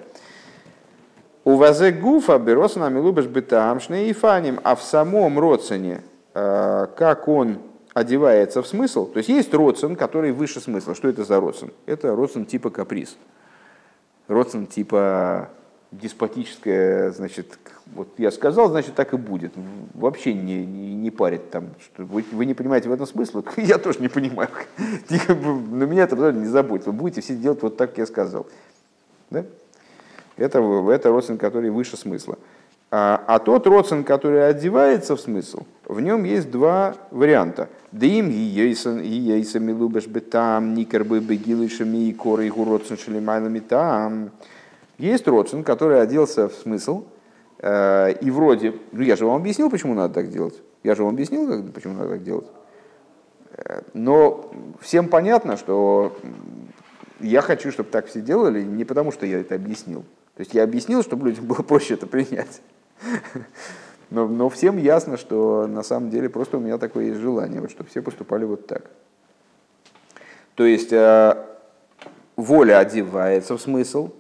У 1.44 1.56
вазе 1.56 1.92
гуфа 1.92 2.38
берос 2.38 2.76
нами 2.76 3.00
лубаш 3.00 3.26
бетамшне 3.26 4.10
и 4.10 4.14
фаним, 4.14 4.60
а 4.64 4.76
в 4.76 4.84
самом 4.84 5.40
родствене, 5.40 6.02
э, 6.34 6.88
как 6.98 7.28
он 7.28 7.60
одевается 7.94 8.62
в 8.62 8.68
смысл, 8.68 9.08
то 9.08 9.18
есть 9.18 9.30
есть 9.30 9.54
родствен, 9.54 9.96
который 9.96 10.32
выше 10.32 10.60
смысла. 10.60 10.94
Что 10.94 11.08
это 11.08 11.24
за 11.24 11.40
родствен? 11.40 11.72
Это 11.86 12.16
родствен 12.16 12.46
типа 12.46 12.70
каприз. 12.70 13.18
Родствен 14.28 14.68
типа 14.68 15.50
деспотическое, 15.92 17.12
значит, 17.12 17.58
вот 17.94 18.10
я 18.18 18.32
сказал, 18.32 18.70
значит, 18.70 18.96
так 18.96 19.14
и 19.14 19.18
будет. 19.18 19.54
Вообще 19.94 20.34
не, 20.34 20.66
не, 20.66 20.96
не 20.96 21.12
парит 21.12 21.50
там. 21.50 21.70
Что 21.80 22.04
вы, 22.04 22.26
вы 22.32 22.46
не 22.46 22.54
понимаете 22.54 22.90
в 22.90 22.92
этом 22.92 23.08
смысл, 23.08 23.44
я 23.58 23.78
тоже 23.78 24.00
не 24.00 24.10
понимаю. 24.10 24.50
На 25.08 25.84
меня 25.84 26.04
это 26.04 26.32
не 26.32 26.48
заботит. 26.48 26.88
Вы 26.88 26.94
будете 26.94 27.22
все 27.22 27.36
делать 27.36 27.62
вот 27.62 27.78
так, 27.78 27.92
как 27.92 28.00
я 28.00 28.06
сказал. 28.06 28.48
Да? 29.30 29.46
Это, 30.36 30.60
это 30.92 31.10
родственник, 31.10 31.40
который 31.40 31.70
выше 31.70 31.98
смысла. 31.98 32.38
А, 32.90 33.22
а 33.28 33.40
тот 33.40 33.68
родственник, 33.68 34.08
который 34.08 34.48
одевается 34.48 35.16
в 35.16 35.20
смысл, 35.20 35.64
в 35.86 36.00
нем 36.00 36.24
есть 36.24 36.50
два 36.50 36.96
варианта. 37.12 37.70
Дим 37.92 38.30
ейса 38.30 39.60
милубеш 39.60 40.08
бетам, 40.08 40.74
никер 40.74 41.04
бы 41.04 41.20
бегилышами 41.20 42.10
и 42.10 42.14
коры 42.14 42.48
и 42.48 42.50
гуродцин 42.50 42.98
шелимайлами 42.98 43.60
там. 43.60 44.32
Есть 44.98 45.28
Родшин, 45.28 45.64
который 45.64 46.02
оделся 46.02 46.48
в 46.48 46.54
смысл, 46.54 47.04
э, 47.60 48.14
и 48.20 48.32
вроде, 48.32 48.74
ну 48.92 49.02
я 49.04 49.16
же 49.16 49.26
вам 49.26 49.42
объяснил, 49.42 49.70
почему 49.70 49.94
надо 49.94 50.14
так 50.14 50.32
делать. 50.32 50.56
Я 50.84 50.96
же 50.96 51.04
вам 51.04 51.14
объяснил, 51.14 51.64
почему 51.72 51.94
надо 51.94 52.12
так 52.12 52.24
делать. 52.24 52.48
Э, 53.52 53.82
но 53.94 54.50
всем 54.80 55.10
понятно, 55.10 55.56
что 55.58 56.18
я 57.20 57.42
хочу, 57.42 57.72
чтобы 57.72 57.90
так 57.90 58.08
все 58.08 58.22
делали, 58.22 58.64
не 58.64 58.86
потому 58.86 59.12
что 59.12 59.26
я 59.26 59.40
это 59.40 59.56
объяснил. 59.56 60.04
То 60.36 60.42
есть 60.42 60.54
я 60.54 60.64
объяснил, 60.64 61.04
чтобы 61.04 61.30
людям 61.30 61.46
было 61.46 61.62
проще 61.68 61.94
это 61.96 62.08
принять. 62.08 62.62
Но, 64.10 64.26
но 64.26 64.48
всем 64.48 64.78
ясно, 64.78 65.18
что 65.18 65.68
на 65.68 65.84
самом 65.84 66.10
деле 66.10 66.30
просто 66.30 66.56
у 66.56 66.60
меня 66.62 66.78
такое 66.78 67.08
есть 67.08 67.20
желание, 67.20 67.60
вот, 67.60 67.72
чтобы 67.72 67.90
все 67.90 68.02
поступали 68.02 68.46
вот 68.46 68.66
так. 68.66 68.90
То 70.56 70.66
есть 70.66 70.94
э, 70.94 71.46
воля 72.38 72.80
одевается 72.80 73.58
в 73.58 73.62
смысл, 73.62 74.14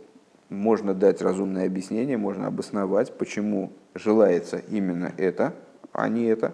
можно 0.49 0.93
дать 0.93 1.21
разумное 1.21 1.65
объяснение, 1.65 2.17
можно 2.17 2.47
обосновать, 2.47 3.17
почему 3.17 3.71
желается 3.95 4.57
именно 4.69 5.13
это, 5.17 5.53
а 5.93 6.09
не 6.09 6.25
это. 6.25 6.53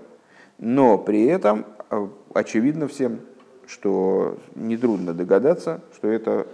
Но 0.59 0.97
при 0.97 1.26
этом 1.26 1.65
а, 1.89 2.09
очевидно 2.34 2.88
всем, 2.88 3.21
что 3.68 4.38
нетрудно 4.55 5.14
догадаться, 5.14 5.82
что 5.95 6.07
это 6.07 6.47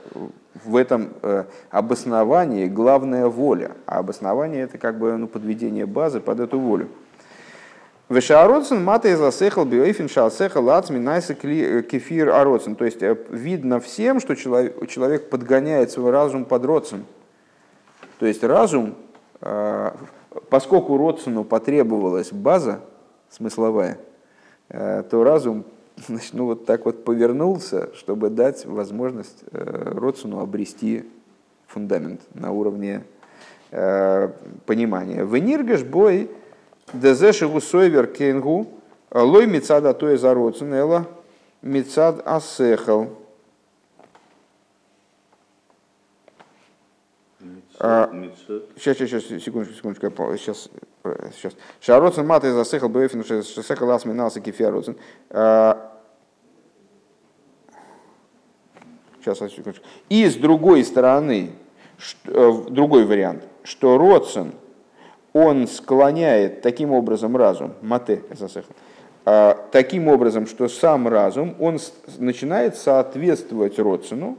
в 0.63 0.75
этом 0.75 1.09
э, 1.21 1.45
обосновании 1.69 2.67
главная 2.67 3.27
воля. 3.27 3.71
А 3.85 3.99
обоснование 3.99 4.63
это 4.63 4.77
как 4.77 4.99
бы 4.99 5.15
ну, 5.17 5.27
подведение 5.27 5.85
базы 5.85 6.19
под 6.19 6.39
эту 6.39 6.59
волю. 6.59 6.89
Вешароцин 8.09 8.83
мата 8.83 9.07
из 9.07 9.21
асехал 9.21 9.65
биоифин 9.65 10.09
шаасехал 10.09 10.63
лац 10.63 10.89
минайса 10.89 11.35
кефир 11.35 12.29
ароцин. 12.29 12.75
То 12.75 12.85
есть 12.85 13.01
видно 13.29 13.79
всем, 13.79 14.19
что 14.19 14.35
человек, 14.35 15.29
подгоняет 15.29 15.91
свой 15.91 16.11
разум 16.11 16.45
под 16.45 16.65
роцин. 16.65 17.05
То 18.17 18.25
есть 18.25 18.43
разум, 18.43 18.95
поскольку 20.49 20.97
роцину 20.97 21.43
потребовалась 21.43 22.33
база 22.33 22.81
смысловая, 23.29 23.99
то 24.69 25.23
разум 25.23 25.65
значит, 26.07 26.33
ну, 26.33 26.45
вот 26.45 26.65
так 26.65 26.85
вот 26.85 27.03
повернулся, 27.03 27.89
чтобы 27.95 28.29
дать 28.29 28.65
возможность 28.65 29.43
Роцину 29.51 30.39
обрести 30.39 31.05
фундамент 31.67 32.21
на 32.33 32.51
уровне 32.51 33.03
понимания. 33.69 35.23
Вениргаш 35.23 35.83
бой 35.83 36.29
Дезешеву 36.93 37.61
сойвер 37.61 38.07
кенгу, 38.07 38.67
лой 39.11 39.45
мецада 39.45 39.93
то 39.93 40.09
из 40.11 40.25
ароцинела, 40.25 41.05
мецад 41.61 42.21
асехал. 42.25 43.09
Сейчас, 47.79 48.97
сейчас, 48.97 49.23
сейчас, 49.23 49.43
секундочку, 49.43 49.75
секундочку, 49.75 50.37
сейчас, 50.37 50.69
сейчас. 51.33 51.53
Шароцин 51.79 52.27
мат 52.27 52.43
из 52.43 52.55
асехал 52.55 52.89
бэфин, 52.89 53.23
шесехал 53.23 53.89
ас 53.91 54.05
минался 54.05 54.41
кефиароцин. 54.41 54.97
Сейчас, 59.21 59.37
секундочку. 59.37 59.85
И 60.09 60.27
с 60.27 60.35
другой 60.35 60.83
стороны, 60.83 61.51
другой 62.25 63.05
вариант, 63.05 63.43
что 63.63 63.97
Роцин– 63.97 64.53
он 65.33 65.67
склоняет 65.67 66.61
таким 66.61 66.91
образом 66.91 67.37
разум, 67.37 67.73
мате, 67.81 68.21
а, 69.25 69.67
таким 69.71 70.07
образом, 70.07 70.47
что 70.47 70.67
сам 70.67 71.07
разум, 71.07 71.55
он 71.59 71.79
начинает 72.17 72.75
соответствовать 72.75 73.77
Роцину, 73.77 74.37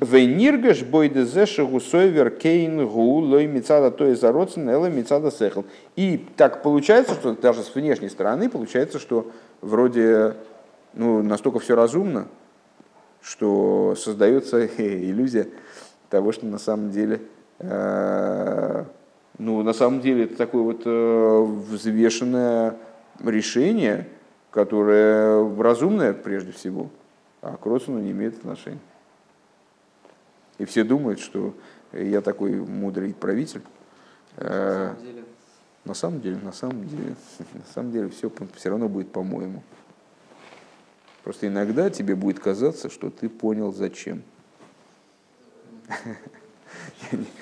Вейниргаш 0.00 0.84
бойдезеша 0.84 1.64
гусойвер 1.64 2.30
кейн 2.30 2.86
гу 2.86 3.18
лой 3.18 3.46
мицада 3.46 3.90
то 3.90 4.06
из 4.06 4.22
Роцин 4.22 4.68
эла 4.68 4.86
мицада 4.86 5.30
сехл. 5.30 5.62
И 5.96 6.26
так 6.36 6.62
получается, 6.62 7.14
что 7.14 7.34
даже 7.34 7.62
с 7.62 7.74
внешней 7.74 8.08
стороны 8.08 8.48
получается, 8.48 8.98
что 8.98 9.30
вроде 9.60 10.34
ну, 10.94 11.22
настолько 11.22 11.58
все 11.58 11.74
разумно, 11.74 12.28
что 13.20 13.94
создается 13.96 14.66
иллюзия 14.78 15.48
того, 16.10 16.32
что 16.32 16.46
на 16.46 16.58
самом 16.58 16.90
деле 16.90 17.20
э, 17.58 18.84
ну, 19.38 19.62
на 19.62 19.72
самом 19.72 20.00
деле, 20.00 20.24
это 20.24 20.36
такое 20.36 20.62
вот 20.62 20.82
э, 20.84 21.42
взвешенное 21.70 22.76
решение, 23.24 24.08
которое 24.50 25.48
разумное 25.60 26.12
прежде 26.12 26.50
всего, 26.50 26.90
а 27.40 27.56
к 27.56 27.64
Родсону 27.64 28.00
не 28.00 28.10
имеет 28.10 28.36
отношения. 28.38 28.80
И 30.58 30.64
все 30.64 30.84
думают, 30.84 31.20
что 31.20 31.54
я 31.92 32.20
такой 32.20 32.52
мудрый 32.52 33.14
правитель. 33.14 33.62
Э, 34.36 34.94
на 35.84 35.94
самом 35.94 36.20
деле, 36.20 36.36
на 36.36 36.52
самом 36.52 36.86
деле, 36.86 37.14
на 37.54 37.72
самом 37.72 37.92
деле 37.92 38.08
все, 38.10 38.30
все 38.54 38.68
равно 38.68 38.88
будет 38.88 39.10
по-моему. 39.10 39.62
Просто 41.24 41.46
иногда 41.46 41.90
тебе 41.90 42.14
будет 42.14 42.38
казаться, 42.38 42.88
что 42.90 43.10
ты 43.10 43.28
понял 43.28 43.72
зачем. 43.72 44.22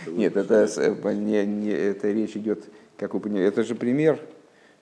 Нет, 0.06 0.36
это, 0.36 0.68
не, 1.12 1.44
не, 1.46 1.70
это 1.70 2.10
речь 2.10 2.36
идет, 2.36 2.64
как 2.96 3.14
вы 3.14 3.20
поняли, 3.20 3.44
это 3.44 3.64
же 3.64 3.74
пример. 3.74 4.20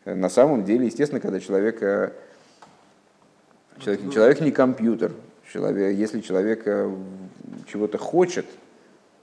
На 0.05 0.29
самом 0.29 0.65
деле, 0.65 0.87
естественно, 0.87 1.21
когда 1.21 1.41
человек, 1.41 1.83
э, 1.83 2.13
человек, 3.79 4.13
человек 4.13 4.41
не 4.41 4.53
компьютер, 4.53 5.13
человек, 5.53 5.97
если 5.97 6.21
человек 6.21 6.65
чего-то 7.67 7.99
хочет, 7.99 8.47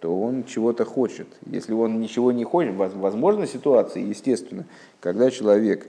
то 0.02 0.20
он 0.20 0.44
чего-то 0.46 0.84
хочет. 0.84 1.28
Если 1.46 1.74
он 1.74 2.02
ничего 2.02 2.32
не 2.32 2.44
хочет, 2.44 2.74
возможно 2.76 3.46
ситуации, 3.46 4.02
естественно, 4.02 4.66
когда 5.00 5.30
человек, 5.30 5.88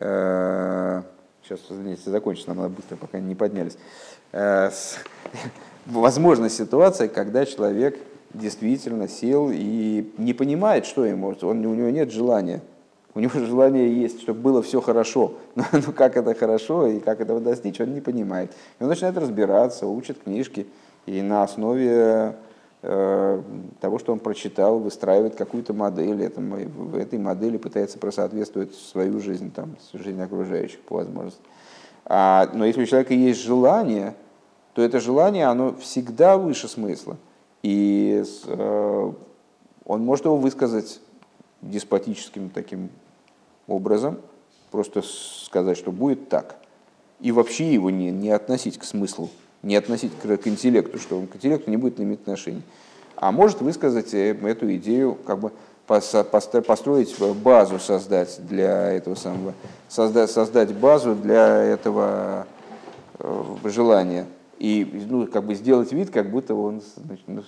э, 0.00 1.02
сейчас 1.42 1.60
извините, 1.70 2.10
закончится, 2.10 2.50
нам 2.50 2.58
надо 2.58 2.74
быстро, 2.74 2.96
пока 2.96 3.20
не 3.20 3.34
поднялись, 3.34 3.78
э, 4.32 4.70
с, 4.70 4.98
ситуация, 6.50 7.08
когда 7.08 7.46
человек 7.46 7.98
действительно 8.34 9.08
сел 9.08 9.50
и 9.50 10.12
не 10.18 10.34
понимает, 10.34 10.84
что 10.84 11.06
ему, 11.06 11.34
он, 11.40 11.64
у 11.64 11.74
него 11.74 11.88
нет 11.88 12.12
желания. 12.12 12.60
У 13.14 13.20
него 13.20 13.38
желание 13.38 14.02
есть, 14.02 14.22
чтобы 14.22 14.40
было 14.40 14.62
все 14.62 14.80
хорошо. 14.80 15.34
Но, 15.54 15.64
но 15.72 15.92
как 15.92 16.16
это 16.16 16.34
хорошо 16.34 16.88
и 16.88 16.98
как 16.98 17.20
этого 17.20 17.40
достичь, 17.40 17.80
он 17.80 17.94
не 17.94 18.00
понимает. 18.00 18.52
И 18.78 18.82
он 18.82 18.88
начинает 18.88 19.16
разбираться, 19.16 19.86
учит 19.86 20.22
книжки, 20.24 20.66
и 21.06 21.22
на 21.22 21.44
основе 21.44 22.34
э, 22.82 23.42
того, 23.80 23.98
что 23.98 24.12
он 24.12 24.18
прочитал, 24.18 24.80
выстраивает 24.80 25.36
какую-то 25.36 25.72
модель. 25.74 26.22
Это, 26.22 26.40
в 26.40 26.96
этой 26.96 27.18
модели 27.18 27.56
пытается 27.56 27.98
просоответствовать 27.98 28.74
свою 28.74 29.20
жизнь, 29.20 29.52
там, 29.52 29.76
жизнь 29.92 30.20
окружающих 30.20 30.80
по 30.80 30.96
возможности. 30.96 31.42
А, 32.06 32.50
но 32.52 32.64
если 32.64 32.82
у 32.82 32.86
человека 32.86 33.14
есть 33.14 33.40
желание, 33.40 34.14
то 34.74 34.82
это 34.82 34.98
желание, 34.98 35.46
оно 35.46 35.74
всегда 35.74 36.36
выше 36.36 36.68
смысла. 36.68 37.16
И 37.62 38.24
э, 38.46 39.12
он 39.84 40.04
может 40.04 40.24
его 40.24 40.36
высказать 40.36 41.00
деспотическим 41.62 42.50
таким 42.50 42.90
образом, 43.66 44.18
просто 44.70 45.02
сказать, 45.02 45.76
что 45.76 45.92
будет 45.92 46.28
так. 46.28 46.56
И 47.20 47.32
вообще 47.32 47.72
его 47.72 47.90
не, 47.90 48.10
не 48.10 48.30
относить 48.30 48.78
к 48.78 48.84
смыслу, 48.84 49.30
не 49.62 49.76
относить 49.76 50.12
к, 50.20 50.36
к 50.36 50.46
интеллекту, 50.46 50.98
что 50.98 51.18
он 51.18 51.26
к 51.26 51.36
интеллекту 51.36 51.70
не 51.70 51.76
будет 51.76 52.00
иметь 52.00 52.20
отношения. 52.20 52.62
А 53.16 53.32
может 53.32 53.60
высказать 53.60 54.12
э, 54.14 54.36
эту 54.42 54.74
идею, 54.76 55.16
как 55.26 55.38
бы 55.38 55.52
построить 55.86 57.14
базу, 57.42 57.78
создать 57.78 58.38
для 58.46 58.92
этого 58.92 59.14
самого, 59.14 59.54
создать, 59.88 60.30
создать 60.30 60.74
базу 60.74 61.14
для 61.14 61.62
этого 61.62 62.46
э, 63.18 63.44
желания 63.64 64.26
и 64.58 65.06
ну, 65.08 65.26
как 65.26 65.44
бы 65.44 65.54
сделать 65.54 65.92
вид, 65.92 66.10
как 66.10 66.30
будто 66.30 66.54
он... 66.54 66.82
Значит, 66.96 67.24
ну, 67.26 67.42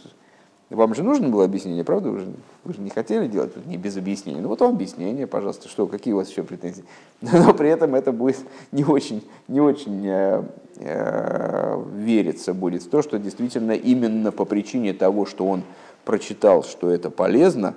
вам 0.71 0.95
же 0.95 1.03
нужно 1.03 1.29
было 1.29 1.45
объяснение, 1.45 1.85
правда? 1.85 2.11
Вы 2.11 2.21
же, 2.21 2.33
вы 2.65 2.75
же 2.75 2.81
не 2.81 2.91
хотели 2.91 3.27
делать 3.29 3.55
не 3.67 3.77
без 3.77 3.97
объяснения. 3.97 4.41
Ну 4.41 4.49
вот 4.49 4.61
вам 4.61 4.75
объяснение, 4.75 5.27
пожалуйста, 5.27 5.69
что, 5.69 5.87
какие 5.87 6.13
у 6.15 6.17
вас 6.17 6.29
еще 6.29 6.43
претензии. 6.43 6.85
Но 7.21 7.55
при 7.55 7.69
этом 7.69 7.95
это 7.95 8.13
будет 8.13 8.39
не 8.73 8.85
очень, 8.85 9.23
не 9.49 9.61
очень 9.61 10.07
э, 10.07 10.43
э, 10.77 11.83
вериться 11.95 12.55
будет 12.55 12.83
в 12.83 12.91
то, 12.91 13.03
что 13.03 13.19
действительно 13.19 13.73
именно 13.73 14.33
по 14.33 14.45
причине 14.45 14.93
того, 14.93 15.27
что 15.27 15.47
он 15.47 15.63
прочитал, 16.05 16.63
что 16.63 16.91
это 16.91 17.11
полезно, 17.11 17.75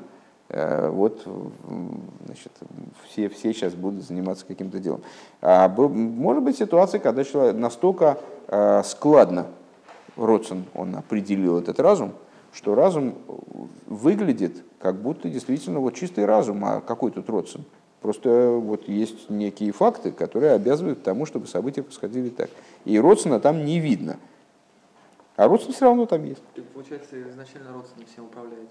э, 0.49 0.89
вот 0.89 1.27
значит, 2.25 2.51
все, 3.07 3.29
все 3.29 3.53
сейчас 3.53 3.73
будут 3.73 4.03
заниматься 4.03 4.45
каким-то 4.45 4.79
делом. 4.79 5.01
А, 5.41 5.67
может 5.69 6.43
быть 6.43 6.57
ситуация, 6.57 6.99
когда 6.99 7.23
человек 7.23 7.55
настолько 7.55 8.17
Э, 8.51 8.81
складно 8.83 9.45
Родсон, 10.17 10.65
он 10.73 10.95
определил 10.95 11.59
этот 11.59 11.79
разум, 11.79 12.13
что 12.53 12.75
разум 12.75 13.15
выглядит 13.85 14.63
как 14.79 15.01
будто 15.01 15.29
действительно 15.29 15.79
вот 15.79 15.95
чистый 15.95 16.25
разум, 16.25 16.63
а 16.65 16.81
какой 16.81 17.11
тут 17.11 17.29
Родсон? 17.29 17.65
Просто 18.01 18.51
вот 18.51 18.87
есть 18.87 19.29
некие 19.29 19.71
факты, 19.71 20.11
которые 20.11 20.53
обязывают 20.53 20.99
к 20.99 21.03
тому, 21.03 21.25
чтобы 21.25 21.47
события 21.47 21.83
происходили 21.83 22.29
так. 22.29 22.49
И 22.85 22.97
Родсона 22.99 23.39
там 23.39 23.65
не 23.65 23.79
видно. 23.79 24.17
А 25.35 25.47
Родсон 25.47 25.73
все 25.73 25.85
равно 25.85 26.05
там 26.05 26.23
есть. 26.23 26.41
Так 26.55 26.65
получается, 26.65 27.21
изначально 27.29 27.73
Родсон 27.73 28.05
всем 28.11 28.25
управляет. 28.25 28.69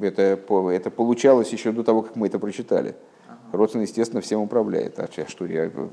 Это, 0.00 0.38
это 0.72 0.90
получалось 0.90 1.50
еще 1.50 1.72
до 1.72 1.84
того, 1.84 2.02
как 2.02 2.16
мы 2.16 2.26
это 2.26 2.38
прочитали. 2.38 2.96
Ага. 3.28 3.38
Родсон, 3.52 3.82
естественно, 3.82 4.20
всем 4.20 4.40
управляет. 4.40 4.98
А 4.98 5.08
что, 5.08 5.46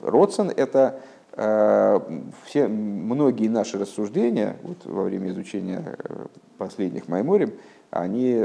Родсон 0.04 0.50
это 0.50 1.00
Э, 1.00 1.19
все, 1.40 2.68
многие 2.68 3.48
наши 3.48 3.78
рассуждения 3.78 4.58
вот, 4.62 4.84
во 4.84 5.04
время 5.04 5.30
изучения 5.30 5.96
э, 5.98 6.26
последних 6.58 7.08
Майморим, 7.08 7.54
они 7.92 8.44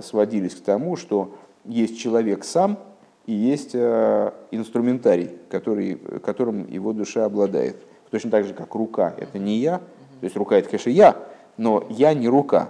сводились 0.00 0.54
к 0.54 0.60
тому, 0.60 0.94
что 0.94 1.34
есть 1.64 1.98
человек 1.98 2.44
сам 2.44 2.78
и 3.26 3.32
есть 3.32 3.70
э, 3.74 4.30
инструментарий, 4.52 5.30
который, 5.48 5.96
которым 6.24 6.70
его 6.70 6.92
душа 6.92 7.24
обладает. 7.24 7.82
Точно 8.12 8.30
так 8.30 8.44
же, 8.44 8.54
как 8.54 8.76
рука– 8.76 9.12
это 9.18 9.40
не 9.40 9.56
я, 9.56 9.78
то 9.78 10.24
есть 10.24 10.36
рука– 10.36 10.56
это, 10.58 10.68
конечно, 10.68 10.90
я, 10.90 11.16
но 11.56 11.84
я 11.90 12.14
не 12.14 12.28
рука, 12.28 12.68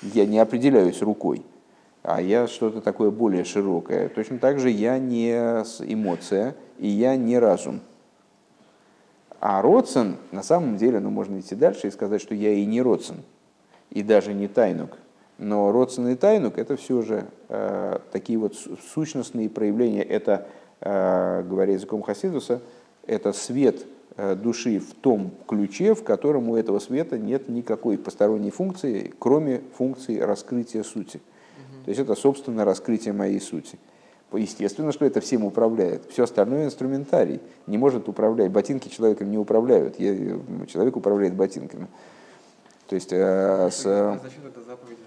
я 0.00 0.24
не 0.24 0.38
определяюсь 0.38 1.02
рукой, 1.02 1.42
а 2.02 2.22
я 2.22 2.46
что-то 2.46 2.80
такое 2.80 3.10
более 3.10 3.44
широкое. 3.44 4.08
Точно 4.08 4.38
так 4.38 4.58
же 4.58 4.70
я 4.70 4.98
не 4.98 5.32
эмоция, 5.32 6.56
и 6.78 6.88
я 6.88 7.16
не 7.16 7.38
разум– 7.38 7.82
а 9.44 9.60
Родсен, 9.60 10.18
на 10.30 10.44
самом 10.44 10.76
деле, 10.76 11.00
ну, 11.00 11.10
можно 11.10 11.40
идти 11.40 11.56
дальше 11.56 11.88
и 11.88 11.90
сказать, 11.90 12.22
что 12.22 12.32
я 12.32 12.52
и 12.52 12.64
не 12.64 12.80
Родсен, 12.80 13.16
и 13.90 14.04
даже 14.04 14.32
не 14.34 14.46
Тайнук. 14.46 14.96
Но 15.38 15.72
Родсен 15.72 16.06
и 16.06 16.14
Тайнук– 16.14 16.54
это 16.58 16.76
все 16.76 17.02
же 17.02 17.26
э, 17.48 17.98
такие 18.12 18.38
вот 18.38 18.54
сущностные 18.94 19.50
проявления, 19.50 20.02
это 20.02 20.46
говоря 20.84 21.74
языком 21.74 22.02
Хасидуса, 22.02 22.60
это 23.06 23.32
свет 23.32 23.86
души 24.16 24.80
в 24.80 24.94
том 24.94 25.30
ключе, 25.46 25.94
в 25.94 26.02
котором 26.02 26.48
у 26.48 26.56
этого 26.56 26.80
света 26.80 27.18
нет 27.18 27.48
никакой 27.48 27.96
посторонней 27.98 28.50
функции, 28.50 29.14
кроме 29.20 29.60
функции 29.76 30.18
раскрытия 30.18 30.82
сути. 30.82 31.20
То 31.84 31.88
есть 31.88 32.00
это, 32.00 32.16
собственно, 32.16 32.64
раскрытие 32.64 33.14
моей 33.14 33.40
сути. 33.40 33.78
Естественно, 34.32 34.92
что 34.92 35.04
это 35.04 35.20
всем 35.20 35.44
управляет. 35.44 36.10
Все 36.10 36.24
остальное 36.24 36.66
инструментарий. 36.66 37.40
Не 37.66 37.78
может 37.78 38.08
управлять. 38.08 38.50
Ботинки 38.50 38.88
человеком 38.88 39.30
не 39.30 39.38
управляют. 39.38 39.98
Человек 39.98 40.96
управляет 40.96 41.34
ботинками. 41.34 41.88
То 42.88 42.94
есть, 42.94 43.10
а, 43.12 43.68
с... 43.70 43.86
а 43.86 44.20
зачем 44.22 44.46
это 44.46 44.60
заповеди? 44.62 45.00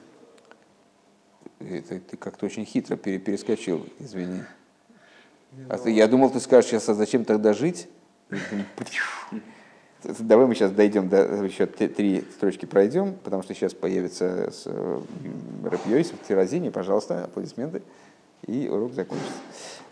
Это, 1.59 1.99
ты 1.99 2.17
как-то 2.17 2.45
очень 2.45 2.65
хитро 2.65 2.95
перескочил, 2.95 3.85
извини. 3.99 4.41
А 5.69 5.77
ты, 5.77 5.91
я 5.91 6.07
думал, 6.07 6.29
ты 6.29 6.39
скажешь 6.39 6.71
сейчас, 6.71 6.89
а 6.89 6.93
зачем 6.93 7.25
тогда 7.25 7.53
жить? 7.53 7.87
Давай 10.03 10.45
мы 10.45 10.53
сейчас 10.53 10.71
дойдем 10.71 11.09
до 11.09 11.43
еще 11.43 11.65
три 11.65 12.23
строчки 12.35 12.65
пройдем, 12.65 13.15
потому 13.23 13.41
что 13.41 13.53
сейчас 13.53 13.73
появится 13.73 14.51
с 14.51 14.67
Рапьёйс 15.63 16.11
в 16.11 16.27
Тирозине, 16.27 16.69
пожалуйста, 16.69 17.23
аплодисменты 17.23 17.81
и 18.47 18.67
урок 18.67 18.93
закончится. 18.93 19.33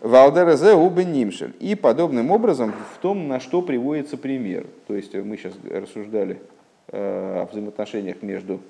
Валдерезе 0.00 0.74
убен 0.74 1.12
нимшель. 1.12 1.54
И 1.60 1.74
подобным 1.74 2.30
образом 2.30 2.74
в 2.94 2.98
том, 2.98 3.28
на 3.28 3.40
что 3.40 3.62
приводится 3.62 4.16
пример. 4.16 4.66
То 4.86 4.94
есть 4.94 5.14
мы 5.14 5.36
сейчас 5.36 5.54
рассуждали 5.70 6.40
э, 6.88 7.42
о 7.42 7.46
взаимоотношениях 7.50 8.22
между 8.22 8.60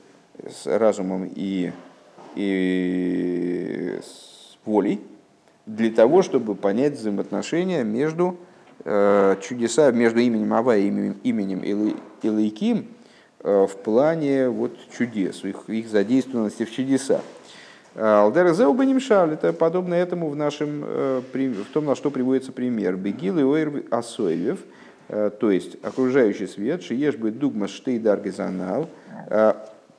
разумом 0.64 1.30
и, 1.34 1.72
и 2.34 3.98
с 4.02 4.56
волей, 4.64 5.00
для 5.66 5.90
того, 5.90 6.22
чтобы 6.22 6.54
понять 6.54 6.94
взаимоотношения 6.94 7.84
между 7.84 8.36
э, 8.84 9.36
чудеса, 9.42 9.90
между 9.92 10.20
именем 10.20 10.52
Ава 10.52 10.76
и 10.76 10.86
именем, 10.88 11.16
именем 11.22 11.96
Илайким 12.22 12.86
э, 13.40 13.66
в 13.66 13.76
плане 13.76 14.48
вот, 14.48 14.76
чудес, 14.96 15.44
их, 15.44 15.68
их 15.68 15.88
задействованности 15.88 16.64
в 16.64 16.72
чудесах. 16.72 17.22
Алдер 17.96 18.52
Зеубанимшаль, 18.52 19.34
это 19.34 19.52
подобно 19.52 19.94
этому 19.94 20.28
в, 20.28 20.34
нашем, 20.34 20.82
э, 20.84 21.22
в 21.32 21.72
том, 21.72 21.84
на 21.84 21.94
что 21.94 22.10
приводится 22.10 22.50
пример. 22.50 22.96
Бегил 22.96 23.38
и 23.38 23.44
Ойр 23.44 23.84
Асоевев, 23.90 24.58
э, 25.08 25.30
то 25.38 25.50
есть 25.50 25.76
окружающий 25.84 26.48
свет, 26.48 26.82
Шиеш 26.82 27.14
бы 27.14 27.30
дугма 27.30 27.68
штейдар 27.68 28.20
гизанал, 28.20 28.88
э, 29.30 29.54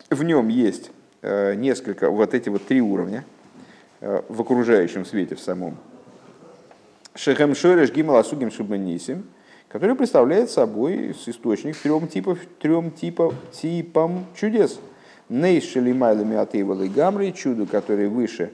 в 0.10 0.24
нем 0.24 0.50
есть 0.50 0.92
несколько, 1.24 2.12
вот 2.12 2.36
эти 2.36 2.50
вот 2.50 2.68
три 2.68 2.82
уровня 2.82 3.26
в 4.00 4.42
окружающем 4.42 5.04
свете 5.04 5.34
в 5.34 5.40
самом. 5.40 5.76
Шехем 7.16 7.56
Шореш 7.56 7.92
Гимал 7.92 8.18
Асугим 8.18 8.52
Шубанисим, 8.52 9.26
который 9.68 9.96
представляет 9.96 10.52
собой 10.52 11.16
источник 11.26 11.76
трем 11.78 12.08
типов, 12.08 12.38
трем 12.62 12.92
типов, 12.92 13.34
типам 13.52 14.26
чудес– 14.36 14.80
Нейшели 15.30 15.92
майлами 15.92 16.38
атеевалы 16.38 16.88
гамры, 16.88 17.32
чудо, 17.32 17.66
которое 17.66 18.10
выше 18.10 18.52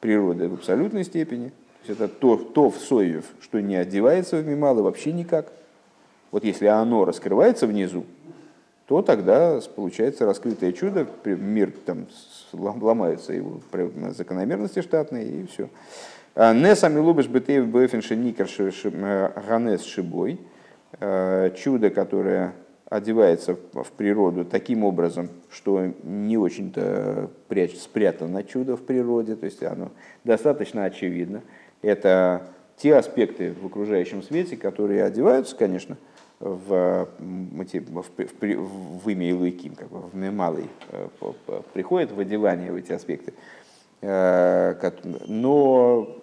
природы 0.00 0.48
в 0.48 0.54
абсолютной 0.54 1.04
степени. 1.04 1.48
То 1.84 1.88
есть 1.88 2.00
это 2.00 2.08
то, 2.08 2.36
то 2.36 2.70
в 2.70 2.76
соев, 2.76 3.24
что 3.40 3.60
не 3.60 3.76
одевается 3.76 4.36
в 4.36 4.46
мималы 4.46 4.82
вообще 4.82 5.12
никак. 5.12 5.52
Вот 6.30 6.44
если 6.44 6.66
оно 6.66 7.04
раскрывается 7.04 7.66
внизу, 7.66 8.04
то 8.86 9.02
тогда 9.02 9.60
получается 9.74 10.26
раскрытое 10.26 10.72
чудо, 10.72 11.06
мир 11.24 11.72
там 11.84 12.06
ломаются 12.52 13.32
его 13.32 13.60
закономерности 14.10 14.82
штатные, 14.82 15.26
и 15.26 15.46
все. 15.46 15.68
А 16.34 16.54
не 16.54 16.74
сами 16.76 16.98
лубишь 16.98 17.26
бетеев 17.26 17.66
бэфинши 17.66 18.16
никер 18.16 18.48
ганес 19.46 19.82
шибой. 19.82 20.40
А, 21.00 21.50
чудо, 21.50 21.90
которое 21.90 22.52
одевается 22.92 23.56
в 23.72 23.90
природу 23.96 24.44
таким 24.44 24.84
образом, 24.84 25.30
что 25.50 25.92
не 26.02 26.36
очень-то 26.36 27.30
спрятано 27.78 28.44
чудо 28.44 28.76
в 28.76 28.82
природе, 28.82 29.34
то 29.34 29.46
есть 29.46 29.62
оно 29.62 29.90
достаточно 30.24 30.84
очевидно. 30.84 31.42
Это 31.80 32.48
те 32.76 32.94
аспекты 32.94 33.54
в 33.54 33.66
окружающем 33.66 34.22
свете, 34.22 34.58
которые 34.58 35.04
одеваются, 35.04 35.56
конечно, 35.56 35.96
в, 36.38 37.08
в, 37.18 38.04
в, 38.04 39.04
в 39.04 39.08
имя 39.08 39.30
Илуиким, 39.30 39.74
как 39.74 39.88
бы 39.88 40.00
в 40.00 40.14
Мемалый, 40.14 40.68
э, 40.90 41.08
приходит 41.72 42.12
в 42.12 42.20
одевание 42.20 42.72
в 42.72 42.76
эти 42.76 42.92
аспекты. 42.92 43.32
Э, 44.02 44.74
но 45.28 46.21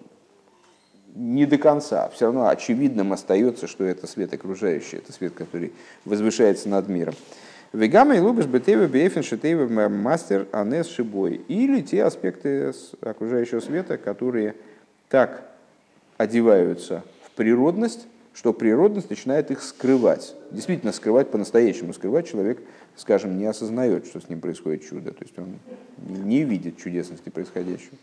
не 1.14 1.46
до 1.46 1.58
конца. 1.58 2.08
Все 2.10 2.26
равно 2.26 2.48
очевидным 2.48 3.12
остается, 3.12 3.66
что 3.66 3.84
это 3.84 4.06
свет 4.06 4.32
окружающий, 4.32 4.98
это 4.98 5.12
свет, 5.12 5.34
который 5.34 5.72
возвышается 6.04 6.68
над 6.68 6.88
миром. 6.88 7.14
Вегама 7.72 8.16
и 8.16 8.20
лубиш 8.20 8.46
бетева 8.46 8.86
бефин 8.86 9.22
шитева 9.22 9.88
мастер 9.88 10.48
анес 10.50 10.88
шибой. 10.88 11.40
Или 11.46 11.82
те 11.82 12.02
аспекты 12.02 12.72
окружающего 13.00 13.60
света, 13.60 13.96
которые 13.96 14.56
так 15.08 15.48
одеваются 16.16 17.04
в 17.24 17.30
природность, 17.32 18.08
что 18.34 18.52
природность 18.52 19.08
начинает 19.08 19.52
их 19.52 19.62
скрывать. 19.62 20.34
Действительно 20.50 20.92
скрывать 20.92 21.30
по-настоящему. 21.30 21.92
Скрывать 21.92 22.28
человек, 22.28 22.60
скажем, 22.96 23.38
не 23.38 23.46
осознает, 23.46 24.06
что 24.06 24.20
с 24.20 24.28
ним 24.28 24.40
происходит 24.40 24.88
чудо. 24.88 25.12
То 25.12 25.22
есть 25.22 25.38
он 25.38 25.54
не 26.26 26.42
видит 26.42 26.76
чудесности 26.76 27.28
происходящего. 27.28 27.96